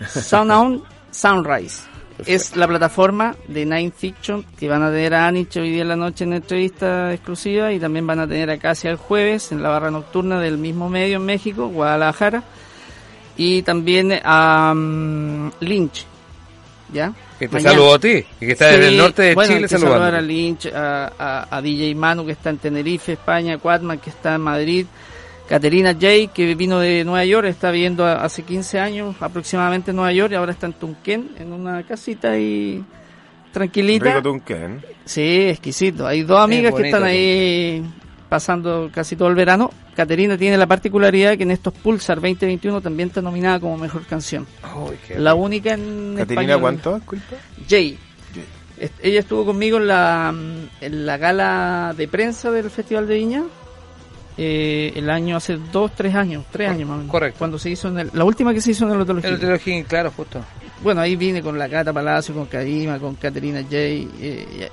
Sound 0.09 0.51
on 0.53 0.83
Sunrise. 1.11 1.83
Es 2.27 2.57
la 2.57 2.66
plataforma 2.66 3.37
de 3.47 3.64
Nine 3.64 3.93
Fiction 3.97 4.45
que 4.59 4.69
van 4.69 4.83
a 4.83 4.91
tener 4.91 5.14
a 5.14 5.27
Anich 5.29 5.57
hoy 5.57 5.71
día 5.71 5.83
en 5.83 5.89
la 5.89 5.97
noche 5.97 6.25
en 6.25 6.33
entrevista 6.33 7.12
exclusiva 7.12 7.73
y 7.73 7.79
también 7.79 8.07
van 8.07 8.19
a 8.21 8.27
tener 8.27 8.51
a 8.51 8.59
Casia 8.59 8.91
el 8.91 8.97
jueves 8.97 9.53
en 9.53 9.62
la 9.62 9.69
barra 9.69 9.91
nocturna 9.91 10.41
del 10.41 10.59
mismo 10.59 10.89
medio 10.89 11.16
en 11.16 11.25
México, 11.25 11.69
Guadalajara. 11.69 12.43
Y 13.37 13.62
también 13.62 14.19
a 14.25 14.75
mm, 14.75 15.51
Lynch. 15.61 16.05
¿Ya? 16.93 17.12
Que 17.39 17.47
te 17.49 17.55
Mañana. 17.57 17.71
saludó 17.71 17.95
a 17.95 17.99
ti, 18.01 18.09
y 18.41 18.47
que 18.47 18.53
está 18.53 18.75
en 18.75 18.83
el 18.83 18.91
Sí, 18.91 18.97
norte 18.97 19.23
de 19.23 19.35
bueno, 19.35 19.55
Chile 19.55 19.69
saludando. 19.69 19.95
saludar 19.95 20.14
a 20.16 20.21
Lynch, 20.23 20.66
a, 20.75 21.12
a- 21.19 21.57
a 21.57 21.62
DJ 21.62 21.95
Manu 21.95 22.25
que 22.27 22.33
está 22.33 22.51
en 22.51 22.59
Tenerife, 22.59 23.12
España, 23.12 23.59
Quadman 23.59 23.99
que 23.99 24.11
está 24.11 24.35
en 24.35 24.41
Madrid, 24.41 24.87
Caterina 25.49 25.97
Jay 25.99 26.29
que 26.29 26.55
vino 26.55 26.79
de 26.79 27.05
Nueva 27.05 27.25
York, 27.25 27.47
está 27.47 27.71
viviendo 27.71 28.05
hace 28.07 28.43
15 28.43 28.79
años 28.81 29.17
aproximadamente 29.21 29.91
en 29.91 29.97
Nueva 29.97 30.13
York 30.13 30.33
y 30.33 30.35
ahora 30.35 30.53
está 30.53 30.67
en 30.67 30.75
Tunquén, 30.75 31.31
en 31.39 31.53
una 31.53 31.83
casita 31.85 32.33
ahí 32.33 32.85
tranquilita. 33.53 34.05
Rico 34.05 34.23
Tunken. 34.23 34.83
Sí, 35.05 35.49
exquisito. 35.49 36.07
Hay 36.07 36.23
dos 36.23 36.39
amigas 36.39 36.67
que 36.73 36.79
bonito, 36.83 36.97
están 36.97 37.03
ahí 37.09 37.83
pasando 38.29 38.91
casi 38.93 39.17
todo 39.17 39.29
el 39.29 39.35
verano. 39.35 39.71
Caterina 39.97 40.37
tiene 40.37 40.57
la 40.59 40.67
particularidad 40.67 41.37
que 41.37 41.43
en 41.45 41.51
estos 41.51 41.73
Pulsar 41.73 42.17
2021 42.21 42.81
también 42.81 43.09
está 43.09 43.23
nominada 43.23 43.59
como 43.59 43.79
mejor 43.79 44.05
canción. 44.07 44.47
La 45.17 45.35
única 45.35 45.73
en 45.75 46.15
Caterina, 46.17 46.43
español. 46.43 46.61
¿cuánto? 46.61 46.95
Disculpa. 46.97 47.37
Jay. 47.69 47.99
Est- 48.79 48.95
Ella 49.03 49.21
estuvo 49.21 49.45
conmigo 49.47 49.79
en 49.79 49.89
la, 49.89 50.33
en 50.81 51.07
la 51.07 51.17
gala 51.17 51.95
de 51.97 52.07
prensa 52.07 52.51
del 52.53 52.71
Festival 52.71 53.09
de 53.09 53.15
Viña. 53.17 53.45
Eh, 54.39 54.93
el 54.97 55.11
año 55.11 55.36
hace 55.36 55.59
dos, 55.72 55.93
tres 55.95 56.14
años, 56.14 56.45
tres 56.51 56.70
años 56.70 56.89
más 56.89 56.95
o 56.95 56.99
menos. 56.99 57.11
correcto. 57.12 57.39
Cuando 57.39 57.59
se 57.59 57.70
hizo 57.70 57.89
en 57.89 57.99
el, 57.99 58.11
la 58.14 58.24
última 58.24 58.55
que 58.55 58.61
se 58.61 58.70
hizo 58.70 58.86
en 58.86 58.93
el 58.95 59.01
Hotel 59.01 59.20
El. 59.24 59.34
Hotel 59.53 59.84
claro, 59.86 60.11
justo. 60.16 60.41
Bueno, 60.80 61.01
ahí 61.01 61.16
vine 61.16 61.43
con 61.43 61.59
la 61.59 61.68
Cata 61.68 61.93
Palacio, 61.93 62.32
con 62.34 62.47
Kadima, 62.47 63.01
con 63.01 63.16
Caterina 63.16 63.64
Jay, 63.68 64.09
eh, 64.20 64.47
eh, 64.61 64.70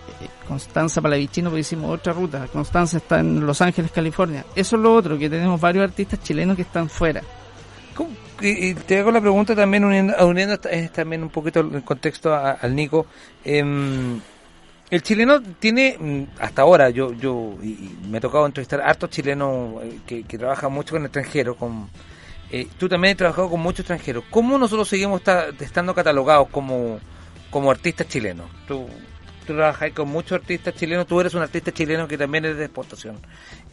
Constanza 0.48 1.02
Palavicino, 1.02 1.50
porque 1.50 1.62
hicimos 1.62 1.90
otra 1.92 2.14
ruta. 2.14 2.48
Constanza 2.54 2.98
está 2.98 3.20
en 3.22 3.44
Los 3.44 3.60
Ángeles, 3.62 3.90
California. 3.92 4.46
Eso 4.56 4.76
es 4.76 4.82
lo 4.84 4.94
otro, 4.94 5.18
que 5.18 5.30
tenemos 5.32 5.60
varios 5.60 5.84
artistas 5.84 6.22
chilenos 6.22 6.56
que 6.56 6.62
están 6.62 6.90
fuera. 6.90 7.22
¿Cómo? 7.96 8.12
Y, 8.40 8.68
y 8.68 8.74
te 8.76 9.00
hago 9.00 9.10
la 9.12 9.20
pregunta 9.22 9.56
también 9.56 9.84
uniendo, 9.84 10.14
uniendo 10.28 10.60
eh, 10.70 10.90
también 10.94 11.24
un 11.24 11.30
poquito 11.30 11.62
el 11.62 11.82
contexto 11.84 12.34
a- 12.36 12.52
al 12.52 12.76
Nico. 12.76 13.08
Em, 13.44 14.20
el 14.92 15.02
chileno 15.02 15.42
tiene, 15.60 15.98
mm, 16.00 16.24
hasta 16.40 16.62
ahora, 16.62 16.90
yo 16.90 17.14
yo 17.14 17.56
y, 17.62 17.96
me 18.10 18.18
ha 18.20 18.22
tocado 18.22 18.46
entrevistar 18.46 18.82
hartos 18.82 19.10
chilenos 19.10 19.84
eh, 19.84 20.00
que, 20.06 20.24
que 20.24 20.38
trabajan 20.38 20.72
mucho 20.72 20.96
con 20.96 21.04
extranjeros, 21.04 21.56
con 21.58 21.90
eh, 22.52 22.68
tú 22.78 22.88
también 22.88 23.14
has 23.14 23.18
trabajado 23.18 23.50
con 23.50 23.60
muchos 23.60 23.80
extranjeros. 23.82 24.24
¿Cómo 24.30 24.58
nosotros 24.58 24.88
seguimos 24.88 25.20
esta- 25.22 25.48
estando 25.60 25.96
catalogados 25.96 26.48
como, 26.50 27.00
como 27.50 27.72
artistas 27.72 28.08
chilenos? 28.08 28.48
Tú, 28.68 28.86
tú 29.48 29.54
trabajas 29.56 29.92
con 29.92 30.08
muchos 30.10 30.34
artistas 30.40 30.76
chilenos, 30.76 31.08
tú 31.08 31.20
eres 31.20 31.34
un 31.34 31.42
artista 31.42 31.72
chileno 31.72 32.08
que 32.08 32.18
también 32.18 32.46
es 32.46 32.56
de 32.58 32.66
exportación. 32.66 33.18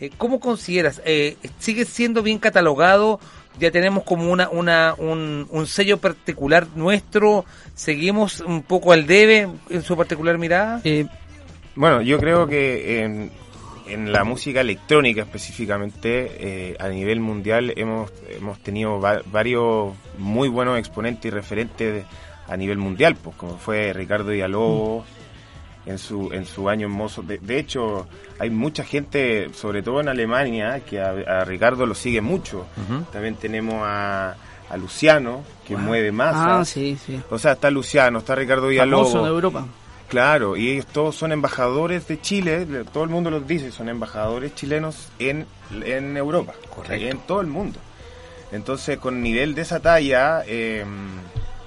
Eh, 0.01 0.11
¿Cómo 0.17 0.41
consideras? 0.41 1.03
Eh, 1.05 1.37
¿Sigue 1.59 1.85
siendo 1.85 2.23
bien 2.23 2.39
catalogado? 2.39 3.21
¿Ya 3.59 3.71
tenemos 3.71 4.03
como 4.05 4.31
una, 4.31 4.49
una, 4.49 4.95
un, 4.99 5.47
un 5.51 5.67
sello 5.67 5.99
particular 5.99 6.67
nuestro? 6.75 7.45
¿Seguimos 7.75 8.41
un 8.41 8.63
poco 8.63 8.93
al 8.93 9.07
debe 9.07 9.49
en 9.71 9.83
su 9.83 9.97
particular 9.97 10.39
mirada? 10.39 10.81
Eh, 10.85 11.07
Bueno, 11.75 12.01
yo 12.03 12.19
creo 12.19 12.47
que 12.47 13.03
en, 13.03 13.31
en 13.87 14.11
la 14.13 14.25
música 14.25 14.61
electrónica 14.63 15.23
específicamente, 15.23 16.31
eh, 16.39 16.77
a 16.81 16.89
nivel 16.89 17.21
mundial 17.21 17.73
hemos, 17.77 18.11
hemos 18.31 18.59
tenido 18.61 19.01
va- 19.01 19.23
varios 19.27 19.95
muy 20.19 20.49
buenos 20.49 20.79
exponentes 20.79 21.27
y 21.27 21.31
referentes 21.31 21.95
de- 21.95 22.05
a 22.49 22.57
nivel 22.57 22.79
mundial, 22.79 23.17
pues 23.17 23.37
como 23.37 23.57
fue 23.59 23.93
Ricardo 23.93 24.31
Villalobos 24.31 25.07
en 25.87 25.99
su 25.99 26.31
en 26.33 26.45
su 26.47 26.69
año 26.69 26.87
hermoso. 26.87 27.23
De, 27.23 27.39
de 27.39 27.59
hecho, 27.59 28.07
hay 28.39 28.51
mucha 28.51 28.85
gente, 28.85 29.51
sobre 29.55 29.83
todo 29.83 30.01
en 30.01 30.09
Alemania, 30.09 30.81
que 30.81 31.01
a, 31.01 31.11
a 31.41 31.45
Ricardo 31.45 31.87
lo 31.87 31.95
sigue 31.95 32.21
mucho. 32.21 32.67
También 33.13 33.35
tenemos 33.37 33.77
a, 33.85 34.35
a 34.71 34.77
Luciano, 34.77 35.43
que 35.67 35.77
mueve 35.77 36.13
masas. 36.13 36.43
ah, 36.47 36.65
sí, 36.65 36.97
sí. 37.05 37.21
O 37.31 37.39
sea, 37.39 37.53
está 37.53 37.71
Luciano, 37.71 38.21
está 38.21 38.35
Ricardo 38.35 38.69
Villalobos. 38.69 39.09
Famoso 39.13 39.27
en 39.29 39.33
Europa. 39.35 39.67
Claro, 40.09 40.57
y 40.59 40.69
ellos 40.73 40.87
todos 40.87 41.17
son 41.17 41.33
embajadores 41.33 42.07
de 42.07 42.21
Chile, 42.21 42.67
le- 42.67 42.85
todo 42.85 43.03
el 43.05 43.09
mundo 43.09 43.31
los 43.31 43.47
dice, 43.47 43.73
son 43.73 43.89
embajadores 43.89 44.55
chilenos 44.55 45.09
en, 45.19 45.47
en 45.87 46.19
Europa, 46.19 46.53
Correcto. 46.69 47.07
en 47.07 47.19
todo 47.21 47.41
el 47.41 47.47
mundo. 47.47 47.79
Entonces, 48.53 48.99
con 48.99 49.23
nivel 49.23 49.55
de 49.55 49.63
esa 49.63 49.81
talla, 49.81 50.43
eh, 50.47 50.85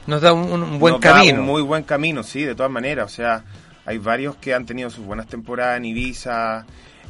Nos 0.06 0.22
da 0.22 0.32
un, 0.34 0.62
un 0.62 0.78
buen 0.80 0.94
nos 0.94 1.02
da 1.02 1.14
camino. 1.14 1.40
un 1.40 1.46
muy 1.48 1.64
buen 1.64 1.82
camino, 1.84 2.22
sí, 2.22 2.44
de 2.44 2.54
todas 2.54 2.72
maneras. 2.72 3.12
O 3.12 3.16
sea, 3.16 3.44
hay 3.86 3.98
varios 3.98 4.36
que 4.38 4.54
han 4.54 4.66
tenido 4.66 4.90
sus 4.90 5.06
buenas 5.06 5.28
temporadas 5.28 5.78
en 5.78 5.86
Ibiza, 5.86 6.66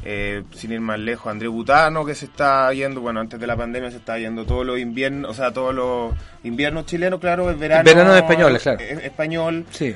eh, 0.07 0.43
sin 0.53 0.71
ir 0.71 0.81
más 0.81 0.99
lejos, 0.99 1.31
André 1.31 1.47
Butano, 1.47 2.05
que 2.05 2.13
se 2.13 2.25
está 2.25 2.71
yendo, 2.73 3.01
bueno, 3.01 3.21
antes 3.21 3.39
de 3.39 3.47
la 3.47 3.55
pandemia 3.57 3.89
se 3.89 3.97
está 3.97 4.19
yendo 4.19 4.45
todos 4.45 4.63
los 4.65 4.77
inviernos, 4.77 5.31
o 5.31 5.33
sea, 5.33 5.51
todos 5.51 5.73
los 5.73 6.13
inviernos 6.43 6.85
chilenos, 6.85 7.19
claro, 7.19 7.49
es 7.49 7.57
verano. 7.57 7.83
Verano 7.85 8.13
de 8.13 8.19
españoles, 8.19 8.61
claro. 8.61 8.79
es- 8.81 9.03
español, 9.03 9.65
Sí. 9.71 9.95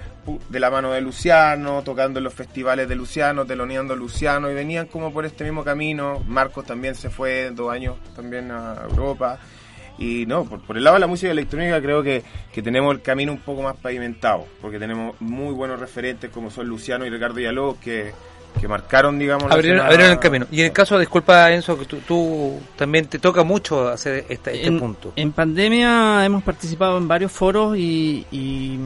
de 0.49 0.59
la 0.59 0.71
mano 0.71 0.91
de 0.93 1.01
Luciano, 1.01 1.83
tocando 1.83 2.19
en 2.19 2.23
los 2.23 2.33
festivales 2.33 2.87
de 2.89 2.95
Luciano, 2.95 3.45
teloneando 3.45 3.93
a 3.93 3.97
Luciano, 3.97 4.49
y 4.49 4.55
venían 4.55 4.87
como 4.87 5.13
por 5.13 5.25
este 5.25 5.43
mismo 5.43 5.63
camino. 5.63 6.23
Marcos 6.27 6.65
también 6.65 6.95
se 6.95 7.09
fue 7.11 7.51
dos 7.53 7.71
años 7.71 7.97
también 8.15 8.49
a 8.51 8.77
Europa. 8.89 9.37
Y 9.99 10.25
no, 10.25 10.45
por, 10.45 10.61
por 10.61 10.77
el 10.77 10.83
lado 10.85 10.95
de 10.95 11.01
la 11.01 11.07
música 11.07 11.31
electrónica 11.31 11.81
creo 11.81 12.01
que, 12.01 12.23
que 12.53 12.61
tenemos 12.61 12.93
el 12.95 13.01
camino 13.01 13.31
un 13.33 13.39
poco 13.39 13.61
más 13.61 13.75
pavimentado, 13.75 14.45
porque 14.61 14.79
tenemos 14.79 15.13
muy 15.19 15.53
buenos 15.53 15.79
referentes 15.79 16.29
como 16.31 16.49
son 16.49 16.67
Luciano 16.67 17.05
y 17.05 17.09
Ricardo 17.09 17.35
Villalobos 17.35 17.77
que, 17.79 18.13
que 18.61 18.67
marcaron, 18.69 19.19
digamos, 19.19 19.49
la 19.49 19.55
Abrieron, 19.55 20.11
el 20.11 20.19
camino. 20.19 20.47
Y 20.51 20.61
en 20.61 20.67
el 20.67 20.71
caso, 20.71 20.97
disculpa 20.97 21.51
Enzo, 21.51 21.77
que 21.77 21.85
tú, 21.85 21.97
tú 22.07 22.59
también 22.77 23.07
te 23.07 23.19
toca 23.19 23.43
mucho 23.43 23.89
hacer 23.89 24.25
este, 24.29 24.53
este 24.55 24.67
en, 24.67 24.79
punto. 24.79 25.11
en 25.17 25.33
pandemia 25.33 26.25
hemos 26.25 26.43
participado 26.43 26.97
en 26.97 27.07
varios 27.07 27.31
foros 27.33 27.77
y, 27.77 28.25
y 28.31 28.79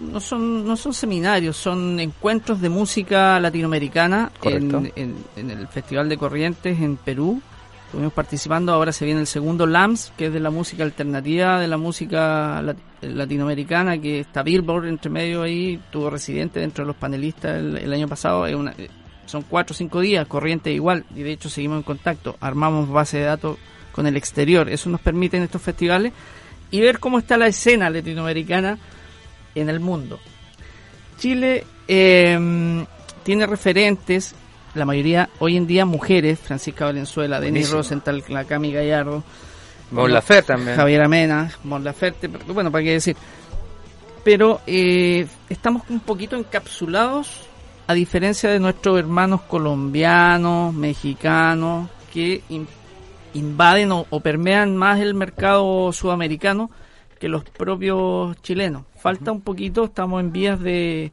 no 0.00 0.18
son 0.20 0.66
no 0.66 0.76
son 0.76 0.94
seminarios, 0.94 1.56
son 1.58 2.00
encuentros 2.00 2.60
de 2.60 2.68
música 2.70 3.38
latinoamericana 3.38 4.30
Correcto. 4.38 4.78
en, 4.78 4.92
en- 4.96 5.16
en 5.36 5.50
el 5.50 5.68
Festival 5.68 6.08
de 6.08 6.16
Corrientes 6.16 6.80
en 6.80 6.96
Perú. 6.96 7.42
Estuvimos 7.88 8.12
participando, 8.12 8.70
ahora 8.70 8.92
se 8.92 9.06
viene 9.06 9.20
el 9.20 9.26
segundo 9.26 9.66
LAMS, 9.66 10.12
que 10.14 10.26
es 10.26 10.32
de 10.34 10.40
la 10.40 10.50
música 10.50 10.82
alternativa, 10.82 11.58
de 11.58 11.68
la 11.68 11.78
música 11.78 12.60
lat- 12.60 12.76
latinoamericana, 13.00 13.96
que 13.96 14.20
está 14.20 14.42
Billboard 14.42 14.88
entre 14.88 15.10
medio 15.10 15.40
ahí, 15.40 15.80
tuvo 15.90 16.10
residente 16.10 16.60
dentro 16.60 16.84
de 16.84 16.88
los 16.88 16.96
panelistas 16.96 17.56
el, 17.56 17.90
año 17.90 18.06
pasado. 18.06 18.46
Eh, 18.46 18.90
son 19.24 19.40
cuatro 19.48 19.72
o 19.72 19.76
cinco 19.76 20.00
días, 20.00 20.26
Corrientes 20.26 20.74
igual, 20.74 21.06
y 21.16 21.22
de 21.22 21.32
hecho 21.32 21.48
seguimos 21.48 21.78
en 21.78 21.82
contacto, 21.82 22.36
armamos 22.40 22.90
base 22.90 23.20
de 23.20 23.24
datos 23.24 23.56
con 23.90 24.06
el 24.06 24.18
exterior. 24.18 24.68
Eso 24.68 24.90
nos 24.90 25.00
permite 25.00 25.38
en 25.38 25.44
estos 25.44 25.62
festivales 25.62 26.12
y 26.70 26.82
ver 26.82 26.98
cómo 26.98 27.18
está 27.18 27.38
la 27.38 27.46
escena 27.46 27.88
latinoamericana 27.88 28.76
en 29.54 29.70
el 29.70 29.80
mundo. 29.80 30.18
Chile 31.16 31.64
eh, 31.88 32.84
tiene 33.22 33.46
referentes, 33.46 34.34
la 34.78 34.84
mayoría 34.86 35.28
hoy 35.38 35.56
en 35.56 35.66
día 35.66 35.84
mujeres, 35.84 36.38
Francisca 36.38 36.86
Valenzuela, 36.86 37.40
Denis. 37.40 37.70
Rosenthal, 37.70 38.22
la 38.28 38.44
Cami 38.44 38.72
Gallardo, 38.72 39.22
Mon 39.90 40.12
Laferte 40.12 40.52
también. 40.52 40.76
Javier 40.76 41.02
Amena, 41.02 41.50
Mon 41.64 41.82
Laferte, 41.84 42.28
bueno, 42.28 42.70
para 42.70 42.84
qué 42.84 42.92
decir. 42.92 43.16
Pero 44.24 44.60
eh, 44.66 45.26
estamos 45.48 45.82
un 45.88 46.00
poquito 46.00 46.36
encapsulados, 46.36 47.46
a 47.86 47.94
diferencia 47.94 48.50
de 48.50 48.60
nuestros 48.60 48.98
hermanos 48.98 49.40
colombianos, 49.42 50.74
mexicanos, 50.74 51.88
que 52.12 52.42
in- 52.50 52.68
invaden 53.34 53.92
o, 53.92 54.06
o 54.10 54.20
permean 54.20 54.76
más 54.76 55.00
el 55.00 55.14
mercado 55.14 55.92
sudamericano 55.92 56.70
que 57.18 57.28
los 57.28 57.44
propios 57.44 58.36
chilenos. 58.42 58.82
Falta 58.96 59.32
un 59.32 59.40
poquito, 59.40 59.84
estamos 59.84 60.20
en 60.20 60.32
vías 60.32 60.60
de, 60.60 61.10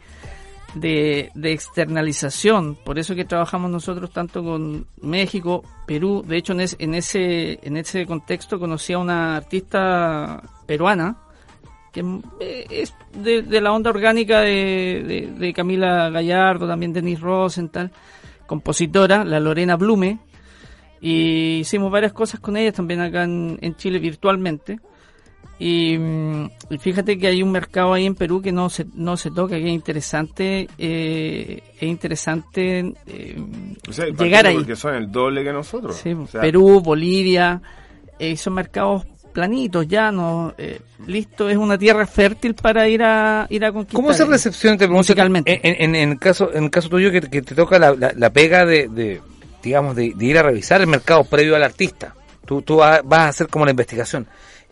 de, 0.75 1.31
externalización, 1.43 2.75
por 2.85 2.99
eso 2.99 3.15
que 3.15 3.25
trabajamos 3.25 3.71
nosotros 3.71 4.11
tanto 4.11 4.43
con 4.43 4.85
México, 5.01 5.63
Perú, 5.87 6.23
de 6.27 6.37
hecho 6.37 6.53
en, 6.53 6.61
es- 6.61 6.75
en 6.79 6.93
ese 6.95 7.59
en 7.63 7.77
ese 7.77 8.05
contexto 8.05 8.59
conocí 8.59 8.93
a 8.93 8.99
una 8.99 9.35
artista 9.37 10.41
peruana 10.65 11.17
que 11.93 12.03
es 12.69 12.93
de, 13.13 13.61
la 13.61 13.71
onda 13.71 13.89
orgánica 13.89 14.41
de, 14.41 15.53
Camila 15.55 16.09
Gallardo, 16.09 16.67
también 16.67 16.91
Denise 16.91 17.21
Rosenthal, 17.21 17.89
compositora, 18.45 19.23
la 19.23 19.39
Lorena 19.39 19.77
Blume, 19.77 20.19
y 20.99 21.59
hicimos 21.59 21.89
varias 21.89 22.11
cosas 22.11 22.41
con 22.41 22.57
ella 22.57 22.73
también 22.73 22.99
acá 22.99 23.23
en, 23.23 23.57
en 23.61 23.75
Chile 23.77 23.99
virtualmente. 23.99 24.79
Y, 25.57 25.97
mm, 25.97 26.49
y 26.71 26.77
fíjate 26.79 27.17
que 27.17 27.27
hay 27.27 27.41
un 27.41 27.51
mercado 27.51 27.93
ahí 27.93 28.05
en 28.05 28.15
Perú 28.15 28.41
que 28.41 28.51
no 28.51 28.69
se, 28.69 28.85
no 28.93 29.15
se 29.15 29.31
toca, 29.31 29.55
que 29.55 29.63
es 29.67 29.69
interesante, 29.73 30.67
eh, 30.77 31.63
es 31.79 31.83
interesante 31.83 32.93
eh, 33.07 33.37
O 33.87 33.93
sea, 33.93 34.07
llegar 34.07 34.47
ahí. 34.47 34.55
Porque 34.55 34.75
son 34.75 34.95
el 34.95 35.11
doble 35.11 35.43
que 35.43 35.53
nosotros. 35.53 35.95
Sí, 35.95 36.11
O 36.11 36.27
sea, 36.27 36.41
Perú, 36.41 36.81
Bolivia, 36.81 37.61
eh, 38.19 38.35
son 38.35 38.53
mercados 38.53 39.05
planitos, 39.31 39.87
llanos, 39.87 40.53
eh, 40.57 40.79
listo, 41.07 41.49
es 41.49 41.57
una 41.57 41.77
tierra 41.77 42.05
fértil 42.07 42.53
para 42.55 42.87
ir 42.87 43.03
a 43.03 43.47
ir 43.49 43.63
a 43.65 43.71
conquistar. 43.71 43.95
¿Cómo 44.01 44.13
se 44.13 44.25
recepción 44.25 44.73
te 44.73 44.79
pregunto, 44.79 44.97
musicalmente? 44.97 45.59
En, 45.63 45.75
en, 45.81 45.95
en 45.95 46.11
el 46.11 46.19
caso 46.19 46.51
en 46.53 46.65
el 46.65 46.69
caso 46.69 46.87
tuyo 46.89 47.11
que, 47.11 47.21
que 47.21 47.41
te 47.41 47.53
toca 47.55 47.77
la, 47.79 47.93
la- 47.95 48.13
la 48.15 48.29
pega 48.29 48.65
de, 48.65 48.87
de, 48.87 49.21
digamos 49.61 49.95
de, 49.95 50.13
de 50.15 50.25
ir 50.25 50.37
a 50.37 50.43
revisar 50.43 50.79
el 50.81 50.87
mercado 50.87 51.23
previo 51.25 51.55
al 51.55 51.63
artista. 51.63 52.13
Tú, 52.45 52.61
tú 52.61 52.77
va- 52.77 53.01
vas 53.03 53.19
a 53.21 53.27
hacer 53.29 53.47
como 53.47 53.65
la 53.65 53.71
investigación. 53.71 54.25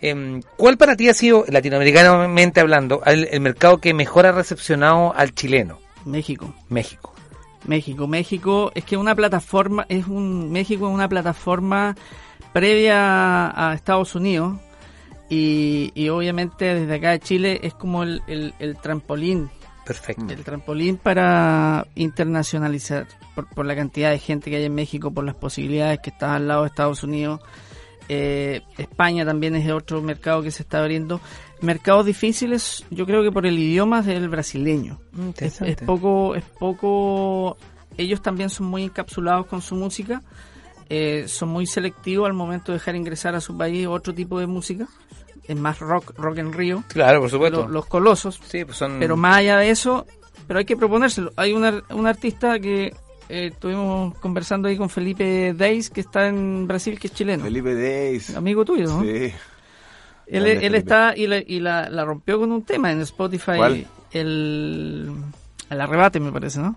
Em, 0.05 0.41
¿Cuál 0.57 0.77
para 0.77 0.95
ti 0.97 1.07
ha 1.07 1.13
sido, 1.13 1.45
latinoamericanamente 1.47 2.59
hablando, 2.59 3.01
el, 3.05 3.27
el 3.31 3.39
mercado 3.39 3.77
que 3.77 3.93
mejor 3.93 4.25
ha 4.25 4.31
recepcionado 4.33 5.13
al 5.15 5.33
chileno? 5.33 5.79
México. 6.05 6.53
México. 6.69 7.13
México, 7.65 8.07
México 8.07 8.71
es 8.75 8.83
que 8.83 8.97
una 8.97 9.15
plataforma 9.15 9.85
es 9.87 10.05
un 10.07 10.51
México 10.51 10.87
es 10.89 10.93
una 10.93 11.07
plataforma 11.07 11.95
previa 12.51 13.49
a 13.69 13.73
Estados 13.73 14.15
Unidos 14.15 14.59
y, 15.29 15.91
y 15.95 16.09
obviamente 16.09 16.65
desde 16.75 16.95
acá 16.95 17.11
de 17.11 17.19
Chile 17.21 17.59
es 17.63 17.73
como 17.73 18.03
el, 18.03 18.21
el- 18.27 18.53
el 18.59 18.75
trampolín 18.77 19.49
Perfecto. 19.85 20.25
el 20.33 20.43
trampolín 20.43 20.97
para 20.97 21.87
internacionalizar 21.95 23.07
por, 23.33 23.47
por 23.47 23.65
la 23.65 23.75
cantidad 23.75 24.11
de 24.11 24.19
gente 24.19 24.49
que 24.49 24.57
hay 24.57 24.65
en 24.65 24.75
México, 24.75 25.11
por 25.11 25.23
las 25.23 25.35
posibilidades 25.35 25.99
que 26.03 26.09
está 26.09 26.35
al 26.35 26.47
lado 26.49 26.63
de 26.63 26.67
Estados 26.67 27.03
Unidos. 27.03 27.39
Eh, 28.09 28.61
España 28.77 29.25
también 29.25 29.55
es 29.55 29.71
otro 29.71 30.01
mercado 30.01 30.41
que 30.41 30.51
se 30.51 30.63
está 30.63 30.79
abriendo. 30.79 31.21
Mercados 31.61 32.05
difíciles, 32.05 32.83
yo 32.89 33.05
creo 33.05 33.23
que 33.23 33.31
por 33.31 33.45
el 33.45 33.57
idioma 33.57 33.99
es 34.01 34.07
el 34.07 34.27
brasileño. 34.29 34.99
Es, 35.37 35.59
poco, 35.85 36.35
es 36.35 36.43
poco. 36.43 37.57
Ellos 37.97 38.21
también 38.21 38.49
son 38.49 38.67
muy 38.67 38.83
encapsulados 38.83 39.45
con 39.45 39.61
su 39.61 39.75
música. 39.75 40.21
eh, 40.89 41.25
son 41.27 41.49
muy 41.49 41.65
selectivos 41.65 42.27
al 42.27 42.33
momento 42.33 42.71
de 42.71 42.77
dejar 42.77 42.95
ingresar 42.95 43.33
a 43.35 43.39
su 43.41 43.57
país 43.57 43.87
otro 43.87 44.13
tipo 44.13 44.39
de 44.39 44.47
música. 44.47 44.87
Es 45.47 45.55
más 45.57 45.79
rock, 45.79 46.13
rock 46.17 46.37
en 46.37 46.53
Río. 46.53 46.83
Claro, 46.89 47.21
por 47.21 47.29
supuesto. 47.29 47.63
Lo- 47.63 47.67
los 47.69 47.85
colosos. 47.85 48.39
Sí, 48.47 48.63
pues 48.65 48.77
son... 48.77 48.97
Pero 48.99 49.15
más 49.17 49.37
allá 49.37 49.57
de 49.57 49.69
eso, 49.69 50.05
pero 50.47 50.59
hay 50.59 50.65
que 50.65 50.75
proponérselo. 50.77 51.31
Hay 51.35 51.53
un, 51.53 51.63
ar- 51.63 51.83
un 51.89 52.05
artista 52.07 52.59
que 52.59 52.93
eh, 53.33 53.47
estuvimos 53.47 54.17
conversando 54.19 54.67
ahí 54.67 54.77
con 54.77 54.89
Felipe 54.89 55.53
Deis, 55.53 55.89
que 55.89 56.01
está 56.01 56.27
en 56.27 56.67
Brasil, 56.67 56.99
que 56.99 57.07
es 57.07 57.13
chileno. 57.13 57.43
Felipe 57.43 57.73
Deis. 57.75 58.35
Amigo 58.35 58.63
tuyo, 58.65 58.85
¿no? 58.87 59.01
Sí. 59.01 59.31
Él, 60.27 60.45
él 60.47 60.75
está 60.75 61.13
y, 61.15 61.27
la, 61.27 61.37
y 61.37 61.59
la, 61.59 61.89
la 61.89 62.05
rompió 62.05 62.39
con 62.39 62.51
un 62.51 62.63
tema 62.63 62.91
en 62.91 63.01
Spotify. 63.01 63.57
¿Cuál? 63.57 63.85
El, 64.11 65.11
el 65.69 65.81
arrebate, 65.81 66.19
me 66.19 66.31
parece, 66.31 66.59
¿no? 66.59 66.75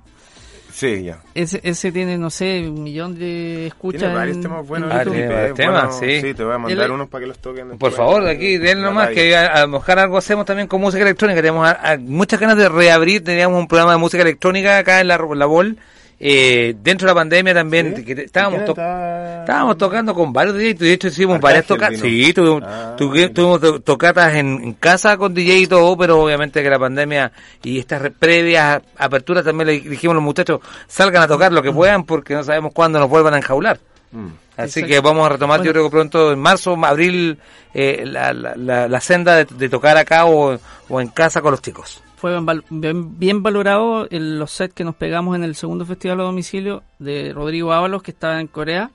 Sí, 0.72 1.04
ya. 1.04 1.20
Ese, 1.34 1.60
ese 1.62 1.90
tiene, 1.90 2.18
no 2.18 2.28
sé, 2.28 2.68
un 2.68 2.82
millón 2.82 3.18
de 3.18 3.68
escuchas. 3.68 4.00
Tiene 4.00 4.14
varios 4.14 4.36
en- 4.36 4.42
temas 4.42 4.66
buenos. 4.66 4.90
en 4.90 4.96
Ah, 4.98 5.04
tiene 5.04 5.26
varios 5.28 5.54
temas, 5.56 5.96
bueno, 5.98 5.98
sí. 6.12 6.20
Sí, 6.20 6.34
te 6.34 6.44
voy 6.44 6.54
a 6.54 6.58
mandar 6.58 6.90
unos 6.90 7.08
para 7.08 7.22
que 7.22 7.28
los 7.28 7.38
toquen. 7.38 7.68
Por 7.68 7.90
después. 7.90 7.94
favor, 7.94 8.24
de 8.24 8.30
aquí, 8.32 8.58
den 8.58 8.82
La 8.82 8.88
nomás, 8.88 9.08
que 9.10 9.34
a, 9.34 9.46
a 9.46 9.60
lo 9.62 9.68
mejor 9.68 9.98
algo 10.00 10.18
hacemos 10.18 10.44
también 10.44 10.68
con 10.68 10.80
música 10.82 11.02
electrónica. 11.02 11.40
Tenemos 11.40 11.66
a- 11.66 11.92
a 11.92 11.96
muchas 11.96 12.38
ganas 12.40 12.58
de 12.58 12.68
reabrir, 12.68 13.24
teníamos 13.24 13.58
un 13.58 13.68
programa 13.68 13.92
de 13.92 13.98
música 13.98 14.22
electrónica 14.22 14.76
acá 14.78 15.00
en 15.00 15.08
la, 15.08 15.16
la 15.16 15.46
BOL. 15.46 15.78
Eh, 16.18 16.74
dentro 16.82 17.06
de 17.06 17.10
la 17.12 17.20
pandemia 17.20 17.52
también, 17.52 17.94
¿Sí? 17.94 18.02
que 18.04 18.14
te- 18.14 18.24
estábamos, 18.24 18.60
¿Quién 18.60 18.66
to- 18.66 18.72
está? 18.72 19.40
estábamos 19.40 19.76
tocando 19.76 20.14
con 20.14 20.32
varios 20.32 20.56
DJs, 20.56 20.78
de 20.78 20.92
hecho 20.94 21.08
hicimos 21.08 21.38
varias 21.40 21.70
Arcángel 21.70 21.98
tocatas. 21.98 22.00
Sí, 22.10 22.32
tuvimos, 22.32 22.62
Ah, 22.66 22.94
tuvimos 22.96 23.60
to- 23.60 23.80
tocatas 23.80 24.34
en, 24.34 24.46
en 24.64 24.72
casa 24.72 25.18
con 25.18 25.34
DJ 25.34 25.58
y 25.58 25.66
todo, 25.66 25.94
pero 25.98 26.22
obviamente 26.22 26.62
que 26.62 26.70
la 26.70 26.78
pandemia 26.78 27.30
y 27.62 27.78
estas 27.78 28.00
re- 28.00 28.10
previas 28.12 28.80
aperturas 28.96 29.44
también 29.44 29.66
le 29.66 29.80
dijimos 29.80 30.12
a 30.12 30.14
los 30.14 30.22
muchachos, 30.24 30.60
salgan 30.88 31.22
a 31.22 31.28
tocar 31.28 31.52
lo 31.52 31.62
que 31.62 31.70
puedan 31.70 32.04
porque 32.04 32.32
no 32.34 32.42
sabemos 32.42 32.72
cuándo 32.72 32.98
nos 32.98 33.10
vuelvan 33.10 33.34
a 33.34 33.36
enjaular. 33.36 33.78
Mm. 34.12 34.28
Así 34.56 34.80
Exacto. 34.80 34.86
que 34.88 35.00
vamos 35.00 35.26
a 35.26 35.28
retomar, 35.28 35.58
yo 35.58 35.64
Bueno. 35.64 35.72
creo 35.72 35.84
que 35.84 35.90
pronto 35.90 36.32
en 36.32 36.38
marzo, 36.38 36.78
abril, 36.82 37.38
eh, 37.74 38.04
la, 38.06 38.32
la, 38.32 38.54
la, 38.56 38.88
la 38.88 39.00
senda 39.02 39.36
de, 39.36 39.44
de 39.44 39.68
tocar 39.68 39.98
acá 39.98 40.24
o, 40.24 40.58
o 40.88 41.00
en 41.02 41.08
casa 41.08 41.42
con 41.42 41.50
los 41.50 41.60
chicos. 41.60 42.02
Fue 42.16 42.30
bien, 42.32 42.46
val- 42.46 42.64
bien, 42.70 43.18
bien 43.18 43.42
valorado 43.42 44.08
el- 44.10 44.38
los 44.38 44.50
sets 44.50 44.72
que 44.74 44.84
nos 44.84 44.94
pegamos 44.94 45.36
en 45.36 45.44
el 45.44 45.54
segundo 45.54 45.84
festival 45.84 46.20
a 46.20 46.24
domicilio 46.24 46.82
de 46.98 47.32
Rodrigo 47.34 47.72
Ábalos, 47.72 48.02
que 48.02 48.10
estaba 48.10 48.40
en 48.40 48.46
Corea. 48.46 48.90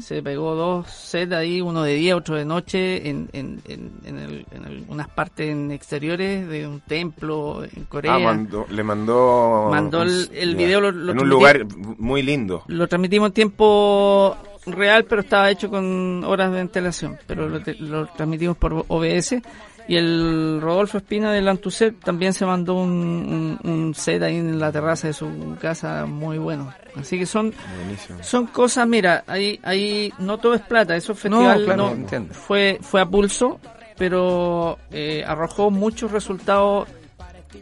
Se 0.00 0.22
pegó 0.22 0.54
dos 0.54 0.86
sets 0.88 1.32
ahí, 1.32 1.60
uno 1.60 1.82
de 1.82 1.94
día, 1.94 2.14
otro 2.16 2.36
de 2.36 2.44
noche, 2.44 3.08
en, 3.08 3.28
en, 3.32 3.60
en, 3.66 3.90
en 4.04 4.18
el- 4.18 4.46
en 4.52 4.64
el- 4.66 4.84
unas 4.88 5.08
partes 5.08 5.48
en 5.50 5.72
exteriores 5.72 6.46
de 6.48 6.68
un 6.68 6.80
templo 6.80 7.64
en 7.64 7.84
Corea. 7.84 8.14
Ah, 8.14 8.18
mandó- 8.20 8.66
le 8.70 8.82
mandó. 8.84 9.68
Mandó 9.70 10.02
el- 10.02 10.54
video, 10.56 10.80
lo- 10.80 10.92
lo 10.92 11.12
en 11.12 11.18
un 11.20 11.28
lugar 11.28 11.66
muy 11.98 12.22
lindo. 12.22 12.62
Lo 12.68 12.86
transmitimos 12.86 13.28
en 13.28 13.32
tiempo 13.32 14.36
real, 14.66 15.04
pero 15.04 15.22
estaba 15.22 15.50
hecho 15.50 15.68
con 15.70 16.22
horas 16.24 16.52
de 16.52 16.60
antelación. 16.60 17.16
Pero 17.26 17.48
lo, 17.48 17.60
te- 17.60 17.74
lo 17.74 18.06
transmitimos 18.06 18.56
por 18.56 18.84
OBS 18.88 19.40
Y 19.88 19.96
el 19.96 20.58
Rodolfo 20.60 20.98
Espina 20.98 21.30
del 21.32 21.46
Antuset 21.46 21.98
también 22.00 22.32
se 22.32 22.44
mandó 22.44 22.74
un, 22.74 23.58
un, 23.62 23.70
un 23.70 23.94
set 23.94 24.20
ahí 24.22 24.36
en 24.36 24.58
la 24.58 24.72
terraza 24.72 25.06
de 25.06 25.12
su 25.12 25.56
casa 25.60 26.06
muy 26.06 26.38
bueno. 26.38 26.72
Así 26.96 27.18
que 27.18 27.26
son 27.26 27.52
Buenísimo. 27.76 28.18
son 28.22 28.46
cosas, 28.48 28.88
mira, 28.88 29.22
ahí, 29.28 29.60
ahí 29.62 30.12
no 30.18 30.38
todo 30.38 30.54
es 30.54 30.62
plata, 30.62 30.96
eso 30.96 31.14
festival 31.14 31.64
claro, 31.64 31.94
no- 31.94 32.26
fue, 32.32 32.78
fue 32.80 33.00
a 33.00 33.06
pulso, 33.06 33.60
pero 33.96 34.78
eh, 34.90 35.22
arrojó 35.26 35.70
muchos 35.70 36.10
resultados 36.10 36.88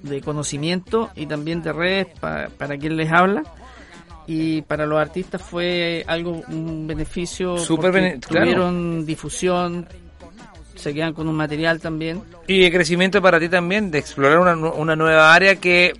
de 0.03 0.20
conocimiento 0.22 1.11
y 1.14 1.27
también 1.27 1.62
de 1.62 1.72
redes 1.75 2.07
pa- 2.20 2.49
para 2.57 2.79
quien 2.79 2.97
les 2.97 3.12
habla. 3.12 3.43
Y 4.27 4.62
para 4.62 4.87
los 4.87 4.99
artistas 4.99 5.43
fue 5.43 6.03
algo, 6.07 6.43
un 6.49 6.87
beneficio. 6.87 7.59
Súper 7.59 7.91
porque 7.93 8.01
bene- 8.01 8.20
claro. 8.20 8.45
Tuvieron 8.47 9.05
difusión, 9.05 9.87
se 10.85 10.95
quedan 10.95 11.12
con 11.14 11.26
un 11.28 11.35
material 11.35 11.80
también. 11.80 12.22
Y 12.47 12.61
de 12.61 12.70
crecimiento 12.70 13.20
para 13.20 13.41
ti 13.41 13.49
también, 13.49 13.91
de 13.91 13.99
explorar 13.99 14.39
una, 14.39 14.55
una 14.55 14.95
nueva 14.95 15.35
área 15.35 15.57
que 15.57 15.87
eh, 15.87 15.95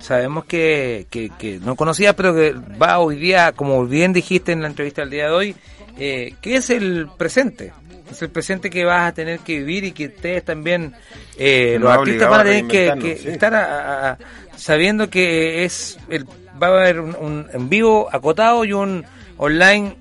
sabemos 0.00 0.44
que, 0.44 1.06
que, 1.08 1.30
que 1.38 1.58
no 1.60 1.74
conocías, 1.76 2.14
pero 2.14 2.34
que 2.34 2.52
va 2.80 2.98
hoy 2.98 3.16
día, 3.16 3.52
como 3.52 3.86
bien 3.86 4.12
dijiste 4.12 4.52
en 4.52 4.60
la 4.62 4.68
entrevista 4.68 5.00
del 5.02 5.10
día 5.10 5.24
de 5.26 5.32
hoy, 5.32 5.56
eh, 5.98 6.34
que 6.42 6.56
es 6.56 6.68
el 6.70 7.08
presente. 7.16 7.72
Es 8.10 8.20
el 8.20 8.28
presente 8.28 8.68
que 8.68 8.84
vas 8.84 9.08
a 9.08 9.14
tener 9.14 9.38
que 9.40 9.56
vivir 9.58 9.84
y 9.84 9.92
que 9.92 10.06
ustedes 10.06 10.44
también, 10.44 10.92
eh, 11.38 11.78
los 11.80 11.90
artistas 11.90 12.28
van 12.28 12.40
a 12.40 12.44
tener 12.44 12.66
que, 12.66 12.76
reinventarnos, 12.86 13.04
que 13.04 13.16
sí. 13.16 13.28
estar 13.30 13.54
a- 13.54 14.18
sabiendo 14.56 15.08
que 15.08 15.64
es 15.64 15.98
el, 16.10 16.26
va 16.62 16.66
a 16.68 16.70
haber 16.70 17.00
un, 17.00 17.16
un 17.16 17.46
en 17.52 17.68
vivo 17.70 18.08
acotado 18.12 18.64
y 18.64 18.72
un 18.74 19.04
online 19.38 19.96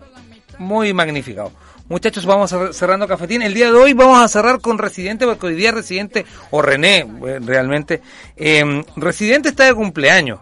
muy 0.57 0.93
magnificado. 0.93 1.51
Muchachos, 1.89 2.25
vamos 2.25 2.55
cerrando 2.71 3.07
Cafetín. 3.09 3.41
El 3.41 3.53
día 3.53 3.69
de 3.69 3.77
hoy 3.77 3.91
vamos 3.91 4.17
a 4.23 4.27
cerrar 4.29 4.61
con 4.61 4.77
Residente, 4.77 5.25
porque 5.25 5.47
hoy 5.47 5.55
día 5.55 5.73
Residente, 5.73 6.25
o 6.49 6.61
René, 6.61 6.99
eh, 6.99 7.39
realmente, 7.43 8.01
eh, 8.37 8.83
Residente 8.95 9.49
está 9.49 9.65
de 9.65 9.73
cumpleaños. 9.73 10.39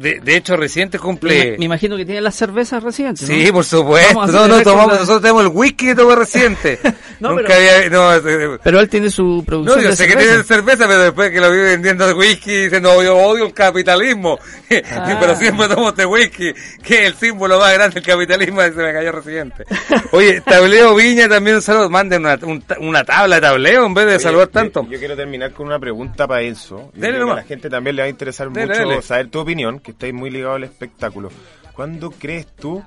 De, 0.00 0.18
de 0.20 0.36
hecho, 0.36 0.56
Residente 0.56 0.96
Me, 0.96 1.02
cumple... 1.02 1.56
me 1.58 1.64
imagino 1.66 1.94
que 1.96 2.06
tienen 2.06 2.24
las 2.24 2.34
cervezas 2.34 2.82
recientes. 2.82 3.28
¿no? 3.28 3.34
Sí, 3.34 3.52
por 3.52 3.64
supuesto. 3.66 4.26
No, 4.28 4.48
no, 4.48 4.56
el 4.56 4.64
tomamos, 4.64 4.92
nosotros 4.94 5.20
tenemos 5.20 5.42
el 5.42 5.48
whisky 5.52 5.86
que 5.88 5.94
toma 5.94 6.14
Residente. 6.16 6.78
No, 7.20 7.32
Nunca 7.32 7.48
pero- 7.48 7.54
había... 7.58 7.90
No, 7.90 8.14
eh, 8.54 8.58
Pero 8.64 8.80
él 8.80 8.88
tiene 8.88 9.10
su 9.10 9.44
producción. 9.46 9.76
no, 9.76 9.82
yo 9.84 9.90
de 9.90 9.96
sé 9.96 10.06
que 10.06 10.16
tiene 10.16 10.42
cerveza, 10.42 10.86
pero 10.88 11.00
después 11.02 11.30
que 11.30 11.38
lo 11.38 11.50
vi 11.50 11.58
vendiendo 11.58 12.06
de 12.06 12.14
whisky, 12.14 12.50
dice, 12.50 12.80
no, 12.80 13.02
yo 13.02 13.14
odio 13.14 13.44
el 13.44 13.52
capitalismo. 13.52 14.38
Ah. 14.92 15.16
pero 15.20 15.34
siempre 15.34 15.66
tomo 15.66 15.88
este 15.88 16.06
whisky, 16.06 16.52
que 16.84 17.00
es 17.02 17.06
el 17.08 17.14
símbolo 17.16 17.58
más 17.58 17.74
grande 17.74 17.94
del 17.94 18.04
capitalismo, 18.04 18.62
y 18.62 18.66
se 18.66 18.76
me 18.76 18.92
cayó 18.92 19.10
residente. 19.10 19.64
Oye, 20.12 20.40
Tableo 20.46 20.94
Viña 20.94 21.28
también 21.28 21.56
un 21.56 21.62
saludo, 21.62 21.90
manden 21.90 22.20
una, 22.24 22.38
un 22.42 22.62
una 22.78 23.02
tabla 23.04 23.34
de 23.36 23.40
tableo 23.42 23.84
en 23.84 23.94
vez 23.94 24.06
de 24.06 24.12
Oye, 24.14 24.20
saludar 24.22 24.46
tanto. 24.46 24.86
Yo, 24.88 24.98
quiero 25.00 25.16
terminar 25.16 25.50
con 25.52 25.66
una 25.66 25.80
pregunta 25.80 26.28
para 26.28 26.42
Enzo. 26.42 26.92
Yo 26.94 27.00
Dele 27.00 27.14
que 27.14 27.18
nomás. 27.18 27.32
a 27.32 27.40
la 27.40 27.46
gente 27.46 27.68
también 27.68 27.96
le 27.96 28.02
va 28.02 28.06
a 28.06 28.10
interesar 28.10 28.48
Dele, 28.50 28.68
mucho 28.68 28.88
dele. 28.88 29.02
saber 29.02 29.28
tu 29.28 29.40
opinión, 29.40 29.80
que 29.80 29.89
estáis 29.90 30.14
muy 30.14 30.30
ligado 30.30 30.54
al 30.54 30.64
espectáculo. 30.64 31.30
¿Cuándo 31.74 32.10
crees 32.10 32.46
tú 32.56 32.82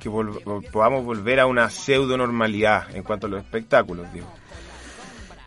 que 0.00 0.08
vol- 0.10 0.42
vol- 0.44 0.68
podamos 0.70 1.04
volver 1.04 1.40
a 1.40 1.46
una 1.46 1.68
pseudo 1.70 2.16
normalidad 2.16 2.94
en 2.94 3.02
cuanto 3.02 3.26
a 3.26 3.30
los 3.30 3.40
espectáculos, 3.42 4.06
digo? 4.12 4.26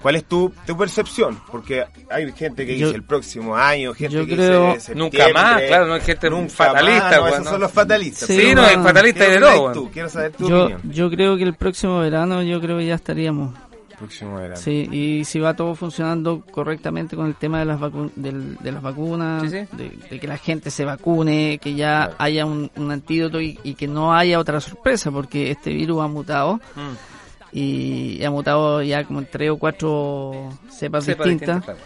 ¿Cuál 0.01 0.15
es 0.15 0.25
tu, 0.25 0.53
tu 0.65 0.77
percepción? 0.77 1.39
Porque 1.51 1.83
hay 2.09 2.31
gente 2.31 2.67
que 2.67 2.77
Yo- 2.77 2.85
dice 2.87 2.95
el 2.97 3.03
próximo 3.03 3.55
año, 3.57 3.93
gente 3.95 4.15
yo 4.15 4.25
que 4.27 4.35
creo- 4.35 4.73
dice 4.75 4.93
Nunca 4.93 5.27
más, 5.33 5.61
claro, 5.63 5.87
no 5.87 5.93
hay 5.95 6.01
gente 6.01 6.29
nunca 6.29 6.49
fatalista, 6.53 7.09
más, 7.09 7.19
no, 7.19 7.27
esos 7.29 7.43
¿no? 7.45 7.51
son 7.51 7.61
los 7.61 7.71
fatalistas. 7.71 8.27
Sí, 8.27 8.53
no, 8.53 8.61
no, 8.61 8.67
es 8.69 8.77
fatalista 8.77 9.25
¿Qué 9.25 9.31
de 9.39 9.71
tú? 9.73 9.89
Quiero 9.91 10.07
saber 10.09 10.31
tu 10.33 10.47
Yo, 10.49 10.65
opinión. 10.65 10.81
yo 10.93 11.09
creo 11.09 11.35
que 11.35 11.43
el 11.43 11.55
próximo 11.55 11.99
verano, 11.99 12.43
yo 12.43 12.61
creo 12.61 12.77
que 12.77 12.85
ya 12.85 12.93
estaríamos. 12.95 13.55
Próximo 13.97 14.35
verano. 14.35 14.55
Sí, 14.57 14.87
y 14.91 15.25
si 15.25 15.39
va 15.39 15.55
todo 15.55 15.73
funcionando 15.73 16.43
correctamente 16.51 17.15
con 17.15 17.25
el 17.25 17.35
tema 17.35 17.59
de 17.59 17.65
las, 17.65 17.79
vacu- 17.79 18.11
del- 18.15 18.55
de 18.57 18.71
las 18.71 18.81
vacunas, 18.83 19.41
Sí, 19.43 19.49
sí. 19.49 19.75
De, 19.75 19.89
de 20.09 20.19
que 20.19 20.27
la 20.27 20.37
gente 20.37 20.69
se 20.69 20.85
vacune, 20.85 21.57
que 21.59 21.73
ya 21.73 22.11
haya 22.19 22.45
un, 22.45 22.69
un 22.75 22.91
antídoto 22.91 23.41
y, 23.41 23.59
y 23.63 23.73
que 23.73 23.87
no 23.87 24.13
haya 24.13 24.37
otra 24.39 24.61
sorpresa, 24.61 25.09
porque 25.09 25.49
este 25.49 25.71
virus 25.73 26.01
ha 26.03 26.07
mutado 26.07 26.59
Mm. 26.75 27.57
y 27.57 28.23
ha 28.23 28.29
mutado 28.29 28.83
ya 28.83 29.03
como 29.03 29.19
en 29.19 29.25
tres 29.31 29.49
o 29.49 29.57
cuatro 29.57 30.49
cepas 30.69 31.05
distintas. 31.07 31.63
claro. 31.63 31.79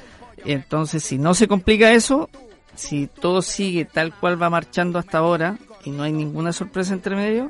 Entonces, 0.43 1.03
si 1.03 1.17
no 1.17 1.33
se 1.33 1.47
complica 1.47 1.91
eso, 1.93 2.29
si 2.75 3.07
todo 3.07 3.41
sigue 3.41 3.85
tal 3.85 4.13
cual 4.13 4.41
va 4.41 4.49
marchando 4.49 4.97
hasta 4.99 5.19
ahora 5.19 5.57
y 5.85 5.91
no 5.91 6.03
hay 6.03 6.11
ninguna 6.11 6.51
sorpresa 6.51 6.93
entre 6.93 7.15
medio, 7.15 7.49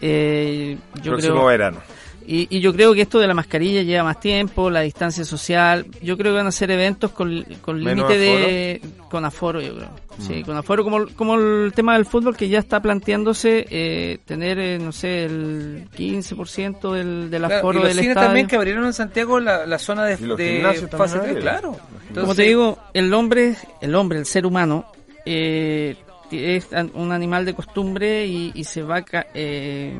eh, 0.00 0.76
yo 1.02 1.12
Próximo 1.12 1.34
creo 1.34 1.46
verano. 1.46 1.78
Y, 2.26 2.46
y 2.56 2.60
yo 2.60 2.72
creo 2.72 2.94
que 2.94 3.02
esto 3.02 3.18
de 3.18 3.26
la 3.26 3.34
mascarilla 3.34 3.82
lleva 3.82 4.04
más 4.04 4.20
tiempo, 4.20 4.70
la 4.70 4.80
distancia 4.80 5.24
social. 5.24 5.86
Yo 6.02 6.16
creo 6.16 6.32
que 6.32 6.38
van 6.38 6.46
a 6.46 6.52
ser 6.52 6.70
eventos 6.70 7.10
con, 7.12 7.44
con 7.60 7.82
límite 7.82 8.18
de. 8.18 8.80
con 9.10 9.24
aforo, 9.24 9.60
yo 9.60 9.74
creo. 9.76 9.90
Sí, 10.20 10.34
Mm. 10.34 10.42
con 10.44 10.56
aforo, 10.56 10.84
como, 10.84 11.06
como 11.16 11.34
el 11.34 11.72
tema 11.74 11.94
del 11.94 12.06
fútbol 12.06 12.36
que 12.36 12.48
ya 12.48 12.60
está 12.60 12.80
planteándose 12.80 13.66
eh, 13.68 14.18
tener, 14.24 14.60
eh, 14.60 14.78
no 14.78 14.92
sé, 14.92 15.24
el 15.24 15.88
15% 15.96 16.92
del, 16.92 17.30
del 17.30 17.40
Claro, 17.42 17.56
aforo 17.56 17.78
y 17.80 17.82
los 17.82 17.88
del 17.88 17.96
cines 17.98 18.08
estadio. 18.10 18.26
también 18.28 18.46
que 18.46 18.54
abrieron 18.56 18.84
en 18.84 18.92
Santiago 18.92 19.40
la, 19.40 19.66
la 19.66 19.78
zona 19.78 20.04
de, 20.04 20.16
de 20.16 20.86
fase 20.90 21.18
tres, 21.18 21.30
abrieron. 21.34 21.42
claro. 21.42 21.76
como 22.14 22.34
te 22.34 22.42
digo, 22.42 22.78
el 22.94 23.12
hombre, 23.12 23.56
el 23.80 23.94
hombre, 23.96 24.20
el 24.20 24.26
ser 24.26 24.46
humano, 24.46 24.86
eh, 25.26 25.96
es 26.30 26.68
un 26.94 27.10
animal 27.12 27.44
de 27.44 27.54
costumbre 27.54 28.24
y, 28.26 28.52
y 28.54 28.62
se 28.64 28.82
va 28.82 29.02
ca- 29.02 29.26
eh, 29.34 29.98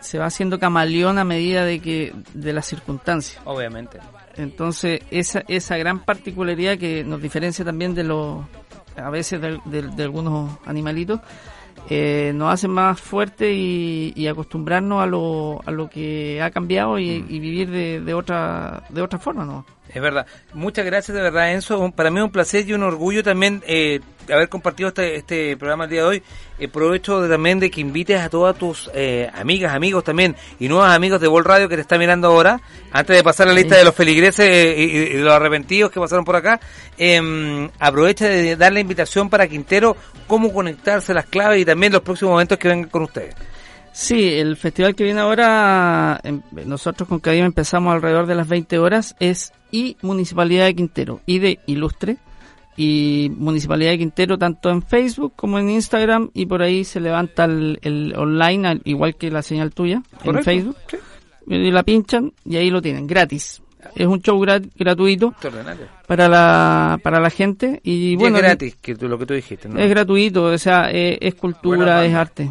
se 0.00 0.18
va 0.18 0.26
haciendo 0.26 0.58
camaleón 0.58 1.18
a 1.18 1.24
medida 1.24 1.64
de 1.64 1.80
que 1.80 2.12
de 2.34 2.52
las 2.52 2.66
circunstancias. 2.66 3.40
Obviamente. 3.44 3.98
Entonces, 4.36 5.00
esa, 5.10 5.44
esa 5.48 5.76
gran 5.76 6.00
particularidad 6.04 6.76
que 6.78 7.04
nos 7.04 7.22
diferencia 7.22 7.64
también 7.64 7.94
de 7.94 8.04
los, 8.04 8.44
a 8.96 9.10
veces 9.10 9.40
de, 9.40 9.60
de- 9.64 9.82
de 9.82 10.02
algunos 10.02 10.58
animalitos, 10.66 11.20
eh, 11.90 12.32
nos 12.34 12.52
hace 12.52 12.66
más 12.66 13.00
fuerte 13.00 13.52
y, 13.52 14.12
y 14.16 14.26
acostumbrarnos 14.26 15.02
a 15.02 15.06
lo, 15.06 15.60
a 15.66 15.70
lo 15.70 15.88
que 15.90 16.40
ha 16.42 16.50
cambiado 16.50 16.98
y, 16.98 17.20
Mm. 17.20 17.26
y 17.28 17.38
vivir 17.38 17.70
de, 17.70 18.00
de 18.00 18.14
otra 18.14 18.84
de 18.88 19.02
otra 19.02 19.18
forma, 19.18 19.44
¿no? 19.44 19.66
Es 19.94 20.02
verdad. 20.02 20.26
Muchas 20.54 20.84
gracias 20.84 21.14
de 21.16 21.22
verdad, 21.22 21.52
Enzo. 21.52 21.92
Para 21.92 22.10
mí 22.10 22.18
es 22.18 22.24
un 22.24 22.30
placer 22.32 22.68
y 22.68 22.72
un 22.72 22.82
orgullo 22.82 23.22
también 23.22 23.62
eh, 23.64 24.00
haber 24.28 24.48
compartido 24.48 24.88
este, 24.88 25.14
este 25.14 25.56
programa 25.56 25.84
el 25.84 25.90
día 25.90 26.00
de 26.00 26.06
hoy. 26.06 26.22
Eh, 26.58 26.66
aprovecho 26.66 27.20
de- 27.20 27.28
también 27.28 27.60
de 27.60 27.70
que 27.70 27.80
invites 27.80 28.20
a 28.20 28.28
todas 28.28 28.56
tus 28.58 28.90
eh, 28.92 29.30
amigas, 29.34 29.72
amigos 29.72 30.02
también 30.02 30.34
y 30.58 30.66
nuevos 30.68 30.88
amigos 30.88 31.20
de 31.20 31.28
Vol 31.28 31.44
Radio 31.44 31.68
que 31.68 31.76
te 31.76 31.82
está 31.82 31.96
mirando 31.96 32.26
ahora. 32.26 32.60
Antes 32.90 33.16
de 33.16 33.22
pasar 33.22 33.46
la 33.46 33.52
lista 33.52 33.76
de 33.76 33.84
los 33.84 33.94
feligreses 33.94 34.44
eh, 34.48 34.80
y, 35.12 35.16
los 35.18 35.32
arrepentidos 35.32 35.92
que 35.92 36.00
pasaron 36.00 36.24
por 36.24 36.34
acá, 36.34 36.58
em, 36.98 37.70
aprovecha 37.78 38.26
de 38.28 38.56
dar 38.56 38.72
la 38.72 38.80
invitación 38.80 39.30
para 39.30 39.46
Quintero, 39.46 39.96
cómo 40.26 40.52
conectarse, 40.52 41.14
las 41.14 41.26
claves 41.26 41.62
y 41.62 41.64
también 41.64 41.92
los 41.92 42.02
próximos 42.02 42.32
momentos 42.32 42.58
que 42.58 42.66
vengan 42.66 42.90
con 42.90 43.02
ustedes. 43.02 43.34
Sí, 43.96 44.28
el 44.34 44.56
festival 44.56 44.96
que 44.96 45.04
viene 45.04 45.20
ahora, 45.20 46.20
em, 46.24 46.42
nosotros 46.66 47.08
con 47.08 47.20
Cadima 47.20 47.46
empezamos 47.46 47.94
alrededor 47.94 48.26
de 48.26 48.34
las 48.34 48.48
20 48.48 48.78
horas, 48.80 49.14
es 49.20 49.52
y 49.70 49.96
Municipalidad 50.02 50.64
de 50.64 50.74
Quintero, 50.74 51.20
y 51.26 51.38
de 51.38 51.60
Ilustre, 51.66 52.16
y 52.76 53.30
Municipalidad 53.36 53.92
de 53.92 53.98
Quintero 53.98 54.36
tanto 54.36 54.68
en 54.70 54.82
Facebook 54.82 55.34
como 55.36 55.60
en 55.60 55.70
Instagram, 55.70 56.30
y 56.34 56.46
por 56.46 56.60
ahí 56.62 56.82
se 56.84 56.98
levanta 56.98 57.44
el, 57.44 57.78
el 57.82 58.14
online, 58.16 58.66
al- 58.66 58.82
igual 58.84 59.14
que 59.14 59.30
la 59.30 59.42
señal 59.42 59.72
tuya, 59.72 60.02
en 60.12 60.18
Correcto, 60.24 60.42
Facebook, 60.44 60.76
y 61.46 61.70
la 61.70 61.82
pinchan 61.84 62.32
y 62.44 62.56
ahí 62.56 62.70
lo 62.70 62.82
tienen, 62.82 63.06
gratis. 63.06 63.62
Es 63.94 64.06
un 64.06 64.20
show 64.22 64.40
gra- 64.40 64.62
gratuito 64.76 65.34
para 66.06 66.28
la, 66.28 66.98
para 67.02 67.20
la 67.20 67.30
gente, 67.30 67.80
y 67.82 68.12
Y 68.12 68.16
bueno, 68.16 68.36
es 68.38 68.42
gratis, 68.42 68.76
que 68.80 68.94
tú- 68.94 69.08
lo 69.08 69.18
que 69.18 69.26
tú 69.26 69.34
dijiste. 69.34 69.68
¿no? 69.68 69.78
es 69.78 69.88
gratuito, 69.88 70.44
o 70.44 70.58
sea, 70.58 70.90
es, 70.90 71.18
es 71.20 71.34
cultura, 71.34 72.04
es 72.04 72.14
arte. 72.14 72.50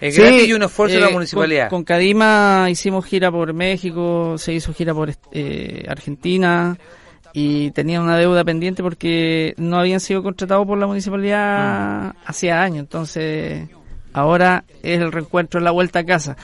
Es 0.00 0.14
Sí, 0.14 0.22
gratis 0.22 0.48
y 0.48 0.52
un 0.54 0.62
esfuerzo 0.62 0.94
de 0.94 1.00
la 1.02 1.10
eh, 1.10 1.12
municipalidad. 1.12 1.68
Con, 1.68 1.80
con 1.80 1.84
Cadima 1.84 2.68
hicimos 2.70 3.04
gira 3.04 3.30
por 3.30 3.52
México, 3.52 4.36
se 4.38 4.54
hizo 4.54 4.72
gira 4.72 4.94
por 4.94 5.12
eh, 5.32 5.84
Argentina 5.88 6.76
y 7.34 7.70
tenían 7.72 8.02
una 8.02 8.16
deuda 8.16 8.42
pendiente 8.42 8.82
porque 8.82 9.54
no 9.58 9.78
habían 9.78 10.00
sido 10.00 10.22
contratados 10.22 10.66
por 10.66 10.78
la 10.78 10.86
municipalidad 10.86 12.14
hacía 12.24 12.62
años. 12.62 12.80
Entonces, 12.80 13.68
ahora 14.12 14.64
es 14.82 15.00
el 15.00 15.12
reencuentro, 15.12 15.60
es 15.60 15.64
la 15.64 15.70
vuelta 15.70 15.98
a 16.00 16.04
casa. 16.06 16.36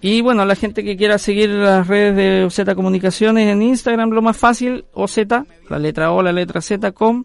Y 0.00 0.20
bueno, 0.20 0.44
la 0.44 0.54
gente 0.54 0.84
que 0.84 0.96
quiera 0.96 1.18
seguir 1.18 1.50
las 1.50 1.86
redes 1.88 2.14
de 2.16 2.44
OZ 2.44 2.74
Comunicaciones 2.74 3.48
en 3.48 3.62
Instagram, 3.62 4.10
lo 4.10 4.22
más 4.22 4.36
fácil, 4.36 4.84
OZ, 4.92 5.18
la 5.68 5.78
letra 5.78 6.12
O, 6.12 6.22
la 6.22 6.32
letra 6.32 6.60
Z, 6.60 6.92
com. 6.92 7.24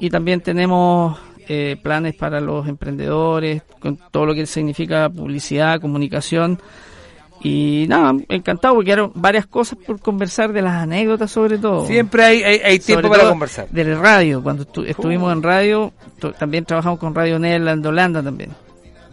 Y 0.00 0.10
también 0.10 0.40
tenemos 0.40 1.16
eh, 1.48 1.76
planes 1.80 2.14
para 2.16 2.40
los 2.40 2.66
emprendedores, 2.66 3.62
con 3.80 3.98
todo 4.10 4.26
lo 4.26 4.34
que 4.34 4.46
significa 4.46 5.08
publicidad, 5.08 5.80
comunicación. 5.80 6.58
Y 7.40 7.86
nada, 7.88 8.14
encantado 8.28 8.74
porque 8.74 8.86
quedaron 8.86 9.12
varias 9.14 9.46
cosas 9.46 9.78
por 9.86 10.00
conversar 10.00 10.52
de 10.52 10.60
las 10.60 10.74
anécdotas 10.74 11.30
sobre 11.30 11.56
todo. 11.58 11.86
Siempre 11.86 12.24
hay, 12.24 12.42
hay, 12.42 12.58
hay 12.64 12.78
tiempo 12.80 13.06
Sobre 13.06 13.18
para 13.20 13.30
conversar. 13.30 13.68
Del 13.70 13.96
radio, 13.96 14.42
cuando 14.42 14.64
estu- 14.66 14.84
estuvimos 14.88 15.32
en 15.32 15.40
radio, 15.44 15.92
también 16.36 16.64
trabajamos 16.64 16.98
con 16.98 17.14
Radio 17.14 17.38
Netherland 17.38 17.86
Holanda 17.86 18.24
también. 18.24 18.50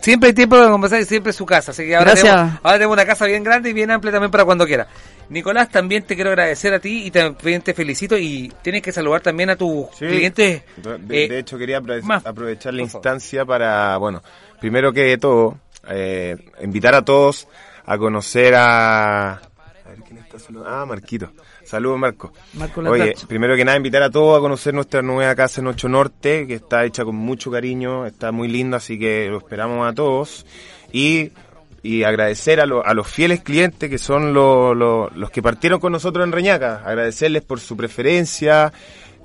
Siempre 0.06 0.28
hay 0.28 0.34
tiempo 0.36 0.56
para 0.56 0.70
conversar 0.70 1.01
y 1.01 1.06
siempre 1.06 1.32
es 1.32 1.36
su 1.36 1.47
casa. 1.47 1.72
Así 1.72 1.84
que 1.84 1.95
ahora 1.95 2.12
Gracias. 2.12 2.32
tenemos, 2.36 2.60
ahora 2.62 2.74
tenemos 2.78 2.93
una 2.93 3.06
casa 3.08 3.26
bien 3.26 3.43
grande 3.43 3.72
y 3.72 3.74
bien 3.74 3.89
amplia 3.89 4.12
también 4.14 4.30
para 4.30 4.45
cuando 4.45 4.64
quiera. 4.68 4.88
Nicolás, 5.30 5.70
también 5.70 6.03
te 6.03 6.14
quiero 6.14 6.30
agradecer 6.30 6.76
a 6.76 6.80
ti 6.80 7.08
y 7.08 7.10
también 7.12 7.64
te 7.64 7.74
felicito 7.74 8.16
y 8.16 8.53
tienes 8.62 8.84
que 8.84 8.91
saludar 8.91 9.22
también 9.22 9.49
a 9.49 9.56
tus 9.56 9.88
clientes. 9.97 10.62
De, 10.78 10.97
de- 10.99 11.24
eh, 11.26 11.28
de 11.28 11.39
hecho, 11.39 11.58
quería 11.58 11.82
aprove- 11.82 12.03
más, 12.03 12.24
aprovechar 12.24 12.76
la 12.76 12.84
instancia 12.84 13.45
para, 13.45 13.97
bueno, 13.97 14.22
primero 14.60 14.93
que 14.93 15.18
todo, 15.18 15.58
eh, 15.89 16.36
invitar 16.62 16.93
a 16.93 17.01
todos 17.03 17.47
a 17.88 17.97
conocer 17.97 18.53
a... 18.53 19.32
A 19.34 19.89
ver 19.89 19.99
quién 20.06 20.20
está 20.20 20.38
saludando. 20.38 20.70
Ah, 20.70 20.86
Marquito. 20.86 21.32
Saludos, 21.66 21.99
Marco. 21.99 22.32
Marco 22.53 22.82
Oye, 22.82 23.16
primero 23.28 23.55
que 23.55 23.66
nada, 23.66 23.76
invitar 23.78 24.03
a 24.03 24.09
todos 24.09 24.38
a 24.38 24.41
conocer 24.41 24.74
nuestra 24.74 25.01
nueva 25.01 25.34
casa 25.36 25.61
en 25.61 25.68
Ocho 25.68 25.89
Norte, 25.89 26.45
que 26.47 26.53
está 26.55 26.86
hecha 26.86 27.03
con 27.03 27.16
mucho 27.16 27.49
cariño, 27.51 28.05
está 28.05 28.32
muy 28.32 28.47
linda, 28.47 28.78
así 28.78 28.97
que 28.99 29.28
lo 29.30 29.39
esperamos 29.39 29.88
a 29.88 29.93
todos. 29.93 30.45
Y, 30.91 31.32
y 31.84 32.03
agradecer 32.03 32.59
a, 32.61 32.66
lo- 32.66 32.86
a 32.86 32.93
los 32.93 33.07
fieles 33.07 33.41
clientes 33.41 33.89
que 33.89 33.97
son 33.97 34.34
lo- 34.34 34.74
lo- 34.76 35.09
los 35.09 35.30
que 35.32 35.41
partieron 35.41 35.80
con 35.80 35.91
nosotros 35.91 36.24
en 36.26 36.32
Reñaca. 36.32 36.82
Agradecerles 36.86 37.41
por 37.43 37.59
su 37.59 37.76
preferencia. 37.76 38.72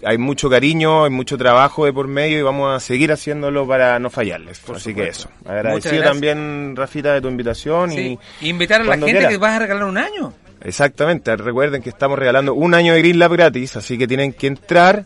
Hay 0.02 0.16
mucho 0.16 0.48
cariño, 0.48 1.04
hay 1.04 1.10
mucho 1.10 1.36
trabajo 1.36 1.84
de 1.84 1.92
por 1.92 2.08
medio 2.08 2.38
y 2.38 2.42
vamos 2.42 2.74
a 2.74 2.80
seguir 2.80 3.12
haciéndolo 3.12 3.68
para 3.68 3.98
no 3.98 4.08
fallarles. 4.08 4.58
así 4.74 4.94
que 4.94 5.08
eso. 5.08 5.28
Agradecido 5.44 5.92
también, 6.10 6.74
Rafita, 6.74 7.12
de 7.12 7.20
tu 7.20 7.28
invitación. 7.28 7.90
Sí, 7.90 8.18
Y 8.40 8.48
invitar 8.48 8.80
a 8.80 8.84
la 8.84 8.92
gente 8.96 9.28
que 9.28 9.36
vas 9.36 9.52
a 9.56 9.58
regalar 9.58 9.84
un 9.84 9.98
año. 9.98 10.32
Exactamente, 10.62 11.34
recuerden 11.36 11.82
que 11.82 11.88
estamos 11.90 12.18
regalando 12.18 12.54
un 12.54 12.74
año 12.74 12.92
de 12.94 13.00
Green 13.00 13.18
Lab 13.18 13.32
gratis, 13.32 13.76
así 13.76 13.96
que 13.98 14.06
tienen 14.06 14.32
que 14.32 14.46
entrar 14.46 15.04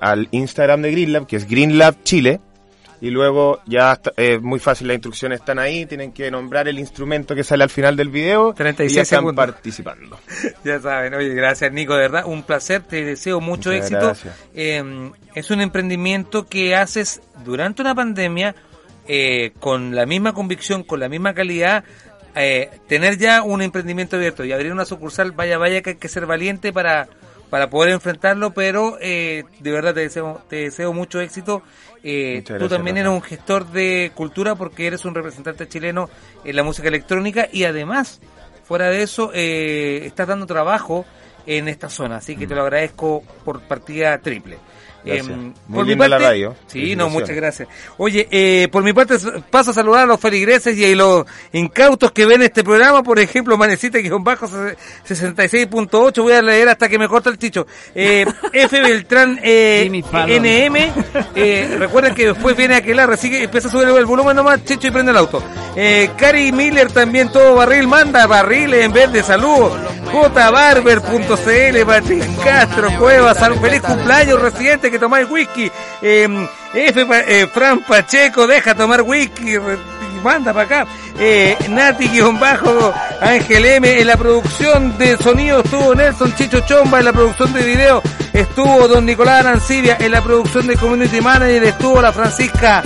al 0.00 0.28
Instagram 0.30 0.82
de 0.82 0.90
Green 0.92 1.12
Lab, 1.12 1.26
que 1.26 1.36
es 1.36 1.48
Green 1.48 1.78
Lab 1.78 2.02
Chile, 2.04 2.40
y 3.00 3.10
luego 3.10 3.60
ya 3.66 3.92
está- 3.94 4.12
es 4.16 4.40
muy 4.40 4.60
fácil, 4.60 4.86
las 4.86 4.94
instrucciones 4.94 5.40
están 5.40 5.58
ahí, 5.58 5.86
tienen 5.86 6.12
que 6.12 6.30
nombrar 6.30 6.68
el 6.68 6.78
instrumento 6.78 7.34
que 7.34 7.42
sale 7.42 7.64
al 7.64 7.70
final 7.70 7.96
del 7.96 8.10
video 8.10 8.54
36 8.54 8.92
y 8.92 8.94
ya 8.96 9.02
están 9.02 9.18
segundos. 9.20 9.44
participando. 9.44 10.18
Ya 10.64 10.78
saben, 10.80 11.12
oye, 11.14 11.34
gracias 11.34 11.72
Nico, 11.72 11.94
de 11.94 12.00
verdad, 12.02 12.24
un 12.26 12.44
placer, 12.44 12.82
te 12.82 13.04
deseo 13.04 13.40
mucho 13.40 13.70
Muchas 13.70 13.86
éxito. 13.86 14.06
gracias. 14.06 14.34
Eh, 14.54 15.10
es 15.34 15.50
un 15.50 15.60
emprendimiento 15.60 16.46
que 16.46 16.76
haces 16.76 17.20
durante 17.44 17.82
una 17.82 17.94
pandemia 17.94 18.54
eh, 19.08 19.50
con 19.58 19.96
la 19.96 20.06
misma 20.06 20.32
convicción, 20.32 20.84
con 20.84 21.00
la 21.00 21.08
misma 21.08 21.34
calidad. 21.34 21.82
Eh, 22.34 22.70
tener 22.88 23.18
ya 23.18 23.42
un 23.42 23.62
emprendimiento 23.62 24.16
abierto 24.16 24.44
y 24.44 24.52
abrir 24.52 24.72
una 24.72 24.84
sucursal, 24.84 25.32
vaya, 25.32 25.58
vaya 25.58 25.82
que 25.82 25.90
hay 25.90 25.96
que 25.96 26.08
ser 26.08 26.26
valiente 26.26 26.72
para, 26.72 27.08
para 27.50 27.70
poder 27.70 27.92
enfrentarlo, 27.92 28.52
pero 28.54 28.98
eh, 29.00 29.44
de 29.60 29.70
verdad 29.70 29.94
te 29.94 30.00
deseo, 30.00 30.42
te 30.48 30.56
deseo 30.56 30.92
mucho 30.92 31.20
éxito. 31.20 31.62
Eh, 32.04 32.42
tú 32.44 32.54
gracias, 32.54 32.70
también 32.70 32.96
eres 32.96 33.12
un 33.12 33.22
gestor 33.22 33.70
de 33.70 34.10
cultura 34.14 34.56
porque 34.56 34.88
eres 34.88 35.04
un 35.04 35.14
representante 35.14 35.68
chileno 35.68 36.10
en 36.44 36.56
la 36.56 36.64
música 36.64 36.88
electrónica 36.88 37.48
y 37.52 37.62
además 37.62 38.20
Fuera 38.64 38.88
de 38.88 39.02
eso, 39.02 39.30
eh, 39.34 40.06
estás 40.06 40.28
dando 40.28 40.46
trabajo 40.46 41.04
en 41.46 41.68
esta 41.68 41.90
zona, 41.90 42.16
así 42.16 42.36
que 42.36 42.46
te 42.46 42.54
lo 42.54 42.62
agradezco 42.62 43.22
por 43.44 43.60
partida 43.62 44.16
triple. 44.18 44.58
Gracias. 45.04 45.28
Em, 45.28 45.52
Muy 45.68 45.84
linda 45.86 46.06
la 46.08 46.18
radio. 46.18 46.54
Sí, 46.66 46.94
no, 46.96 47.08
muchas 47.10 47.30
gracias. 47.34 47.68
Oye, 47.96 48.28
eh, 48.30 48.68
por 48.70 48.84
mi 48.84 48.92
parte 48.92 49.16
paso 49.50 49.72
a 49.72 49.74
saludar 49.74 50.04
a 50.04 50.06
los 50.06 50.20
feligreses 50.20 50.76
y 50.76 50.92
a 50.92 50.94
los 50.96 51.24
incautos 51.52 52.12
que 52.12 52.24
ven 52.24 52.42
este 52.42 52.62
programa, 52.62 53.02
por 53.02 53.18
ejemplo, 53.18 53.56
Manecita 53.58 53.98
guion 53.98 54.22
bajo 54.22 54.46
se- 54.46 54.76
66.8, 55.14 56.22
voy 56.22 56.32
a 56.32 56.42
leer 56.42 56.68
hasta 56.68 56.88
que 56.88 56.98
me 56.98 57.08
corta 57.08 57.30
el 57.30 57.38
chicho. 57.38 57.66
Eh, 57.94 58.24
F 58.52 58.80
Beltrán 58.80 59.40
eh. 59.42 59.88
NM, 59.90 60.76
eh, 61.34 61.76
recuerden 61.78 62.14
que 62.14 62.26
después 62.26 62.56
viene 62.56 62.76
Aquelarre, 62.76 63.14
así 63.14 63.28
que 63.28 63.42
empieza 63.44 63.68
a 63.68 63.70
subir 63.72 63.88
el 63.88 64.06
volumen 64.06 64.36
nomás, 64.36 64.64
chicho, 64.64 64.86
y 64.86 64.90
prende 64.92 65.10
el 65.10 65.16
auto. 65.18 65.42
Eh, 65.74 66.10
Cari 66.16 66.52
Miller 66.52 66.92
también, 66.92 67.30
todo 67.32 67.56
barril, 67.56 67.88
manda 67.88 68.26
barriles 68.26 68.84
en 68.84 68.92
vez 68.92 69.12
de 69.12 69.22
salud. 69.22 69.70
jbarber.cl, 70.12 71.86
Patrick 71.86 72.44
Castro, 72.44 72.88
Cuevas, 72.98 73.38
feliz 73.60 73.80
cumpleaños, 73.82 74.40
residente, 74.40 74.90
que 74.92 74.98
tomáis 75.00 75.28
whisky. 75.28 75.70
F, 76.00 77.06
Pa- 77.06 77.20
eh, 77.20 77.46
Fran 77.52 77.80
Pacheco, 77.80 78.46
deja 78.46 78.74
tomar 78.74 79.02
whisky, 79.02 79.56
manda 80.22 80.52
para 80.52 80.64
acá. 80.64 80.86
Eh, 81.18 81.56
Nati 81.68 82.08
guion 82.08 82.38
bajo, 82.38 82.94
Ángel 83.20 83.64
M, 83.66 84.00
en 84.00 84.06
la 84.06 84.16
producción 84.16 84.96
de 84.96 85.16
sonido 85.18 85.60
estuvo 85.62 85.94
Nelson 85.94 86.34
Chicho 86.36 86.60
Chomba, 86.60 87.00
en 87.00 87.04
la 87.06 87.12
producción 87.12 87.52
de 87.52 87.62
video 87.64 88.02
estuvo 88.32 88.88
Don 88.88 89.04
Nicolás 89.04 89.44
Arancibia, 89.44 89.96
en 90.00 90.10
la 90.12 90.22
producción 90.22 90.66
de 90.66 90.76
Community 90.76 91.20
Manager 91.20 91.64
estuvo 91.64 92.00
la 92.00 92.12
Francisca 92.12 92.82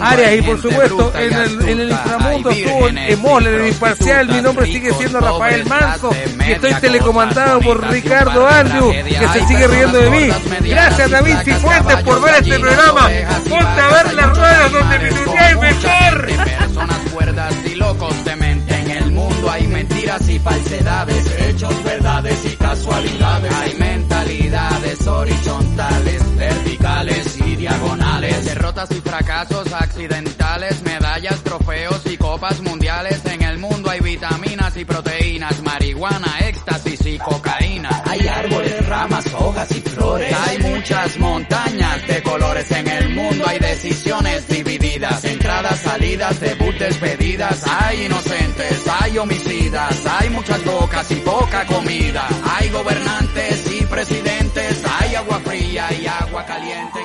Arias 0.00 0.34
y 0.34 0.42
por 0.42 0.60
supuesto 0.60 1.12
en 1.16 1.32
el, 1.32 1.68
en 1.68 1.80
el 1.80 1.90
inframundo 1.90 2.50
estuvo 2.50 2.88
Emoler, 2.88 3.54
el 3.54 3.68
imparcial, 3.68 4.28
mi 4.28 4.40
nombre 4.40 4.66
sigue 4.66 4.92
siendo 4.94 5.20
Rafael 5.20 5.64
Manso 5.66 6.10
y 6.46 6.52
estoy 6.52 6.74
telecomandado 6.74 7.60
por 7.60 7.88
Ricardo 7.90 8.46
Andrew, 8.46 8.92
que 8.92 9.28
se 9.32 9.46
sigue 9.46 9.66
riendo 9.66 9.98
de 9.98 10.10
mí. 10.10 10.28
Gracias 10.68 11.10
David 11.10 11.36
Cifuentes 11.44 11.96
por 12.02 12.20
ver 12.22 12.34
este 12.42 12.58
programa. 12.58 13.10
Ponte 13.48 13.80
a 13.80 13.88
ver 13.88 14.14
las 14.14 14.36
ruedas 14.36 14.72
donde 14.72 14.98
minuteáis 14.98 15.58
mejor. 15.58 16.26
personas 16.58 16.98
cuerdas 17.12 17.54
y 17.64 17.74
locos 17.74 18.24
de 18.24 18.36
mente. 18.36 18.74
En 18.78 18.90
el 18.90 19.10
mundo 19.12 19.50
hay 19.50 19.66
mentiras 19.66 20.28
y 20.28 20.38
falsedades, 20.38 21.38
hechos, 21.38 21.84
verdades 21.84 22.44
y 22.44 22.56
casualidades. 22.56 23.52
Hay 23.54 23.74
mentalidades 23.74 25.06
horizontales, 25.06 26.36
verticales. 26.36 27.27
Derrotas 28.78 28.96
y 28.96 29.00
fracasos 29.00 29.72
accidentales, 29.72 30.82
medallas, 30.82 31.42
trofeos 31.42 32.00
y 32.06 32.16
copas 32.16 32.60
mundiales. 32.60 33.24
En 33.24 33.42
el 33.42 33.58
mundo 33.58 33.90
hay 33.90 33.98
vitaminas 33.98 34.76
y 34.76 34.84
proteínas, 34.84 35.60
marihuana, 35.62 36.38
éxtasis 36.46 37.04
y 37.06 37.18
cocaína. 37.18 38.04
Hay 38.06 38.28
árboles, 38.28 38.86
ramas, 38.86 39.26
hojas 39.34 39.68
y 39.72 39.80
flores. 39.80 40.32
Hay 40.46 40.58
muchas 40.58 41.18
montañas 41.18 42.06
de 42.06 42.22
colores 42.22 42.70
en 42.70 42.86
el 42.86 43.08
mundo. 43.16 43.44
Hay 43.48 43.58
decisiones 43.58 44.46
divididas, 44.46 45.24
entradas, 45.24 45.80
salidas, 45.80 46.38
debut, 46.38 46.76
despedidas. 46.76 47.64
Hay 47.66 48.04
inocentes, 48.04 48.84
hay 49.00 49.18
homicidas, 49.18 50.06
hay 50.06 50.30
muchas 50.30 50.64
bocas 50.64 51.10
y 51.10 51.16
poca 51.16 51.66
comida. 51.66 52.28
Hay 52.44 52.68
gobernantes 52.68 53.72
y 53.72 53.84
presidentes, 53.86 54.84
hay 55.00 55.16
agua 55.16 55.40
fría 55.40 55.88
y 56.00 56.06
agua 56.06 56.46
caliente. 56.46 56.97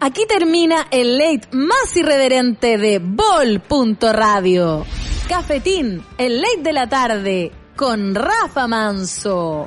Aquí 0.00 0.26
termina 0.26 0.86
el 0.92 1.18
late 1.18 1.48
más 1.50 1.96
irreverente 1.96 2.78
de 2.78 3.00
Bol.radio. 3.00 4.86
Cafetín, 5.28 6.04
el 6.18 6.40
late 6.40 6.62
de 6.62 6.72
la 6.72 6.88
tarde, 6.88 7.52
con 7.74 8.14
Rafa 8.14 8.68
Manso. 8.68 9.66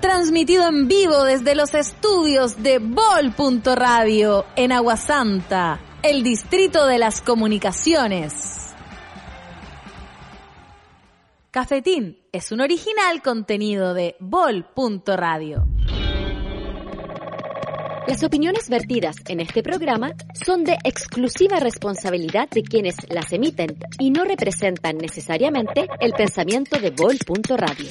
Transmitido 0.00 0.66
en 0.66 0.88
vivo 0.88 1.24
desde 1.24 1.54
los 1.54 1.74
estudios 1.74 2.62
de 2.62 2.78
Bol.radio 2.78 4.46
en 4.56 4.72
Aguasanta, 4.72 5.78
el 6.02 6.22
distrito 6.22 6.86
de 6.86 6.98
las 6.98 7.20
comunicaciones. 7.20 8.74
Cafetín 11.50 12.18
es 12.32 12.50
un 12.50 12.62
original 12.62 13.20
contenido 13.22 13.92
de 13.92 14.16
Bol.radio. 14.20 15.66
Las 18.06 18.22
opiniones 18.22 18.68
vertidas 18.68 19.16
en 19.26 19.40
este 19.40 19.64
programa 19.64 20.12
son 20.32 20.62
de 20.62 20.78
exclusiva 20.84 21.58
responsabilidad 21.58 22.48
de 22.48 22.62
quienes 22.62 22.94
las 23.08 23.32
emiten 23.32 23.76
y 23.98 24.10
no 24.10 24.24
representan 24.24 24.96
necesariamente 24.96 25.88
el 25.98 26.12
pensamiento 26.12 26.78
de 26.78 26.90
Bol.radio. 26.90 27.88